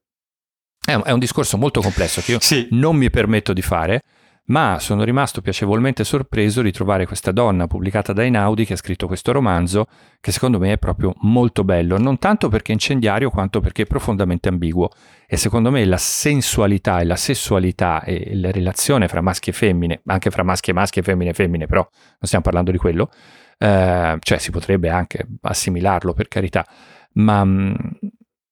È 0.82 0.94
un, 0.94 1.02
è 1.04 1.10
un 1.12 1.18
discorso 1.18 1.58
molto 1.58 1.82
complesso 1.82 2.22
che 2.22 2.32
io 2.32 2.40
sì. 2.40 2.66
non 2.70 2.96
mi 2.96 3.10
permetto 3.10 3.52
di 3.52 3.62
fare, 3.62 4.02
ma 4.50 4.78
sono 4.80 5.04
rimasto 5.04 5.40
piacevolmente 5.40 6.02
sorpreso 6.02 6.60
di 6.60 6.72
trovare 6.72 7.06
questa 7.06 7.30
donna 7.30 7.68
pubblicata 7.68 8.12
da 8.12 8.22
Einaudi 8.22 8.64
che 8.64 8.72
ha 8.72 8.76
scritto 8.76 9.06
questo 9.06 9.30
romanzo 9.30 9.86
che 10.20 10.32
secondo 10.32 10.58
me 10.58 10.72
è 10.72 10.78
proprio 10.78 11.14
molto 11.20 11.62
bello, 11.62 11.98
non 11.98 12.18
tanto 12.18 12.48
perché 12.48 12.72
incendiario 12.72 13.30
quanto 13.30 13.60
perché 13.60 13.82
è 13.82 13.86
profondamente 13.86 14.48
ambiguo. 14.48 14.90
E 15.26 15.36
secondo 15.36 15.70
me 15.70 15.84
la 15.84 15.96
sensualità 15.96 16.98
e 16.98 17.04
la 17.04 17.14
sessualità 17.14 18.02
e 18.02 18.34
la 18.34 18.50
relazione 18.50 19.06
fra 19.06 19.20
maschi 19.20 19.50
e 19.50 19.52
femmine, 19.52 20.02
anche 20.06 20.30
fra 20.30 20.42
maschi 20.42 20.70
e 20.70 20.72
maschi 20.72 20.98
e 20.98 21.02
femmine 21.02 21.30
e 21.30 21.34
femmine, 21.34 21.66
però 21.66 21.80
non 21.82 22.18
stiamo 22.22 22.44
parlando 22.44 22.72
di 22.72 22.78
quello, 22.78 23.08
eh, 23.56 24.16
cioè 24.18 24.38
si 24.38 24.50
potrebbe 24.50 24.90
anche 24.90 25.26
assimilarlo 25.42 26.12
per 26.12 26.26
carità, 26.26 26.66
ma 27.14 27.44
mh, 27.44 27.50
mm, 27.50 27.74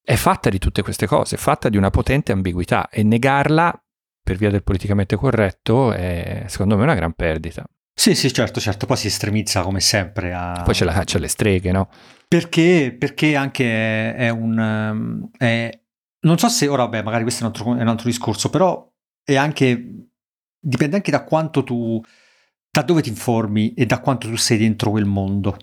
è 0.00 0.14
fatta 0.14 0.48
di 0.48 0.58
tutte 0.58 0.82
queste 0.82 1.06
cose, 1.06 1.34
è 1.34 1.38
fatta 1.38 1.68
di 1.68 1.76
una 1.76 1.90
potente 1.90 2.30
ambiguità 2.30 2.88
e 2.88 3.02
negarla 3.02 3.82
per 4.28 4.36
via 4.36 4.50
del 4.50 4.62
politicamente 4.62 5.16
corretto 5.16 5.90
è 5.90 6.44
secondo 6.48 6.76
me 6.76 6.82
una 6.82 6.94
gran 6.94 7.14
perdita. 7.14 7.64
Sì, 7.94 8.14
sì, 8.14 8.30
certo, 8.30 8.60
certo, 8.60 8.84
poi 8.84 8.98
si 8.98 9.06
estremizza 9.06 9.62
come 9.62 9.80
sempre. 9.80 10.34
A... 10.34 10.60
Poi 10.62 10.74
c'è, 10.74 10.84
la, 10.84 11.02
c'è, 11.02 11.18
le 11.18 11.28
streghe, 11.28 11.72
no? 11.72 11.88
Perché, 12.28 12.94
perché 12.96 13.36
anche 13.36 13.64
è, 13.64 14.14
è 14.16 14.28
un... 14.28 15.30
È, 15.34 15.80
non 16.20 16.36
so 16.36 16.48
se 16.48 16.68
ora, 16.68 16.88
beh, 16.88 17.02
magari 17.02 17.22
questo 17.22 17.42
è 17.42 17.46
un, 17.46 17.52
altro, 17.54 17.74
è 17.74 17.80
un 17.80 17.88
altro 17.88 18.06
discorso, 18.06 18.50
però 18.50 18.86
è 19.24 19.34
anche... 19.34 20.08
dipende 20.60 20.96
anche 20.96 21.10
da 21.10 21.24
quanto 21.24 21.64
tu... 21.64 21.98
da 22.70 22.82
dove 22.82 23.00
ti 23.00 23.08
informi 23.08 23.72
e 23.72 23.86
da 23.86 23.98
quanto 24.00 24.28
tu 24.28 24.36
sei 24.36 24.58
dentro 24.58 24.90
quel 24.90 25.06
mondo. 25.06 25.56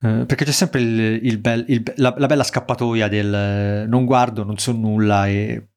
Uh, 0.00 0.26
perché 0.26 0.44
c'è 0.44 0.52
sempre 0.52 0.82
il, 0.82 1.20
il 1.24 1.38
bel, 1.38 1.64
il, 1.68 1.82
la, 1.96 2.14
la, 2.18 2.26
bella 2.26 2.44
scappatoia 2.44 3.08
del 3.08 3.86
non 3.88 4.04
guardo, 4.04 4.44
non 4.44 4.58
so 4.58 4.72
nulla 4.72 5.26
e 5.26 5.70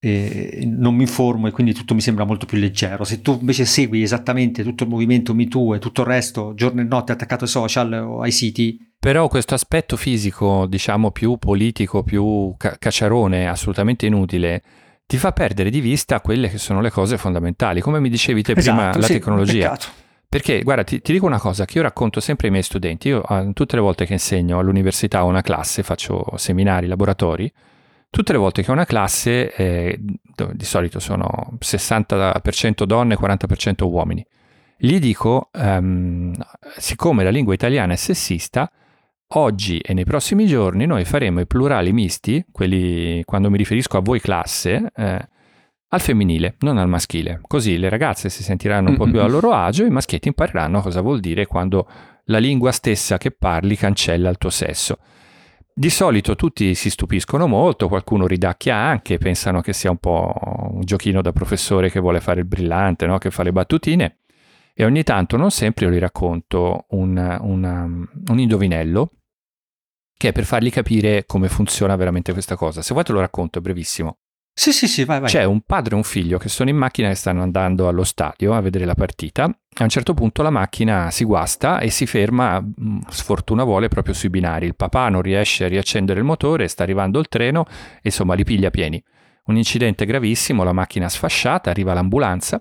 e 0.00 0.62
non 0.64 0.94
mi 0.94 1.02
informo 1.02 1.48
e 1.48 1.50
quindi 1.50 1.72
tutto 1.72 1.94
mi 1.94 2.00
sembra 2.00 2.24
molto 2.24 2.46
più 2.46 2.58
leggero. 2.58 3.04
Se 3.04 3.20
tu 3.20 3.38
invece 3.40 3.64
segui 3.64 4.02
esattamente 4.02 4.62
tutto 4.62 4.84
il 4.84 4.90
movimento 4.90 5.34
MeToo 5.34 5.74
e 5.74 5.78
tutto 5.78 6.02
il 6.02 6.06
resto, 6.06 6.52
giorno 6.54 6.80
e 6.80 6.84
notte 6.84 7.12
attaccato 7.12 7.44
ai 7.44 7.50
social 7.50 7.92
o 7.92 8.20
ai 8.20 8.30
siti. 8.30 8.78
Però 8.98 9.28
questo 9.28 9.54
aspetto 9.54 9.96
fisico, 9.96 10.66
diciamo 10.66 11.10
più 11.10 11.36
politico, 11.36 12.02
più 12.02 12.54
ca- 12.56 12.76
cacciarone, 12.78 13.48
assolutamente 13.48 14.06
inutile, 14.06 14.62
ti 15.06 15.16
fa 15.16 15.32
perdere 15.32 15.70
di 15.70 15.80
vista 15.80 16.20
quelle 16.20 16.48
che 16.48 16.58
sono 16.58 16.80
le 16.80 16.90
cose 16.90 17.16
fondamentali. 17.16 17.80
Come 17.80 18.00
mi 18.00 18.08
dicevi 18.08 18.42
te 18.42 18.52
esatto, 18.52 18.76
prima, 18.76 18.96
la 18.96 19.06
sì, 19.06 19.12
tecnologia. 19.14 19.78
Perché, 20.28 20.62
guarda, 20.62 20.84
ti, 20.84 21.00
ti, 21.00 21.12
dico 21.12 21.24
una 21.26 21.38
cosa 21.38 21.64
che 21.64 21.78
io 21.78 21.82
racconto 21.82 22.20
sempre 22.20 22.48
ai 22.48 22.52
miei 22.52 22.64
studenti. 22.64 23.08
Io 23.08 23.24
tutte 23.54 23.76
le 23.76 23.82
volte 23.82 24.04
che 24.04 24.12
insegno 24.12 24.58
all'università 24.58 25.24
o 25.24 25.28
una 25.28 25.40
classe, 25.40 25.82
faccio 25.82 26.36
seminari, 26.36 26.86
laboratori, 26.86 27.50
Tutte 28.10 28.32
le 28.32 28.38
volte 28.38 28.62
che 28.62 28.70
ho 28.70 28.74
una 28.74 28.86
classe, 28.86 29.52
eh, 29.54 29.98
di 29.98 30.64
solito 30.64 30.98
sono 30.98 31.56
60% 31.58 32.84
donne 32.84 33.14
e 33.14 33.18
40% 33.18 33.84
uomini, 33.84 34.24
gli 34.80 35.00
dico, 35.00 35.50
um, 35.54 36.32
siccome 36.76 37.24
la 37.24 37.30
lingua 37.30 37.52
italiana 37.52 37.94
è 37.94 37.96
sessista, 37.96 38.70
oggi 39.30 39.78
e 39.78 39.92
nei 39.92 40.04
prossimi 40.04 40.46
giorni 40.46 40.86
noi 40.86 41.04
faremo 41.04 41.40
i 41.40 41.46
plurali 41.46 41.92
misti, 41.92 42.44
quelli 42.52 43.24
quando 43.24 43.50
mi 43.50 43.56
riferisco 43.56 43.96
a 43.96 44.00
voi 44.00 44.20
classe, 44.20 44.92
eh, 44.94 45.28
al 45.88 46.00
femminile, 46.00 46.54
non 46.60 46.78
al 46.78 46.88
maschile. 46.88 47.40
Così 47.42 47.76
le 47.76 47.88
ragazze 47.88 48.28
si 48.28 48.44
sentiranno 48.44 48.90
un 48.90 48.96
po' 48.96 49.06
più 49.10 49.20
a 49.20 49.26
loro 49.26 49.52
agio 49.52 49.82
e 49.82 49.88
i 49.88 49.90
maschietti 49.90 50.28
impareranno 50.28 50.80
cosa 50.80 51.00
vuol 51.00 51.18
dire 51.18 51.46
quando 51.46 51.88
la 52.26 52.38
lingua 52.38 52.70
stessa 52.70 53.18
che 53.18 53.32
parli 53.32 53.74
cancella 53.74 54.30
il 54.30 54.38
tuo 54.38 54.50
sesso. 54.50 54.98
Di 55.78 55.90
solito 55.90 56.34
tutti 56.34 56.74
si 56.74 56.90
stupiscono 56.90 57.46
molto, 57.46 57.86
qualcuno 57.86 58.26
ridacchia 58.26 58.74
anche, 58.74 59.16
pensano 59.16 59.60
che 59.60 59.72
sia 59.72 59.90
un 59.90 59.98
po' 59.98 60.34
un 60.72 60.80
giochino 60.80 61.22
da 61.22 61.30
professore 61.30 61.88
che 61.88 62.00
vuole 62.00 62.18
fare 62.18 62.40
il 62.40 62.46
brillante, 62.46 63.06
no? 63.06 63.18
che 63.18 63.30
fa 63.30 63.44
le 63.44 63.52
battutine. 63.52 64.18
E 64.74 64.84
ogni 64.84 65.04
tanto, 65.04 65.36
non 65.36 65.52
sempre, 65.52 65.84
io 65.84 65.92
gli 65.92 65.98
racconto 65.98 66.86
un, 66.88 67.16
una, 67.16 67.84
un 67.84 68.38
indovinello 68.40 69.12
che 70.16 70.30
è 70.30 70.32
per 70.32 70.46
fargli 70.46 70.70
capire 70.70 71.26
come 71.26 71.46
funziona 71.48 71.94
veramente 71.94 72.32
questa 72.32 72.56
cosa. 72.56 72.82
Se 72.82 72.92
vuoi 72.92 73.04
te 73.04 73.12
lo 73.12 73.20
racconto, 73.20 73.60
è 73.60 73.62
brevissimo. 73.62 74.18
Sì, 74.58 74.72
sì, 74.72 74.88
sì, 74.88 75.04
vai, 75.04 75.20
vai. 75.20 75.30
C'è 75.30 75.44
un 75.44 75.60
padre 75.60 75.94
e 75.94 75.96
un 75.96 76.02
figlio 76.02 76.36
che 76.36 76.48
sono 76.48 76.68
in 76.68 76.76
macchina 76.76 77.08
e 77.08 77.14
stanno 77.14 77.42
andando 77.42 77.86
allo 77.86 78.02
stadio 78.02 78.54
a 78.54 78.60
vedere 78.60 78.86
la 78.86 78.96
partita. 78.96 79.44
A 79.44 79.82
un 79.84 79.88
certo 79.88 80.14
punto 80.14 80.42
la 80.42 80.50
macchina 80.50 81.12
si 81.12 81.22
guasta 81.22 81.78
e 81.78 81.90
si 81.90 82.06
ferma, 82.06 82.60
mm, 82.60 82.98
sfortuna 83.08 83.62
vuole, 83.62 83.86
proprio 83.86 84.14
sui 84.14 84.30
binari. 84.30 84.66
Il 84.66 84.74
papà 84.74 85.10
non 85.10 85.22
riesce 85.22 85.66
a 85.66 85.68
riaccendere 85.68 86.18
il 86.18 86.24
motore, 86.24 86.66
sta 86.66 86.82
arrivando 86.82 87.20
il 87.20 87.28
treno 87.28 87.66
e 87.68 88.00
insomma 88.02 88.34
li 88.34 88.42
piglia 88.42 88.70
pieni. 88.70 89.00
Un 89.44 89.56
incidente 89.56 90.04
gravissimo, 90.04 90.64
la 90.64 90.72
macchina 90.72 91.08
sfasciata, 91.08 91.70
arriva 91.70 91.94
l'ambulanza. 91.94 92.60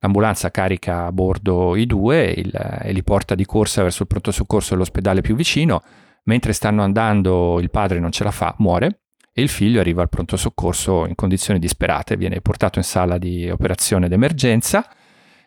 L'ambulanza 0.00 0.50
carica 0.50 1.04
a 1.04 1.12
bordo 1.12 1.76
i 1.76 1.86
due 1.86 2.34
il, 2.36 2.80
e 2.82 2.90
li 2.90 3.04
porta 3.04 3.36
di 3.36 3.44
corsa 3.44 3.82
verso 3.82 4.02
il 4.02 4.08
pronto 4.08 4.32
soccorso 4.32 4.70
dell'ospedale 4.70 5.20
più 5.20 5.36
vicino. 5.36 5.82
Mentre 6.24 6.52
stanno 6.52 6.82
andando 6.82 7.60
il 7.60 7.70
padre 7.70 8.00
non 8.00 8.10
ce 8.10 8.24
la 8.24 8.32
fa, 8.32 8.56
muore 8.58 9.02
e 9.38 9.42
il 9.42 9.48
figlio 9.48 9.78
arriva 9.78 10.02
al 10.02 10.08
pronto 10.08 10.36
soccorso 10.36 11.06
in 11.06 11.14
condizioni 11.14 11.60
disperate, 11.60 12.16
viene 12.16 12.40
portato 12.40 12.80
in 12.80 12.84
sala 12.84 13.18
di 13.18 13.48
operazione 13.48 14.08
d'emergenza 14.08 14.84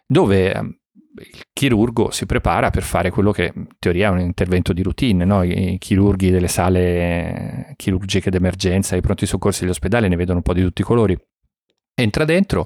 dove 0.07 0.53
ehm, 0.53 0.77
il 1.17 1.43
chirurgo 1.51 2.09
si 2.09 2.25
prepara 2.25 2.69
per 2.69 2.83
fare 2.83 3.09
quello 3.09 3.33
che 3.33 3.51
in 3.53 3.67
teoria 3.79 4.07
è 4.07 4.11
un 4.11 4.21
intervento 4.21 4.71
di 4.71 4.81
routine, 4.81 5.25
no? 5.25 5.43
i 5.43 5.75
chirurghi 5.77 6.31
delle 6.31 6.47
sale 6.47 7.73
chirurgiche 7.75 8.29
d'emergenza, 8.29 8.95
i 8.95 9.01
pronti 9.01 9.25
soccorsi 9.25 9.63
dell'ospedale 9.63 10.07
ne 10.07 10.15
vedono 10.15 10.37
un 10.37 10.43
po' 10.43 10.53
di 10.53 10.61
tutti 10.61 10.79
i 10.79 10.85
colori. 10.85 11.17
Entra 11.93 12.23
dentro, 12.23 12.63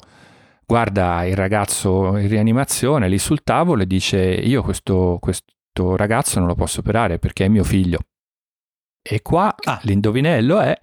guarda 0.64 1.26
il 1.26 1.36
ragazzo 1.36 2.18
in 2.18 2.28
rianimazione 2.28 3.10
lì 3.10 3.18
sul 3.18 3.42
tavolo 3.42 3.82
e 3.82 3.88
dice 3.88 4.20
io 4.20 4.62
questo, 4.62 5.18
questo 5.20 5.96
ragazzo 5.96 6.38
non 6.38 6.48
lo 6.48 6.56
posso 6.56 6.82
operare 6.82 7.18
perché 7.18 7.46
è 7.46 7.48
mio 7.48 7.64
figlio. 7.64 7.98
E 9.02 9.24
qua 9.24 9.56
ah. 9.66 9.80
l'indovinello 9.84 10.60
è, 10.60 10.78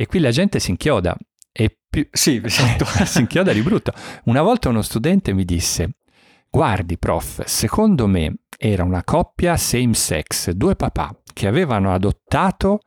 e 0.00 0.06
qui 0.06 0.20
la 0.20 0.30
gente 0.30 0.60
si 0.60 0.70
inchioda. 0.70 1.16
E 1.50 1.76
più, 1.90 2.06
sì, 2.12 2.40
esatto. 2.44 2.84
si 3.04 3.18
inchioda 3.18 3.52
di 3.52 3.62
brutto. 3.62 3.92
Una 4.26 4.42
volta 4.42 4.68
uno 4.68 4.82
studente 4.82 5.32
mi 5.32 5.44
disse, 5.44 5.96
guardi 6.48 6.96
prof, 6.98 7.42
secondo 7.46 8.06
me 8.06 8.42
era 8.56 8.84
una 8.84 9.02
coppia 9.02 9.56
same 9.56 9.94
sex, 9.94 10.50
due 10.50 10.76
papà 10.76 11.20
che 11.32 11.48
avevano 11.48 11.92
adottato 11.92 12.78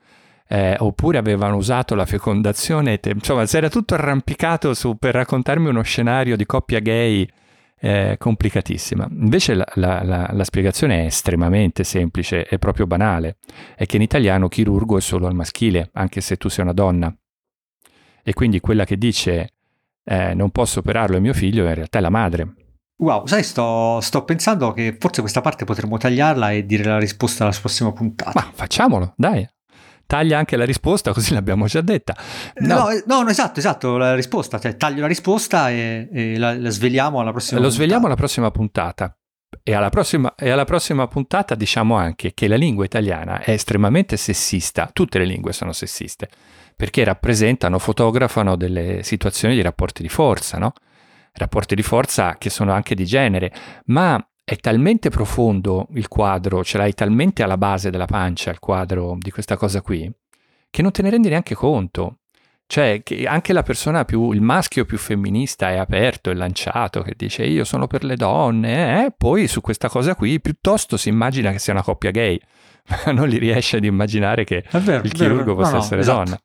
eh, 0.47 0.77
oppure 0.79 1.17
avevano 1.17 1.57
usato 1.57 1.95
la 1.95 2.05
fecondazione, 2.05 2.97
insomma, 3.03 3.45
si 3.45 3.57
era 3.57 3.67
tutto 3.67 3.93
arrampicato 3.93 4.73
su, 4.73 4.95
per 4.95 5.13
raccontarmi 5.13 5.67
uno 5.67 5.81
scenario 5.81 6.37
di 6.37 6.45
coppia 6.45 6.79
gay 6.79 7.27
eh, 7.83 8.15
complicatissima. 8.19 9.07
Invece 9.09 9.55
la, 9.55 9.65
la, 9.73 10.03
la, 10.03 10.29
la, 10.31 10.43
spiegazione 10.43 11.01
è 11.01 11.05
estremamente 11.05 11.83
semplice, 11.83 12.45
è 12.45 12.59
proprio 12.59 12.85
banale, 12.85 13.37
è 13.75 13.87
che 13.87 13.95
in 13.95 14.03
italiano 14.03 14.47
chirurgo 14.47 14.97
è 14.97 15.01
solo 15.01 15.25
al 15.25 15.33
maschile, 15.33 15.89
anche 15.93 16.21
se 16.21 16.37
tu 16.37 16.47
sei 16.47 16.63
una 16.63 16.73
donna. 16.73 17.13
E 18.23 18.33
quindi 18.33 18.59
quella 18.59 18.85
che 18.85 18.97
dice 18.97 19.53
eh, 20.03 20.35
non 20.35 20.51
posso 20.51 20.79
operarlo 20.79 21.17
è 21.17 21.19
mio 21.19 21.33
figlio, 21.33 21.65
in 21.65 21.73
realtà 21.73 21.97
è 21.97 22.01
la 22.01 22.09
madre. 22.09 22.53
Wow, 22.97 23.25
sai, 23.25 23.41
sto, 23.41 23.99
sto, 23.99 24.23
pensando 24.25 24.73
che 24.73 24.95
forse 24.99 25.21
questa 25.21 25.41
parte 25.41 25.65
potremmo 25.65 25.97
tagliarla 25.97 26.51
e 26.51 26.67
dire 26.67 26.83
la 26.83 26.99
risposta 26.99 27.45
alla 27.45 27.57
prossima 27.59 27.91
puntata. 27.91 28.39
Ma 28.39 28.51
facciamolo, 28.53 29.13
dai 29.17 29.47
taglia 30.11 30.37
anche 30.37 30.57
la 30.57 30.65
risposta, 30.65 31.13
così 31.15 31.33
l'abbiamo 31.33 31.67
già 31.67 31.79
detta. 31.79 32.13
No, 32.55 32.75
no, 32.75 32.89
eh, 32.89 33.03
no, 33.07 33.21
no 33.21 33.29
esatto, 33.29 33.59
esatto, 33.59 33.95
la 33.95 34.13
risposta, 34.13 34.59
cioè 34.59 34.75
taglio 34.75 34.99
la 34.99 35.07
risposta 35.07 35.69
e, 35.69 36.09
e 36.11 36.37
la, 36.37 36.53
la, 36.57 36.69
sveliamo 36.69 37.21
alla 37.21 37.31
prossima 37.31 37.61
Lo 37.61 37.67
puntata. 37.67 37.81
sveliamo 37.81 38.05
alla 38.07 38.15
prossima 38.15 38.51
puntata. 38.51 39.15
E 39.63 39.73
alla, 39.73 39.89
prossima, 39.89 40.33
e 40.35 40.49
alla 40.49 40.63
prossima 40.63 41.07
puntata 41.07 41.55
diciamo 41.55 41.95
anche 41.95 42.33
che 42.33 42.47
la 42.47 42.55
lingua 42.55 42.83
italiana 42.85 43.39
è 43.39 43.51
estremamente 43.51 44.17
sessista, 44.17 44.89
tutte 44.91 45.17
le 45.19 45.25
lingue 45.25 45.53
sono 45.53 45.71
sessiste, 45.71 46.29
perché 46.75 47.03
rappresentano, 47.03 47.77
fotografano 47.79 48.55
delle 48.55 49.03
situazioni 49.03 49.55
di 49.55 49.61
rapporti 49.61 50.01
di 50.01 50.09
forza, 50.09 50.57
no? 50.57 50.73
Rapporti 51.33 51.75
di 51.75 51.83
forza 51.83 52.37
che 52.37 52.49
sono 52.49 52.71
anche 52.71 52.95
di 52.95 53.05
genere, 53.05 53.53
ma 53.85 54.21
è 54.51 54.57
talmente 54.57 55.09
profondo 55.09 55.87
il 55.93 56.09
quadro, 56.09 56.61
ce 56.61 56.77
l'hai 56.77 56.93
talmente 56.93 57.41
alla 57.41 57.55
base 57.55 57.89
della 57.89 58.03
pancia 58.03 58.51
il 58.51 58.59
quadro 58.59 59.15
di 59.17 59.31
questa 59.31 59.55
cosa 59.55 59.81
qui, 59.81 60.11
che 60.69 60.81
non 60.81 60.91
te 60.91 61.01
ne 61.01 61.09
rendi 61.09 61.29
neanche 61.29 61.55
conto. 61.55 62.17
Cioè, 62.67 62.99
che 63.01 63.25
anche 63.27 63.53
la 63.53 63.63
persona 63.63 64.03
più, 64.03 64.33
il 64.33 64.41
maschio 64.41 64.83
più 64.83 64.97
femminista 64.97 65.69
è 65.69 65.77
aperto 65.77 66.31
e 66.31 66.33
lanciato, 66.33 67.01
che 67.01 67.13
dice 67.15 67.45
io 67.45 67.63
sono 67.63 67.87
per 67.87 68.03
le 68.03 68.17
donne, 68.17 69.05
eh? 69.05 69.13
poi 69.17 69.47
su 69.47 69.61
questa 69.61 69.87
cosa 69.87 70.15
qui 70.15 70.41
piuttosto 70.41 70.97
si 70.97 71.07
immagina 71.07 71.51
che 71.51 71.59
sia 71.59 71.71
una 71.71 71.83
coppia 71.83 72.11
gay, 72.11 72.37
ma 73.05 73.13
non 73.13 73.29
li 73.29 73.37
riesce 73.37 73.77
ad 73.77 73.85
immaginare 73.85 74.43
che 74.43 74.65
vero, 74.69 75.01
il 75.05 75.13
chirurgo 75.13 75.55
possa 75.55 75.71
no, 75.71 75.77
essere 75.77 76.01
esatto. 76.01 76.23
donna. 76.25 76.37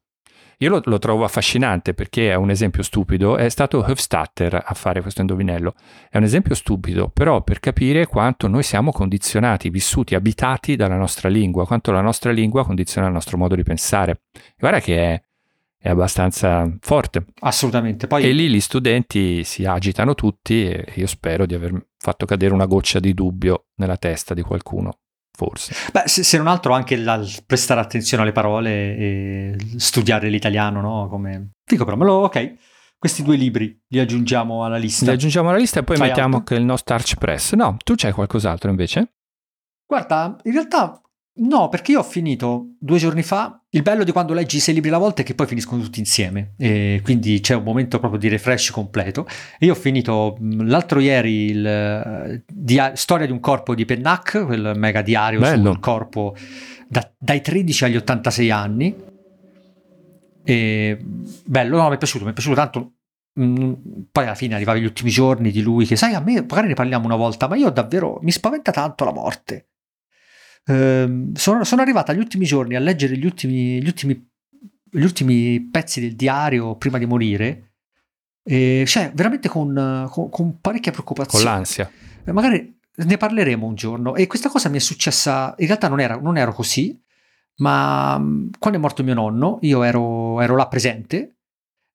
Io 0.61 0.71
lo, 0.71 0.81
lo, 0.85 0.99
trovo 0.99 1.25
affascinante 1.25 1.92
perché 1.92 2.31
è 2.31 2.35
un 2.35 2.49
esempio 2.49 2.83
stupido, 2.83 3.37
è 3.37 3.51
stato 3.51 3.85
Hofstadter 3.87 4.62
a 4.64 4.73
fare 4.73 5.03
questo 5.03 5.21
indovinello, 5.21 5.75
è 6.09 6.16
un 6.16 6.23
esempio 6.23 6.55
stupido, 6.55 7.11
però 7.11 7.42
per 7.42 7.61
capire 7.61 8.07
quanto 8.07 8.49
noi 8.49 8.62
siamo 8.62 8.90
condizionati, 8.90 9.69
vissuti, 9.69 10.14
abitati 10.14 10.75
dalla 10.75 10.97
nostra 10.97 11.29
lingua, 11.29 11.66
quanto 11.66 11.92
la 11.92 12.01
nostra 12.01 12.33
lingua 12.33 12.64
condiziona 12.64 13.07
il 13.07 13.12
nostro 13.12 13.37
modo 13.37 13.55
di 13.55 13.64
pensare. 13.64 14.23
Guarda 14.57 14.81
che 14.81 14.99
è, 14.99 15.23
è 15.77 15.90
abbastanza 15.90 16.75
forte. 16.81 17.27
Assolutamente. 17.40 18.07
Poi... 18.07 18.25
E 18.25 18.33
lì 18.33 18.49
gli 18.49 18.61
studenti 18.61 19.45
si 19.45 19.66
agitano 19.66 20.14
tutti 20.14 20.66
e 20.66 20.87
io 20.95 21.07
spero 21.07 21.45
di 21.45 21.55
aver 21.55 21.88
fatto 21.99 22.25
cadere 22.25 22.55
una 22.55 22.64
goccia 22.64 22.99
di 22.99 23.12
dubbio 23.12 23.66
nella 23.75 23.99
testa 23.99 24.33
di 24.33 24.40
qualcuno 24.40 25.01
forse. 25.37 25.75
Beh, 25.92 26.05
se, 26.07 26.22
se 26.22 26.38
non 26.38 26.46
altro 26.46 26.72
anche 26.72 26.94
il 26.94 27.42
prestare 27.44 27.81
attenzione 27.81 28.22
alle 28.22 28.33
parole 28.33 28.70
e 28.96 29.57
studiare 29.77 30.29
l'italiano, 30.29 30.81
no? 30.81 31.09
Come... 31.09 31.51
Fico 31.64 31.85
però, 31.85 31.96
me 31.96 32.05
lo... 32.05 32.14
ok. 32.14 32.55
Questi 32.99 33.22
due 33.22 33.37
libri 33.37 33.79
li 33.88 33.99
aggiungiamo 33.99 34.64
alla 34.64 34.79
lista. 34.79 35.05
Li 35.05 35.11
aggiungiamo 35.12 35.51
alla 35.51 35.59
lista 35.59 35.81
e 35.81 35.85
poi 35.85 35.96
Fai 35.96 36.09
mettiamo 36.09 36.37
anche 36.38 36.55
il 36.55 36.64
nostro 36.64 36.94
Arch 36.94 37.16
Press. 37.16 37.53
No, 37.53 37.77
tu 37.85 37.94
c'hai 37.94 38.12
qualcos'altro 38.12 38.70
invece? 38.70 39.12
Guarda, 39.87 40.37
in 40.44 40.53
realtà 40.53 41.01
No, 41.38 41.68
perché 41.68 41.92
io 41.92 41.99
ho 41.99 42.03
finito 42.03 42.77
due 42.79 42.99
giorni 42.99 43.22
fa. 43.22 43.62
Il 43.70 43.83
bello 43.83 44.05
di 44.05 44.12
quando 44.12 44.33
leggi 44.33 44.59
sei 44.59 44.72
libri 44.72 44.88
alla 44.88 44.99
volta 44.99 45.20
è 45.20 45.25
che 45.25 45.35
poi 45.35 45.46
finiscono 45.46 45.83
tutti 45.83 45.99
insieme, 45.99 46.55
e 46.57 47.01
quindi 47.05 47.40
c'è 47.40 47.55
un 47.55 47.62
momento 47.62 47.99
proprio 47.99 48.18
di 48.18 48.29
refresh 48.29 48.70
completo. 48.70 49.27
E 49.59 49.66
io 49.66 49.72
ho 49.72 49.77
finito 49.77 50.38
l'altro 50.40 50.99
ieri 50.99 51.51
il 51.51 52.42
dia- 52.51 52.96
Storia 52.96 53.27
di 53.27 53.33
un 53.33 53.40
corpo 53.40 53.75
di 53.75 53.85
Pennac, 53.85 54.44
quel 54.46 54.72
mega 54.77 55.03
diario 55.03 55.40
bello. 55.40 55.72
sul 55.72 55.81
corpo 55.81 56.35
da- 56.88 57.12
dai 57.18 57.42
13 57.42 57.85
agli 57.85 57.96
86 57.96 58.51
anni. 58.51 58.94
E 60.42 60.99
bello, 61.44 61.77
no, 61.77 61.88
mi 61.88 61.94
è 61.96 61.99
piaciuto, 61.99 62.25
mi 62.25 62.31
è 62.31 62.35
piaciuto 62.35 62.55
tanto. 62.55 62.92
Mm, 63.38 63.72
poi 64.11 64.25
alla 64.25 64.35
fine 64.35 64.55
arrivavi 64.55 64.81
gli 64.81 64.85
ultimi 64.85 65.11
giorni 65.11 65.51
di 65.51 65.61
lui 65.61 65.85
che 65.85 65.96
sai 65.96 66.14
a 66.14 66.20
me 66.20 66.40
magari 66.40 66.68
ne 66.68 66.72
parliamo 66.72 67.05
una 67.05 67.16
volta 67.16 67.46
ma 67.49 67.55
io 67.57 67.68
davvero 67.68 68.18
mi 68.22 68.31
spaventa 68.31 68.70
tanto 68.70 69.05
la 69.05 69.12
morte 69.12 69.66
Ehm, 70.67 71.35
sono, 71.35 71.65
sono 71.65 71.83
arrivata 71.83 72.13
agli 72.13 72.19
ultimi 72.19 72.45
giorni 72.45 72.75
a 72.75 72.81
leggere 72.81 73.17
gli 73.17 73.25
ultimi, 73.25 73.81
gli 73.83 73.87
ultimi, 73.87 74.31
gli 74.91 75.03
ultimi 75.03 75.61
pezzi 75.61 76.01
del 76.01 76.17
diario 76.17 76.77
prima 76.77 76.99
di 76.99 77.07
morire, 77.07 77.73
e, 78.43 78.85
cioè 78.87 79.13
veramente 79.15 79.49
con, 79.49 80.09
con, 80.11 80.31
con 80.31 80.61
parecchia 80.61 80.93
preoccupazione. 80.93 81.45
Con 81.45 81.53
l'ansia. 81.53 81.91
Eh, 82.25 82.33
magari 82.33 82.79
ne 82.97 83.17
parleremo 83.17 83.67
un 83.67 83.75
giorno. 83.75 84.15
E 84.15 84.27
questa 84.27 84.49
cosa 84.49 84.69
mi 84.69 84.77
è 84.77 84.81
successa, 84.81 85.55
in 85.59 85.67
realtà 85.67 85.89
non, 85.89 86.01
era, 86.01 86.17
non 86.17 86.37
ero 86.37 86.53
così, 86.53 87.01
ma 87.59 88.19
mm, 88.19 88.49
quando 88.59 88.79
è 88.79 88.83
morto 88.83 89.03
mio 89.03 89.15
nonno 89.15 89.59
io 89.63 89.83
ero, 89.83 90.41
ero 90.41 90.57
là 90.57 90.67
presente 90.69 91.37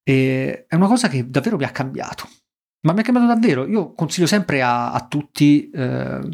e 0.02 0.66
è 0.66 0.74
una 0.74 0.88
cosa 0.88 1.08
che 1.08 1.28
davvero 1.28 1.56
mi 1.56 1.64
ha 1.64 1.70
cambiato. 1.70 2.28
Ma 2.84 2.92
mi 2.92 3.00
ha 3.00 3.02
cambiato 3.02 3.28
davvero. 3.28 3.66
Io 3.66 3.92
consiglio 3.92 4.26
sempre 4.26 4.62
a, 4.62 4.92
a 4.92 5.06
tutti... 5.06 5.70
Eh, 5.70 6.28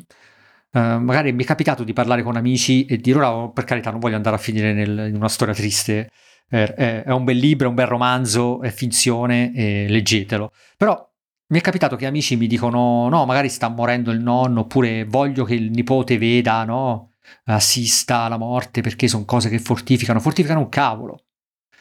Uh, 0.78 1.00
magari 1.00 1.32
mi 1.32 1.42
è 1.42 1.46
capitato 1.46 1.82
di 1.82 1.92
parlare 1.92 2.22
con 2.22 2.36
amici 2.36 2.84
e 2.84 2.98
dire 2.98 3.18
ora 3.18 3.32
oh, 3.32 3.52
per 3.52 3.64
carità 3.64 3.90
non 3.90 4.00
voglio 4.00 4.16
andare 4.16 4.36
a 4.36 4.38
finire 4.38 4.72
nel, 4.72 5.08
in 5.08 5.16
una 5.16 5.28
storia 5.28 5.54
triste 5.54 6.10
è, 6.48 6.56
è, 6.56 7.02
è, 7.04 7.10
un 7.10 7.24
bel 7.24 7.36
libro, 7.36 7.66
è 7.66 7.68
un 7.68 7.74
bel 7.74 7.86
romanzo, 7.86 8.62
è 8.62 8.70
finzione, 8.70 9.52
e 9.54 9.86
leggetelo. 9.88 10.52
Però 10.76 11.06
mi 11.48 11.58
è 11.58 11.62
capitato 11.62 11.96
che 11.96 12.06
amici 12.06 12.36
mi 12.36 12.46
dicono 12.46 13.08
no, 13.08 13.24
magari 13.26 13.48
sta 13.48 13.68
morendo 13.68 14.10
il 14.10 14.20
nonno, 14.20 14.60
oppure 14.60 15.04
voglio 15.04 15.44
che 15.44 15.54
il 15.54 15.70
nipote 15.70 16.18
veda, 16.18 16.64
no, 16.64 17.14
assista 17.44 18.20
alla 18.22 18.38
morte 18.38 18.80
perché 18.80 19.08
sono 19.08 19.24
cose 19.24 19.48
che 19.48 19.58
fortificano, 19.58 20.20
fortificano 20.20 20.60
un 20.60 20.68
cavolo. 20.68 21.24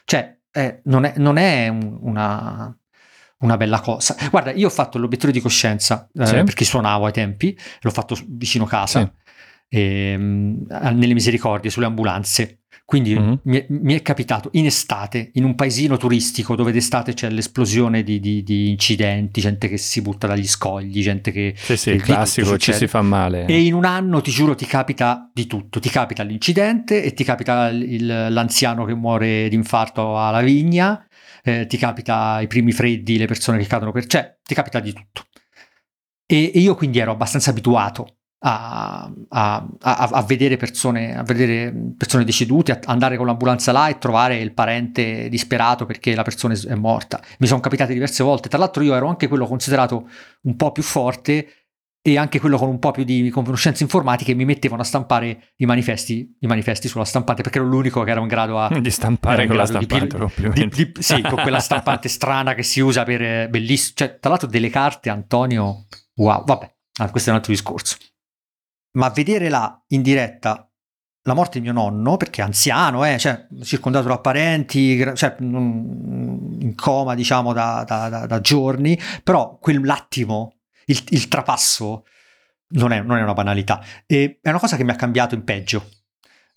Cioè, 0.05 0.37
eh, 0.51 0.81
non 0.85 1.05
è, 1.05 1.13
non 1.17 1.37
è 1.37 1.67
un, 1.67 1.97
una, 2.01 2.77
una 3.39 3.57
bella 3.57 3.79
cosa. 3.79 4.15
Guarda, 4.29 4.51
io 4.51 4.67
ho 4.67 4.71
fatto 4.71 4.97
l'obiettivo 4.97 5.31
di 5.31 5.39
coscienza 5.39 6.09
eh, 6.13 6.25
sì. 6.25 6.43
perché 6.43 6.65
suonavo 6.65 7.05
ai 7.05 7.11
tempi, 7.11 7.57
l'ho 7.81 7.91
fatto 7.91 8.17
vicino 8.27 8.65
casa, 8.65 9.01
sì. 9.01 9.77
e, 9.77 10.15
um, 10.15 10.65
nelle 10.67 11.13
misericordie, 11.13 11.69
sulle 11.69 11.85
ambulanze. 11.85 12.61
Quindi 12.87 13.19
mm-hmm. 13.19 13.33
mi, 13.43 13.57
è, 13.57 13.65
mi, 13.67 13.93
è, 13.95 14.01
capitato 14.01 14.47
in 14.53 14.65
estate, 14.65 15.31
in 15.33 15.43
un 15.43 15.55
paesino 15.55 15.97
turistico 15.97 16.55
dove 16.55 16.71
d'estate 16.71 17.13
c'è 17.13 17.29
l'esplosione 17.29 18.01
di, 18.01 18.21
di, 18.21 18.43
di 18.43 18.69
incidenti, 18.69 19.41
gente 19.41 19.67
che 19.67 19.75
si 19.75 20.01
butta 20.01 20.25
dagli 20.25 20.47
scogli, 20.47 21.03
gente 21.03 21.31
che... 21.31 21.53
Sì, 21.57 21.75
sì, 21.75 21.89
il 21.89 22.01
classico, 22.01 22.57
ci 22.57 22.71
si 22.71 22.87
fa 22.87 23.01
male. 23.01 23.45
E 23.45 23.61
in 23.61 23.73
un 23.73 23.83
anno, 23.83 24.21
ti 24.21 24.31
giuro, 24.31 24.55
ti 24.55 24.65
capita 24.65 25.29
di 25.33 25.47
tutto. 25.47 25.81
Ti 25.81 25.89
capita 25.89 26.23
l'incidente 26.23 27.03
e 27.03 27.13
ti 27.13 27.25
capita 27.25 27.67
il, 27.67 28.05
l'anziano 28.29 28.85
che 28.85 28.95
muore 28.95 29.49
d'infarto 29.49 30.17
alla 30.17 30.41
vigna 30.41 31.05
eh, 31.47 31.65
ti 31.67 31.77
capita 31.77 32.39
i 32.41 32.47
primi 32.47 32.71
freddi, 32.71 33.17
le 33.17 33.25
persone 33.25 33.57
che 33.57 33.65
cadono 33.67 33.91
per... 33.91 34.05
cioè 34.05 34.37
ti 34.43 34.53
capita 34.53 34.79
di 34.79 34.93
tutto. 34.93 35.25
E, 36.25 36.51
e 36.53 36.59
io 36.59 36.75
quindi 36.75 36.99
ero 36.99 37.11
abbastanza 37.11 37.51
abituato 37.51 38.17
a, 38.39 39.11
a, 39.29 39.67
a, 39.79 39.97
a, 40.11 40.21
vedere 40.23 40.57
persone, 40.57 41.21
vedere 41.25 41.73
persone 41.97 42.23
decedute, 42.23 42.73
a 42.73 42.79
andare 42.85 43.17
con 43.17 43.25
l'ambulanza 43.25 43.71
là 43.71 43.87
e 43.87 43.97
trovare 43.97 44.37
il 44.37 44.53
parente 44.53 45.29
disperato 45.29 45.85
perché 45.85 46.13
la 46.13 46.23
persona 46.23 46.53
è 46.53 46.75
morta. 46.75 47.21
Mi 47.39 47.47
sono 47.47 47.61
capitate 47.61 47.93
diverse 47.93 48.23
volte. 48.23 48.49
Tra 48.49 48.57
l'altro 48.57 48.83
io 48.83 48.93
ero 48.93 49.07
anche 49.07 49.27
quello 49.27 49.47
considerato 49.47 50.09
un 50.43 50.55
po' 50.55 50.71
più 50.71 50.83
forte 50.83 51.66
e 52.01 52.17
anche 52.17 52.39
quello 52.39 52.57
con 52.57 52.69
un 52.69 52.79
po' 52.79 52.91
più 52.91 53.03
di 53.03 53.29
conoscenze 53.29 53.83
informatiche 53.83 54.33
mi 54.33 54.45
mettevano 54.45 54.81
a 54.81 54.85
stampare 54.85 55.53
i 55.57 55.65
manifesti, 55.65 56.37
i 56.39 56.47
manifesti 56.47 56.87
sulla 56.87 57.03
stampante 57.03 57.41
perché 57.41 57.57
ero 57.57 57.67
l'unico 57.67 58.03
che 58.03 58.11
ero 58.11 58.21
in 58.21 58.27
grado 58.27 58.59
a, 58.59 58.69
di 58.79 58.91
stampare 58.91 59.45
con 59.45 59.57
la 59.57 59.65
stampante 59.65 60.17
di, 60.35 60.67
di, 60.67 60.67
di, 60.69 60.91
sì, 60.99 61.21
con 61.21 61.41
quella 61.41 61.59
stampante 61.59 62.07
strana 62.07 62.53
che 62.53 62.63
si 62.63 62.79
usa 62.79 63.03
per 63.03 63.21
eh, 63.21 63.49
bellissimo 63.49 63.95
cioè 63.95 64.19
tra 64.19 64.29
l'altro 64.29 64.47
delle 64.47 64.69
carte 64.69 65.09
Antonio 65.09 65.87
wow 66.15 66.43
vabbè 66.45 66.75
ah, 66.97 67.09
questo 67.09 67.29
è 67.29 67.31
un 67.33 67.39
altro 67.39 67.53
discorso. 67.53 67.97
Ma 68.97 69.09
vedere 69.09 69.49
là 69.49 69.83
in 69.87 70.01
diretta 70.01 70.67
la 71.27 71.33
morte 71.33 71.59
di 71.59 71.65
mio 71.65 71.73
nonno, 71.73 72.15
perché 72.15 72.41
è 72.41 72.45
anziano, 72.45 73.03
eh, 73.05 73.17
cioè, 73.17 73.47
circondato 73.61 74.07
da 74.07 74.19
parenti, 74.19 74.97
cioè, 75.13 75.35
in 75.39 76.73
coma 76.73 77.15
diciamo 77.15 77.51
da, 77.51 77.83
da, 77.85 78.07
da, 78.07 78.25
da 78.25 78.39
giorni, 78.39 78.97
però 79.23 79.57
quell'attimo, 79.59 80.56
il, 80.87 81.03
il 81.09 81.27
trapasso, 81.27 82.05
non 82.69 82.91
è, 82.91 83.01
non 83.01 83.17
è, 83.17 83.21
una 83.21 83.33
banalità. 83.33 83.83
E 84.05 84.39
è 84.41 84.49
una 84.49 84.59
cosa 84.59 84.75
che 84.75 84.83
mi 84.83 84.91
ha 84.91 84.95
cambiato 84.95 85.35
in 85.35 85.43
peggio. 85.43 85.89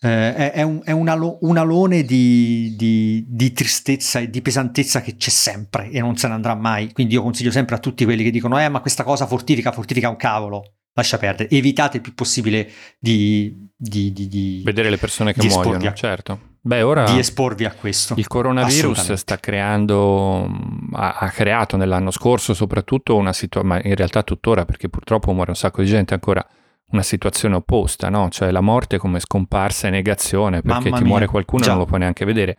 Eh, 0.02 0.34
è, 0.34 0.52
è, 0.52 0.62
un, 0.62 0.80
è 0.82 0.92
un, 0.92 1.08
alo, 1.08 1.38
un, 1.42 1.58
alone 1.58 2.04
di, 2.04 2.74
di, 2.76 3.24
di, 3.28 3.52
tristezza 3.52 4.18
e 4.18 4.30
di 4.30 4.40
pesantezza 4.40 5.02
che 5.02 5.16
c'è 5.16 5.28
sempre 5.28 5.90
e 5.90 6.00
non 6.00 6.16
se 6.16 6.26
ne 6.28 6.34
andrà 6.34 6.54
mai. 6.54 6.92
Quindi 6.92 7.14
io 7.14 7.22
consiglio 7.22 7.50
sempre 7.50 7.76
a 7.76 7.78
tutti 7.78 8.04
quelli 8.04 8.24
che 8.24 8.30
dicono: 8.30 8.58
Eh, 8.58 8.68
ma 8.68 8.80
questa 8.80 9.04
cosa 9.04 9.26
fortifica, 9.26 9.72
fortifica 9.72 10.08
un 10.08 10.16
cavolo 10.16 10.79
lascia 10.92 11.18
perdere, 11.18 11.48
evitate 11.50 11.98
il 11.98 12.02
più 12.02 12.14
possibile 12.14 12.68
di, 12.98 13.68
di, 13.76 14.12
di, 14.12 14.28
di 14.28 14.62
vedere 14.64 14.90
le 14.90 14.98
persone 14.98 15.32
che 15.32 15.46
muoiono, 15.46 15.88
a, 15.88 15.94
certo. 15.94 16.48
Beh, 16.62 16.82
ora 16.82 17.04
di 17.04 17.18
esporvi 17.18 17.64
a 17.64 17.72
questo. 17.72 18.14
Il 18.16 18.26
coronavirus 18.26 19.14
sta 19.14 19.38
creando, 19.38 20.50
ha, 20.92 21.16
ha, 21.18 21.30
creato 21.30 21.76
nell'anno 21.76 22.10
scorso 22.10 22.52
soprattutto 22.52 23.16
una 23.16 23.32
situazione, 23.32 23.80
ma 23.80 23.88
in 23.88 23.94
realtà 23.94 24.22
tuttora 24.22 24.64
perché 24.66 24.88
purtroppo 24.90 25.32
muore 25.32 25.50
un 25.50 25.56
sacco 25.56 25.80
di 25.80 25.88
gente 25.88 26.12
ancora, 26.12 26.46
una 26.90 27.02
situazione 27.02 27.54
opposta, 27.54 28.10
no? 28.10 28.28
Cioè 28.28 28.50
la 28.50 28.60
morte 28.60 28.98
come 28.98 29.20
scomparsa 29.20 29.86
e 29.86 29.90
negazione 29.90 30.60
perché 30.60 30.68
Mamma 30.68 30.96
ti 30.96 31.02
mia. 31.02 31.10
muore 31.10 31.26
qualcuno 31.26 31.64
e 31.64 31.68
non 31.68 31.78
lo 31.78 31.86
puoi 31.86 32.00
neanche 32.00 32.26
vedere. 32.26 32.56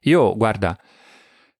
Io, 0.00 0.36
guarda, 0.36 0.76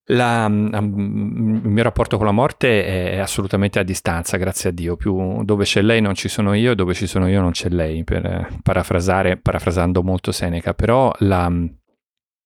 la, 0.07 0.47
um, 0.47 1.61
il 1.65 1.71
mio 1.71 1.83
rapporto 1.83 2.17
con 2.17 2.27
la 2.27 2.33
morte 2.33 3.13
è 3.13 3.19
assolutamente 3.19 3.79
a 3.79 3.83
distanza, 3.83 4.37
grazie 4.37 4.71
a 4.71 4.73
Dio. 4.73 4.97
Più 4.97 5.43
dove 5.45 5.65
c'è 5.65 5.81
lei 5.81 6.01
non 6.01 6.15
ci 6.15 6.29
sono 6.29 6.53
io, 6.53 6.75
dove 6.75 6.95
ci 6.95 7.07
sono 7.07 7.29
io 7.29 7.41
non 7.41 7.53
c'è 7.53 7.71
lei, 7.71 8.05
per 8.05 8.25
eh, 8.27 8.49
parafrasare, 8.63 9.37
parafrasando 9.39 10.03
molto 10.03 10.31
Seneca. 10.33 10.75
Però 10.75 11.11
la, 11.21 11.51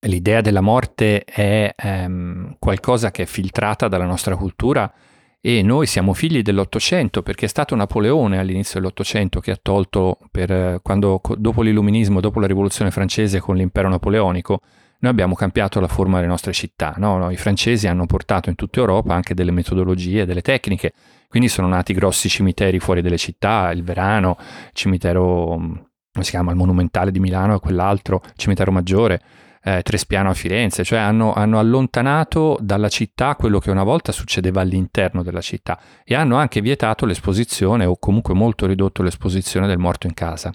l'idea 0.07 0.41
della 0.41 0.61
morte 0.61 1.25
è 1.25 1.75
um, 1.83 2.55
qualcosa 2.59 3.11
che 3.11 3.25
è 3.25 3.27
filtrata 3.27 3.89
dalla 3.89 4.07
nostra 4.07 4.37
cultura 4.37 4.93
e 5.41 5.63
noi 5.63 5.87
siamo 5.87 6.15
figli 6.15 6.43
dell'Ottocento 6.43 7.23
perché 7.23 7.47
è 7.47 7.49
stato 7.49 7.75
Napoleone 7.75 8.39
all'inizio 8.39 8.79
dell'Ottocento 8.81 9.41
che 9.41 9.53
ha 9.53 9.59
tolto, 9.61 10.19
per, 10.31 10.81
quando, 10.83 11.21
dopo 11.37 11.63
l'illuminismo, 11.63 12.21
dopo 12.21 12.39
la 12.39 12.47
rivoluzione 12.47 12.91
francese 12.91 13.41
con 13.41 13.57
l'impero 13.57 13.89
napoleonico, 13.89 14.61
noi 15.01 15.11
abbiamo 15.13 15.35
cambiato 15.35 15.79
la 15.81 15.87
forma 15.87 16.17
delle 16.17 16.29
nostre 16.29 16.53
città. 16.53 16.95
No? 16.97 17.31
I 17.31 17.37
francesi 17.37 17.87
hanno 17.87 18.07
portato 18.07 18.49
in 18.49 18.57
tutta 18.57 18.81
Europa 18.81 19.15
anche 19.15 19.35
delle 19.35 19.53
metodologie, 19.53 20.27
delle 20.27 20.43
tecniche, 20.43 20.93
quindi 21.29 21.49
sono 21.49 21.69
nati 21.69 21.93
grossi 21.93 22.29
cimiteri 22.29 22.81
fuori 22.81 23.01
dalle 23.01 23.19
città, 23.19 23.71
il 23.71 23.85
Verano, 23.85 24.37
il 24.39 24.71
cimitero, 24.73 25.59
mm, 25.59 25.73
come 26.13 26.25
si 26.25 26.31
chiama, 26.31 26.51
il 26.51 26.57
Monumentale 26.57 27.11
di 27.11 27.21
Milano 27.21 27.55
e 27.55 27.61
quell'altro, 27.61 28.23
il 28.25 28.33
cimitero 28.37 28.73
maggiore, 28.73 29.21
eh, 29.63 29.83
Trespiano 29.83 30.31
a 30.31 30.35
Firenze, 30.35 30.83
cioè 30.83 30.99
hanno, 30.99 31.33
hanno 31.33 31.59
allontanato 31.59 32.57
dalla 32.61 32.89
città 32.89 33.37
quello 33.37 33.59
che 33.59 33.71
una 33.71 33.85
volta 33.85 34.13
succedeva 34.13 34.63
all'interno 34.63 35.23
della 35.23 35.41
città 35.41 35.79
e 36.05 36.15
hanno 36.15 36.37
anche 36.37 36.61
vietato 36.61 37.07
l'esposizione 37.07 37.85
o 37.85 37.99
comunque 37.99 38.35
molto 38.35 38.67
ridotto 38.67 39.03
l'esposizione 39.03 39.67
del 39.67 39.79
morto 39.79 40.07
in 40.07 40.15
casa. 40.15 40.53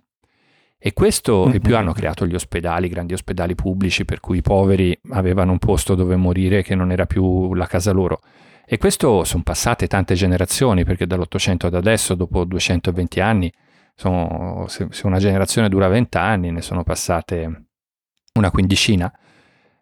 E 0.85 0.91
questo, 0.91 1.45
mm-hmm. 1.45 1.55
e 1.55 1.59
più 1.61 1.77
hanno 1.77 1.93
creato 1.93 2.27
gli 2.27 2.35
ospedali, 2.35 2.89
grandi 2.89 3.13
ospedali 3.13 3.55
pubblici, 3.55 4.03
per 4.03 4.19
cui 4.19 4.39
i 4.39 4.41
poveri 4.41 4.93
avevano 5.11 5.53
un 5.53 5.57
posto 5.57 5.95
dove 5.95 6.17
morire 6.17 6.61
che 6.61 6.75
non 6.75 6.91
era 6.91 7.05
più 7.05 7.53
la 7.53 7.67
casa 7.67 7.93
loro. 7.93 8.19
E 8.65 8.77
questo 8.77 9.23
sono 9.23 9.43
passate 9.43 9.87
tante 9.87 10.13
generazioni, 10.13 10.83
perché 10.83 11.07
dall'Ottocento 11.07 11.67
ad 11.67 11.75
adesso, 11.75 12.15
dopo 12.15 12.43
220 12.43 13.21
anni, 13.21 13.49
sono, 13.95 14.65
se 14.67 14.89
una 15.03 15.19
generazione 15.19 15.69
dura 15.69 15.87
20 15.87 16.17
anni, 16.17 16.51
ne 16.51 16.61
sono 16.61 16.83
passate 16.83 17.67
una 18.33 18.51
quindicina. 18.51 19.09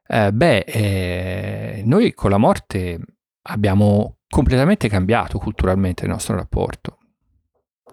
Eh, 0.05 0.31
beh, 0.31 0.57
eh, 0.59 1.81
noi 1.83 2.13
con 2.13 2.29
la 2.29 2.37
morte 2.37 2.99
abbiamo 3.47 4.17
completamente 4.29 4.87
cambiato 4.87 5.39
culturalmente 5.39 6.03
il 6.03 6.11
nostro 6.11 6.35
rapporto. 6.35 6.99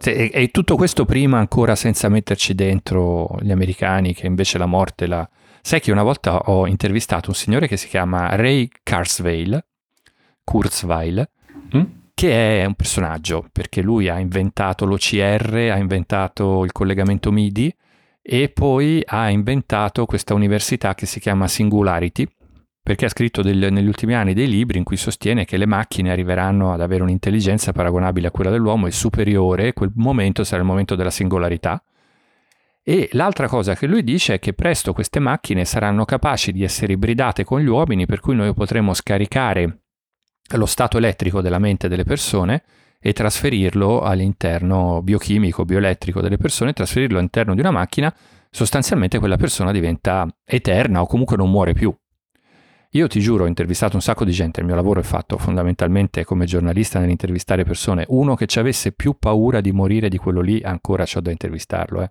E, 0.03 0.31
e, 0.33 0.49
tutto 0.49 0.77
questo 0.77 1.05
prima 1.05 1.39
ancora 1.39 1.75
senza 1.75 2.09
metterci 2.09 2.55
dentro 2.55 3.37
gli 3.41 3.51
americani 3.51 4.15
che 4.15 4.27
invece 4.27 4.59
la 4.59 4.67
morte 4.67 5.07
la... 5.07 5.29
Sai 5.61 5.81
che 5.81 5.93
una 5.93 6.03
volta 6.03 6.39
ho 6.39 6.67
intervistato 6.67 7.31
un 7.31 7.35
signore 7.35 7.67
che 7.67 7.77
si 7.77 7.89
chiama 7.89 8.35
Ray 8.37 8.69
Kurzweil, 8.83 9.63
Kurzweil 10.45 11.29
mm? 11.77 11.83
che 12.15 12.63
è 12.63 12.65
un 12.65 12.75
personaggio 12.75 13.47
perché 13.53 13.83
lui 13.83 14.09
ha 14.09 14.19
inventato 14.19 14.87
l'OCR, 14.87 15.71
ha 15.73 15.77
inventato 15.77 16.65
il 16.65 16.73
collegamento 16.73 17.31
MIDI 17.31 17.75
e 18.23 18.49
poi 18.49 19.03
ha 19.05 19.31
inventato 19.31 20.07
questa 20.07 20.35
università 20.35 20.95
che 20.95 21.07
si 21.07 21.21
chiama 21.21 21.49
Singularity, 21.49 22.29
perché 22.89 23.05
ha 23.05 23.11
scritto 23.11 23.43
del, 23.43 23.70
negli 23.70 23.86
ultimi 23.86 24.14
anni 24.14 24.32
dei 24.32 24.49
libri 24.49 24.78
in 24.78 24.84
cui 24.84 24.97
sostiene 24.97 25.45
che 25.45 25.59
le 25.59 25.66
macchine 25.66 26.11
arriveranno 26.11 26.72
ad 26.72 26.80
avere 26.80 27.03
un'intelligenza 27.03 27.70
paragonabile 27.70 28.28
a 28.28 28.30
quella 28.30 28.49
dell'uomo 28.49 28.86
e 28.86 28.93
superiore, 28.93 29.74
quel 29.74 29.93
momento 29.97 30.43
sarà 30.43 30.62
il 30.62 30.66
momento 30.66 30.95
della 30.95 31.11
singolarità. 31.11 31.84
E 32.82 33.11
l'altra 33.12 33.47
cosa 33.47 33.74
che 33.74 33.86
lui 33.86 34.03
dice 34.03 34.32
è 34.32 34.39
che 34.39 34.55
presto 34.55 34.95
queste 34.95 35.18
macchine 35.18 35.66
saranno 35.66 36.07
capaci 36.07 36.51
di 36.51 36.64
essere 36.64 36.95
ibridate 36.95 37.45
con 37.45 37.61
gli 37.61 37.66
uomini, 37.66 38.07
per 38.07 38.20
cui 38.20 38.34
noi 38.34 38.55
potremo 38.55 38.95
scaricare 38.95 39.80
lo 40.53 40.64
stato 40.64 40.97
elettrico 40.97 41.43
della 41.43 41.59
mente 41.59 41.89
delle 41.89 42.05
persone 42.05 42.62
e 42.99 43.12
trasferirlo 43.12 44.01
all'interno 44.01 45.03
biochimico, 45.03 45.66
bioelettrico 45.66 46.22
delle 46.22 46.39
persone, 46.39 46.72
trasferirlo 46.72 47.18
all'interno 47.18 47.53
di 47.53 47.61
una 47.61 47.70
macchina, 47.70 48.11
sostanzialmente 48.49 49.18
quella 49.18 49.36
persona 49.36 49.72
diventa 49.72 50.26
eterna 50.43 51.03
o 51.03 51.07
comunque 51.07 51.36
non 51.36 51.51
muore 51.51 51.74
più. 51.74 51.95
Io 52.99 53.07
ti 53.07 53.21
giuro, 53.21 53.45
ho 53.45 53.47
intervistato 53.47 53.95
un 53.95 54.03
sacco 54.03 54.25
di 54.25 54.33
gente, 54.33 54.59
il 54.59 54.67
mio 54.67 54.75
lavoro 54.75 54.99
è 54.99 55.05
fatto 55.05 55.39
fondamentalmente 55.39 56.25
come 56.25 56.47
giornalista 56.47 56.99
nell'intervistare 56.99 57.63
persone. 57.63 58.05
Uno 58.09 58.35
che 58.35 58.47
ci 58.47 58.59
avesse 58.59 58.91
più 58.91 59.15
paura 59.17 59.61
di 59.61 59.71
morire 59.71 60.09
di 60.09 60.17
quello 60.17 60.41
lì, 60.41 60.61
ancora 60.65 61.05
ho 61.05 61.21
da 61.21 61.31
intervistarlo, 61.31 62.03
eh 62.03 62.11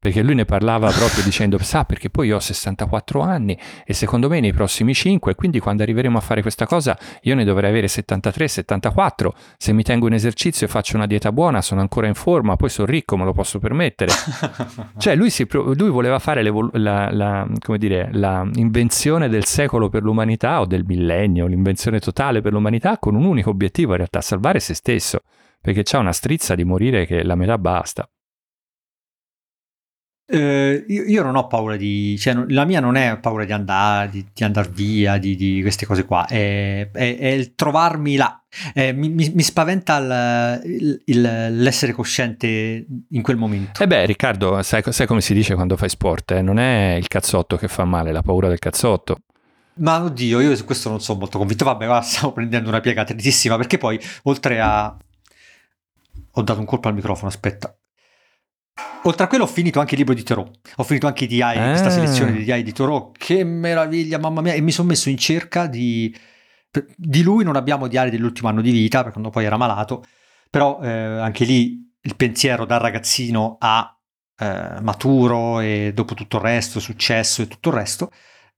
perché 0.00 0.22
lui 0.22 0.34
ne 0.34 0.44
parlava 0.44 0.90
proprio 0.90 1.24
dicendo, 1.24 1.58
sa 1.58 1.84
perché 1.84 2.08
poi 2.08 2.28
io 2.28 2.36
ho 2.36 2.40
64 2.40 3.20
anni 3.20 3.58
e 3.84 3.92
secondo 3.94 4.28
me 4.28 4.38
nei 4.38 4.52
prossimi 4.52 4.94
5, 4.94 5.34
quindi 5.34 5.58
quando 5.58 5.82
arriveremo 5.82 6.16
a 6.16 6.20
fare 6.20 6.40
questa 6.40 6.66
cosa 6.66 6.96
io 7.22 7.34
ne 7.34 7.44
dovrei 7.44 7.70
avere 7.70 7.88
73, 7.88 8.46
74, 8.46 9.34
se 9.56 9.72
mi 9.72 9.82
tengo 9.82 10.06
in 10.06 10.12
esercizio 10.12 10.66
e 10.66 10.68
faccio 10.68 10.96
una 10.96 11.06
dieta 11.06 11.32
buona 11.32 11.60
sono 11.62 11.80
ancora 11.80 12.06
in 12.06 12.14
forma, 12.14 12.54
poi 12.54 12.68
sono 12.68 12.86
ricco, 12.86 13.16
me 13.16 13.24
lo 13.24 13.32
posso 13.32 13.58
permettere. 13.58 14.12
cioè 14.98 15.16
lui, 15.16 15.30
si, 15.30 15.46
lui 15.50 15.90
voleva 15.90 16.20
fare 16.20 16.42
la, 16.42 17.10
la, 17.10 17.48
dire, 17.76 18.08
la 18.12 18.48
invenzione 18.54 19.28
del 19.28 19.44
secolo 19.44 19.88
per 19.88 20.02
l'umanità 20.02 20.60
o 20.60 20.66
del 20.66 20.84
millennio, 20.84 21.46
l'invenzione 21.46 21.98
totale 21.98 22.40
per 22.40 22.52
l'umanità 22.52 22.98
con 22.98 23.16
un 23.16 23.24
unico 23.24 23.50
obiettivo 23.50 23.90
in 23.90 23.96
realtà, 23.96 24.20
salvare 24.20 24.60
se 24.60 24.74
stesso, 24.74 25.22
perché 25.60 25.82
c'ha 25.82 25.98
una 25.98 26.12
strizza 26.12 26.54
di 26.54 26.62
morire 26.64 27.04
che 27.04 27.24
la 27.24 27.34
metà 27.34 27.58
basta. 27.58 28.08
Eh, 30.30 30.84
io, 30.86 31.04
io, 31.04 31.22
non 31.22 31.36
ho 31.36 31.46
paura 31.46 31.76
di, 31.76 32.18
cioè, 32.18 32.34
la 32.48 32.66
mia 32.66 32.80
non 32.80 32.96
è 32.96 33.16
paura 33.18 33.46
di 33.46 33.52
andare, 33.52 34.10
di, 34.10 34.26
di 34.34 34.44
andare 34.44 34.68
via, 34.70 35.16
di, 35.16 35.34
di, 35.34 35.62
queste 35.62 35.86
cose 35.86 36.04
qua, 36.04 36.26
è, 36.26 36.90
è, 36.92 37.16
è 37.16 37.28
il 37.28 37.54
trovarmi 37.54 38.16
là. 38.16 38.38
Eh, 38.74 38.92
mi, 38.92 39.08
mi, 39.08 39.32
mi, 39.34 39.42
spaventa 39.42 40.60
il, 40.64 41.00
il, 41.06 41.20
l'essere 41.62 41.92
cosciente 41.92 42.86
in 43.08 43.22
quel 43.22 43.38
momento. 43.38 43.80
E 43.80 43.84
eh 43.84 43.86
beh, 43.86 44.04
Riccardo, 44.04 44.62
sai, 44.62 44.82
sai, 44.90 45.06
come 45.06 45.22
si 45.22 45.32
dice 45.32 45.54
quando 45.54 45.78
fai 45.78 45.88
sport? 45.88 46.32
Eh? 46.32 46.42
Non 46.42 46.58
è 46.58 46.96
il 46.98 47.08
cazzotto 47.08 47.56
che 47.56 47.68
fa 47.68 47.86
male, 47.86 48.12
la 48.12 48.22
paura 48.22 48.48
del 48.48 48.58
cazzotto. 48.58 49.20
Ma 49.76 50.02
oddio, 50.02 50.40
io 50.40 50.54
su 50.56 50.66
questo 50.66 50.90
non 50.90 51.00
sono 51.00 51.20
molto 51.20 51.38
convinto. 51.38 51.64
Vabbè, 51.64 51.86
va, 51.86 52.02
stavo 52.02 52.32
prendendo 52.32 52.68
una 52.68 52.80
piega 52.80 53.04
trisissima 53.04 53.56
perché 53.56 53.78
poi, 53.78 53.98
oltre 54.24 54.60
a. 54.60 54.94
Ho 56.32 56.42
dato 56.42 56.60
un 56.60 56.66
colpo 56.66 56.88
al 56.88 56.94
microfono, 56.94 57.28
aspetta. 57.28 57.77
Oltre 59.02 59.24
a 59.24 59.26
quello 59.28 59.44
ho 59.44 59.48
finito 59.48 59.80
anche 59.80 59.92
il 59.92 60.00
libro 60.00 60.14
di 60.14 60.22
Thoreau, 60.22 60.50
ho 60.76 60.82
finito 60.82 61.06
anche 61.06 61.26
DI, 61.26 61.40
ah. 61.40 61.68
questa 61.68 61.90
selezione 61.90 62.32
di 62.32 62.44
DI 62.44 62.62
di 62.62 62.72
Thoreau, 62.72 63.12
che 63.16 63.44
meraviglia, 63.44 64.18
mamma 64.18 64.40
mia, 64.40 64.54
e 64.54 64.60
mi 64.60 64.72
sono 64.72 64.88
messo 64.88 65.08
in 65.08 65.16
cerca 65.16 65.66
di... 65.66 66.14
Di 66.96 67.22
lui. 67.22 67.44
Non 67.44 67.56
abbiamo 67.56 67.88
diari 67.88 68.10
dell'ultimo 68.10 68.48
anno 68.48 68.60
di 68.60 68.70
vita, 68.70 68.98
perché 68.98 69.12
quando 69.12 69.30
poi 69.30 69.46
era 69.46 69.56
malato, 69.56 70.04
però 70.50 70.78
eh, 70.82 70.88
anche 70.90 71.44
lì 71.44 71.90
il 72.02 72.14
pensiero 72.14 72.66
da 72.66 72.76
ragazzino 72.76 73.56
a 73.58 73.98
eh, 74.36 74.80
maturo 74.82 75.60
e 75.60 75.92
dopo 75.94 76.14
tutto 76.14 76.36
il 76.36 76.42
resto, 76.42 76.78
successo 76.78 77.42
e 77.42 77.48
tutto 77.48 77.70
il 77.70 77.74
resto, 77.74 78.10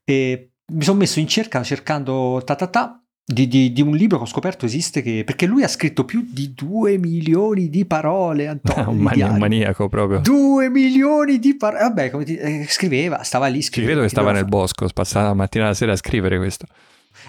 e 0.04 0.52
mi 0.72 0.82
sono 0.82 0.98
messo 0.98 1.20
in 1.20 1.28
cerca 1.28 1.62
cercando 1.62 2.42
ta 2.44 2.54
ta 2.54 2.66
ta 2.66 2.99
di, 3.32 3.46
di, 3.46 3.72
di, 3.72 3.82
un 3.82 3.94
libro 3.94 4.18
che 4.18 4.24
ho 4.24 4.26
scoperto 4.26 4.66
esiste 4.66 5.02
che, 5.02 5.22
perché 5.24 5.46
lui 5.46 5.62
ha 5.62 5.68
scritto 5.68 6.04
più 6.04 6.26
di 6.28 6.52
due 6.54 6.98
milioni 6.98 7.68
di 7.68 7.84
parole 7.84 8.48
Antonio, 8.48 8.90
un, 8.90 8.98
mani- 8.98 9.22
un 9.22 9.38
maniaco 9.38 9.88
proprio. 9.88 10.18
Due 10.18 10.68
milioni 10.68 11.38
di 11.38 11.56
parole 11.56 11.82
vabbè 11.82 12.10
come 12.10 12.24
ti, 12.24 12.36
eh, 12.36 12.66
scriveva 12.68 13.22
stava 13.22 13.46
lì 13.46 13.62
scriveva, 13.62 13.92
credo 13.92 14.06
che 14.06 14.12
stava 14.12 14.32
nel 14.32 14.46
bosco 14.46 14.88
passava 14.92 15.28
la 15.28 15.34
mattina 15.34 15.66
alla 15.66 15.74
sera 15.74 15.92
a 15.92 15.96
scrivere 15.96 16.38
questo. 16.38 16.66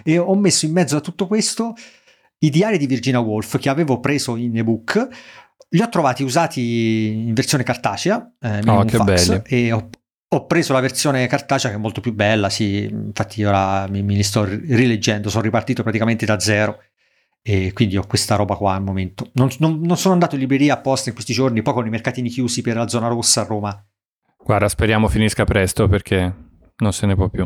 E 0.03 0.17
ho 0.17 0.35
messo 0.35 0.65
in 0.65 0.71
mezzo 0.71 0.97
a 0.97 1.01
tutto 1.01 1.27
questo 1.27 1.75
i 2.39 2.49
diari 2.49 2.77
di 2.77 2.87
Virginia 2.87 3.19
Woolf 3.19 3.59
che 3.59 3.69
avevo 3.69 3.99
preso 3.99 4.35
in 4.35 4.57
ebook 4.57 5.07
li 5.73 5.81
ho 5.81 5.89
trovati 5.89 6.23
usati 6.23 7.25
in 7.27 7.33
versione 7.33 7.63
cartacea 7.63 8.33
eh, 8.41 8.61
oh, 8.65 8.83
che 8.83 8.97
belli. 8.97 9.41
e 9.45 9.71
ho, 9.71 9.89
ho 10.33 10.45
preso 10.45 10.71
la 10.71 10.79
versione 10.79 11.27
cartacea 11.27 11.69
che 11.69 11.75
è 11.75 11.79
molto 11.79 11.99
più 11.99 12.13
bella, 12.13 12.49
sì, 12.49 12.83
infatti 12.83 13.43
ora 13.43 13.85
mi, 13.87 14.01
mi 14.01 14.23
sto 14.23 14.45
rileggendo, 14.45 15.29
sono 15.29 15.43
ripartito 15.43 15.83
praticamente 15.83 16.25
da 16.25 16.39
zero 16.39 16.81
e 17.41 17.73
quindi 17.73 17.97
ho 17.97 18.05
questa 18.07 18.35
roba 18.35 18.55
qua 18.55 18.75
al 18.75 18.83
momento. 18.83 19.29
Non, 19.33 19.49
non, 19.59 19.81
non 19.81 19.97
sono 19.97 20.13
andato 20.13 20.35
in 20.35 20.41
libreria 20.41 20.75
apposta 20.75 21.09
in 21.09 21.15
questi 21.15 21.33
giorni, 21.33 21.61
poi 21.61 21.73
con 21.73 21.85
i 21.85 21.89
mercatini 21.89 22.29
chiusi 22.29 22.61
per 22.61 22.77
la 22.77 22.87
zona 22.87 23.09
rossa 23.09 23.41
a 23.41 23.45
Roma. 23.45 23.85
Guarda, 24.37 24.69
speriamo 24.69 25.09
finisca 25.09 25.43
presto 25.43 25.87
perché 25.87 26.33
non 26.77 26.93
se 26.93 27.05
ne 27.05 27.15
può 27.15 27.27
più. 27.27 27.45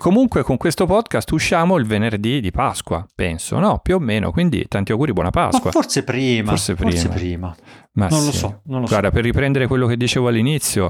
Comunque 0.00 0.44
con 0.44 0.58
questo 0.58 0.86
podcast 0.86 1.28
usciamo 1.32 1.76
il 1.76 1.84
venerdì 1.84 2.38
di 2.38 2.52
Pasqua, 2.52 3.04
penso, 3.16 3.58
no? 3.58 3.80
Più 3.82 3.96
o 3.96 3.98
meno, 3.98 4.30
quindi 4.30 4.64
tanti 4.68 4.92
auguri, 4.92 5.12
buona 5.12 5.30
Pasqua. 5.30 5.64
Ma 5.64 5.70
forse 5.72 6.04
prima. 6.04 6.50
Forse 6.50 6.76
prima. 6.76 6.90
Forse 6.92 7.08
prima. 7.08 7.56
Ma 7.94 8.06
non 8.06 8.20
sì. 8.20 8.26
lo 8.26 8.32
so, 8.32 8.60
non 8.66 8.82
lo 8.82 8.86
Guarda, 8.86 9.08
so. 9.08 9.14
per 9.14 9.24
riprendere 9.24 9.66
quello 9.66 9.88
che 9.88 9.96
dicevo 9.96 10.28
all'inizio, 10.28 10.88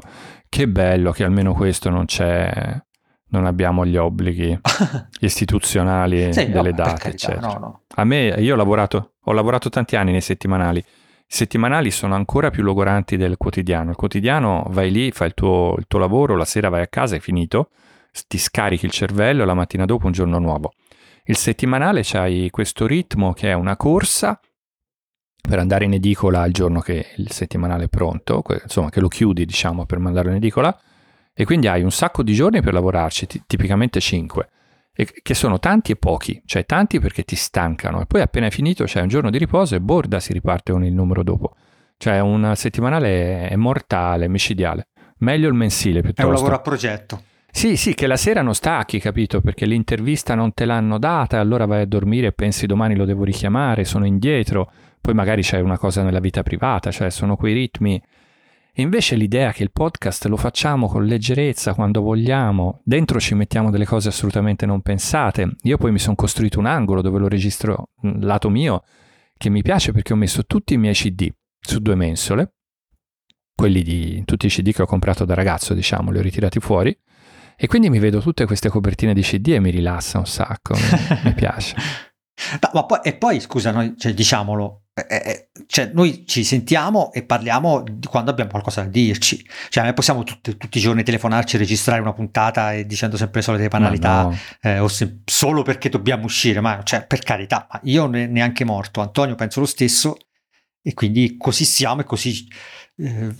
che 0.51 0.69
bello 0.69 1.11
che 1.13 1.25
almeno 1.25 1.55
questo 1.55 1.89
non 1.89 2.05
c'è, 2.05 2.53
non 3.29 3.47
abbiamo 3.47 3.87
gli 3.87 3.97
obblighi 3.97 4.61
istituzionali 5.21 6.31
sì, 6.31 6.51
delle 6.51 6.69
no, 6.69 6.77
date, 6.77 6.99
carità, 6.99 7.09
eccetera. 7.09 7.47
No, 7.47 7.59
no. 7.59 7.83
A 7.95 8.05
me, 8.05 8.35
io 8.37 8.53
ho 8.53 8.57
lavorato, 8.59 9.15
ho 9.23 9.33
lavorato 9.33 9.71
tanti 9.71 9.97
anni 9.97 10.13
nei 10.13 10.21
settimanali. 10.21 10.81
I 10.81 10.85
settimanali 11.27 11.91
sono 11.91 12.15
ancora 12.15 12.51
più 12.51 12.63
logoranti 12.63 13.17
del 13.17 13.39
quotidiano. 13.39 13.89
Il 13.89 13.97
quotidiano 13.97 14.67
vai 14.69 14.91
lì, 14.91 15.11
fai 15.13 15.29
il 15.29 15.35
tuo, 15.35 15.77
il 15.79 15.87
tuo 15.89 15.99
lavoro, 15.99 16.37
la 16.37 16.45
sera 16.45 16.69
vai 16.69 16.83
a 16.83 16.89
casa, 16.89 17.17
è 17.17 17.21
finito 17.21 17.71
ti 18.27 18.39
scarichi 18.39 18.87
il 18.87 18.91
cervello 18.91 19.43
e 19.43 19.47
la 19.47 19.55
mattina 19.55 19.85
dopo 19.85 20.07
un 20.07 20.12
giorno 20.12 20.39
nuovo. 20.39 20.73
Il 21.25 21.37
settimanale 21.37 22.01
c'hai 22.03 22.49
questo 22.51 22.87
ritmo 22.87 23.33
che 23.33 23.51
è 23.51 23.53
una 23.53 23.77
corsa 23.77 24.41
per 25.41 25.59
andare 25.59 25.85
in 25.85 25.95
edicola 25.95 26.45
il 26.45 26.53
giorno 26.53 26.81
che 26.81 27.07
il 27.16 27.31
settimanale 27.31 27.85
è 27.85 27.89
pronto, 27.89 28.43
insomma 28.62 28.91
che 28.91 29.01
lo 29.01 29.09
chiudi 29.09 29.45
diciamo 29.45 29.87
per 29.87 29.99
mandarlo 29.99 30.31
in 30.31 30.37
edicola 30.37 30.79
e 31.33 31.45
quindi 31.45 31.69
hai 31.69 31.83
un 31.83 31.91
sacco 31.91 32.23
di 32.23 32.35
giorni 32.35 32.61
per 32.61 32.73
lavorarci, 32.73 33.27
t- 33.27 33.43
tipicamente 33.47 34.01
5, 34.01 34.49
che 35.23 35.35
sono 35.35 35.59
tanti 35.59 35.93
e 35.93 35.97
pochi, 35.97 36.43
cioè 36.45 36.66
tanti 36.66 36.99
perché 36.99 37.23
ti 37.23 37.37
stancano 37.37 38.01
e 38.01 38.07
poi 38.07 38.21
appena 38.21 38.47
è 38.47 38.51
finito 38.51 38.85
c'è 38.85 39.01
un 39.01 39.09
giorno 39.09 39.31
di 39.31 39.39
riposo 39.39 39.77
e 39.77 39.81
borda 39.81 40.19
si 40.19 40.33
riparte 40.33 40.73
con 40.73 40.85
il 40.85 40.93
numero 40.93 41.23
dopo. 41.23 41.55
Cioè 41.97 42.21
un 42.21 42.53
settimanale 42.57 43.49
è 43.49 43.57
mortale, 43.57 44.29
micidiale. 44.29 44.89
Meglio 45.19 45.49
il 45.49 45.55
mensile 45.55 46.01
piuttosto. 46.01 46.23
È 46.23 46.25
un 46.27 46.35
lavoro 46.35 46.55
a 46.55 46.61
progetto. 46.61 47.23
Sì, 47.51 47.77
sì, 47.77 47.95
che 47.95 48.07
la 48.07 48.17
sera 48.17 48.43
non 48.43 48.55
stacchi, 48.55 49.01
capito? 49.01 49.41
Perché 49.41 49.67
l'intervista 49.67 50.35
non 50.35 50.53
te 50.55 50.65
l'hanno 50.65 50.99
data, 50.99 51.41
allora 51.41 51.67
vai 51.67 51.83
a 51.83 51.87
dormire 51.87 52.29
e 52.29 52.33
pensi 52.33 52.67
domani 52.67 52.95
lo 52.95 53.05
devo 53.05 53.25
richiamare, 53.25 53.85
sono 53.85 54.07
indietro, 54.07 54.71
poi 55.01 55.15
magari 55.15 55.43
c'è 55.43 55.59
una 55.59 55.79
cosa 55.79 56.03
nella 56.03 56.21
vita 56.21 56.43
privata, 56.43 56.91
cioè 56.91 57.11
sono 57.11 57.37
quei 57.37 57.55
ritmi. 57.55 58.01
E 58.73 58.83
invece 58.83 59.17
l'idea 59.17 59.51
che 59.51 59.65
il 59.65 59.73
podcast 59.73 60.27
lo 60.27 60.37
facciamo 60.37 60.87
con 60.87 61.05
leggerezza 61.05 61.75
quando 61.75 62.01
vogliamo, 62.01 62.81
dentro 62.85 63.19
ci 63.19 63.35
mettiamo 63.35 63.71
delle 63.71 63.87
cose 63.87 64.09
assolutamente 64.09 64.67
non 64.67 64.83
pensate. 64.83 65.57
Io 65.63 65.79
poi 65.79 65.91
mi 65.91 65.99
sono 65.99 66.15
costruito 66.15 66.61
un 66.61 66.67
angolo 66.67 67.03
dove 67.03 67.19
lo 67.19 67.27
registro 67.27 67.89
lato 68.03 68.51
mio, 68.51 68.85
che 69.37 69.49
mi 69.49 69.63
piace 69.63 69.91
perché 69.91 70.13
ho 70.13 70.17
messo 70.17 70.45
tutti 70.45 70.75
i 70.75 70.79
miei 70.79 70.95
CD 70.95 71.29
su 71.59 71.81
due 71.81 71.97
mensole, 71.97 72.53
quelli 73.53 73.83
di 73.83 74.23
tutti 74.25 74.47
i 74.47 74.49
CD 74.49 74.73
che 74.73 74.83
ho 74.83 74.87
comprato 74.87 75.25
da 75.25 75.35
ragazzo, 75.35 75.75
diciamo, 75.75 76.13
li 76.13 76.19
ho 76.19 76.23
ritirati 76.23 76.61
fuori 76.61 76.97
e 77.61 77.67
quindi 77.67 77.91
mi 77.91 77.99
vedo 77.99 78.21
tutte 78.21 78.47
queste 78.47 78.69
copertine 78.69 79.13
di 79.13 79.23
CD 79.23 79.49
e 79.49 79.59
mi 79.59 79.71
rilassa 79.71 80.19
un 80.19 80.27
sacco, 80.27 80.75
mi, 80.75 80.81
mi 81.25 81.35
piace. 81.35 81.75
No, 82.61 82.71
ma 82.73 82.87
poi, 82.87 83.01
e 83.03 83.17
poi, 83.17 83.41
scusa, 83.41 83.73
noi, 83.73 83.95
cioè, 83.99 84.15
diciamolo, 84.15 84.85
eh, 84.95 85.07
eh, 85.09 85.49
cioè, 85.67 85.91
noi 85.93 86.25
ci 86.25 86.45
sentiamo 86.45 87.13
e 87.13 87.25
parliamo 87.25 87.83
di 87.83 88.07
quando 88.07 88.31
abbiamo 88.31 88.51
qualcosa 88.51 88.83
da 88.83 88.89
dirci. 88.89 89.45
Cioè, 89.71 89.83
noi 89.83 89.93
possiamo 89.93 90.23
tutti, 90.23 90.57
tutti 90.57 90.79
i 90.79 90.81
giorni 90.81 91.03
telefonarci, 91.03 91.57
registrare 91.57 92.01
una 92.01 92.13
puntata 92.13 92.75
e 92.75 92.87
dicendo 92.87 93.17
sempre 93.17 93.41
le 93.41 93.45
solite 93.45 93.69
banalità, 93.69 94.23
no. 94.23 94.39
eh, 94.63 94.79
o 94.79 94.87
se, 94.87 95.23
solo 95.25 95.63
perché 95.63 95.89
dobbiamo 95.89 96.27
uscire, 96.27 96.61
ma 96.61 96.81
cioè, 96.85 97.07
per 97.07 97.19
carità, 97.21 97.67
ma 97.73 97.81
io 97.83 98.07
ne, 98.07 98.29
neanche 98.29 98.65
morto, 98.65 99.01
Antonio 99.01 99.35
penso 99.35 99.59
lo 99.59 99.67
stesso, 99.67 100.17
e 100.81 100.95
quindi 100.95 101.37
così 101.37 101.65
siamo 101.65 102.03
e 102.03 102.05
così 102.05 102.47
eh, 102.99 103.35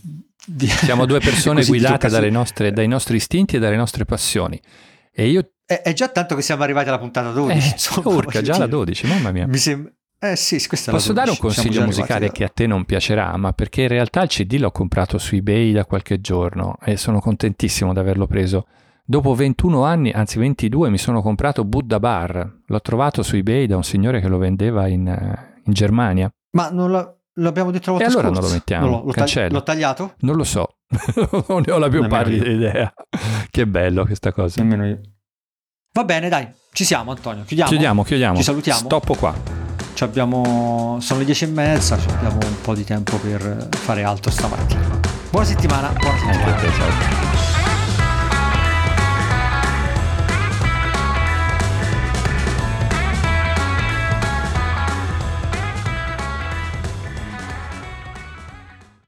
siamo 0.57 1.07
due 1.07 1.20
persone 1.20 1.64
guidate 1.66 2.30
nostre, 2.30 2.72
dai 2.72 2.88
nostri 2.88 3.16
istinti 3.16 3.57
e 3.57 3.59
dalle 3.59 3.76
nostre 3.76 4.05
passioni. 4.05 4.61
E 5.12 5.28
io... 5.28 5.51
È, 5.64 5.82
è, 5.82 5.92
già 5.92 6.09
tanto 6.09 6.34
che 6.34 6.42
siamo 6.42 6.62
arrivati 6.62 6.88
alla 6.88 6.99
puntata 6.99 7.30
12. 7.30 7.59
Eh, 7.59 7.70
insomma, 7.72 8.16
urca, 8.16 8.40
già 8.40 8.57
la 8.57 8.66
12, 8.66 9.07
mamma 9.07 9.32
mia. 9.32 9.46
Mi 9.46 9.59
sembra... 9.59 9.92
Eh 10.20 10.34
sì, 10.34 10.61
Posso 10.90 11.12
dare 11.12 11.30
un 11.30 11.36
consiglio 11.36 11.84
musicale 11.84 12.26
da... 12.26 12.32
che 12.32 12.42
a 12.42 12.49
te 12.49 12.66
non 12.66 12.84
piacerà, 12.84 13.36
ma 13.36 13.53
perché 13.53 13.82
in 13.82 13.88
realtà 13.88 14.22
il 14.22 14.28
CD 14.28 14.59
l'ho 14.59 14.72
comprato 14.72 15.16
su 15.16 15.36
eBay 15.36 15.70
da 15.70 15.84
qualche 15.84 16.20
giorno 16.20 16.76
e 16.84 16.96
sono 16.96 17.20
contentissimo 17.20 17.92
di 17.92 18.01
averlo 18.01 18.26
preso. 18.26 18.66
Dopo 19.05 19.32
21 19.34 19.84
anni, 19.84 20.11
anzi 20.11 20.40
22, 20.40 20.90
mi 20.90 20.99
sono 20.99 21.22
comprato 21.22 21.64
Buddha 21.64 22.01
Bar. 22.01 22.62
L'ho 22.66 22.80
trovato 22.80 23.22
su 23.22 23.36
eBay 23.36 23.66
da 23.66 23.76
un 23.76 23.84
signore 23.84 24.20
che 24.20 24.26
lo 24.26 24.38
vendeva 24.38 24.88
in, 24.88 25.07
in 25.07 25.72
Germania. 25.72 26.28
Ma 26.51 26.68
non, 26.70 26.90
la, 26.90 27.18
L'abbiamo 27.41 27.70
detto 27.70 27.93
la 27.93 27.99
volta 27.99 28.07
E 28.07 28.11
allora 28.11 28.26
scorsa. 28.26 28.41
non 28.41 28.49
lo 28.51 28.55
mettiamo. 28.55 28.86
No, 28.86 29.03
l'ho, 29.05 29.12
tagli- 29.12 29.53
l'ho, 29.53 29.62
tagliato? 29.62 30.14
Non 30.20 30.36
lo 30.36 30.45
so. 30.45 30.76
non 31.49 31.62
ne 31.64 31.72
ho 31.72 31.78
la 31.78 31.89
più 31.89 32.07
pallida 32.09 32.49
idea. 32.49 32.93
che 33.51 33.66
bello 33.66 34.05
questa 34.05 34.32
cosa. 34.32 34.61
Nemmeno 34.62 34.86
io. 34.86 35.01
Va 35.93 36.05
bene, 36.05 36.28
dai, 36.28 36.49
ci 36.72 36.84
siamo 36.84 37.12
Antonio. 37.12 37.45
Chiudiamo. 37.45 37.70
Chiudiamo, 37.70 38.03
chiudiamo. 38.03 38.36
Ci 38.36 38.43
salutiamo. 38.43 38.78
Stoppo 38.80 39.14
qua. 39.14 39.34
Ci 39.95 40.05
abbiamo... 40.05 40.99
Sono 41.01 41.18
le 41.20 41.24
dieci 41.24 41.45
e 41.45 41.49
mezza, 41.49 41.95
abbiamo 41.95 42.39
un 42.45 42.61
po' 42.61 42.74
di 42.74 42.84
tempo 42.84 43.16
per 43.16 43.68
fare 43.70 44.05
altro 44.05 44.30
stamattina. 44.30 45.01
Buona 45.30 45.47
settimana. 45.47 45.89
Buona 45.91 46.18
settimana. 46.18 46.45
Anche 46.45 46.66
te, 46.66 46.72
ciao. 46.72 47.38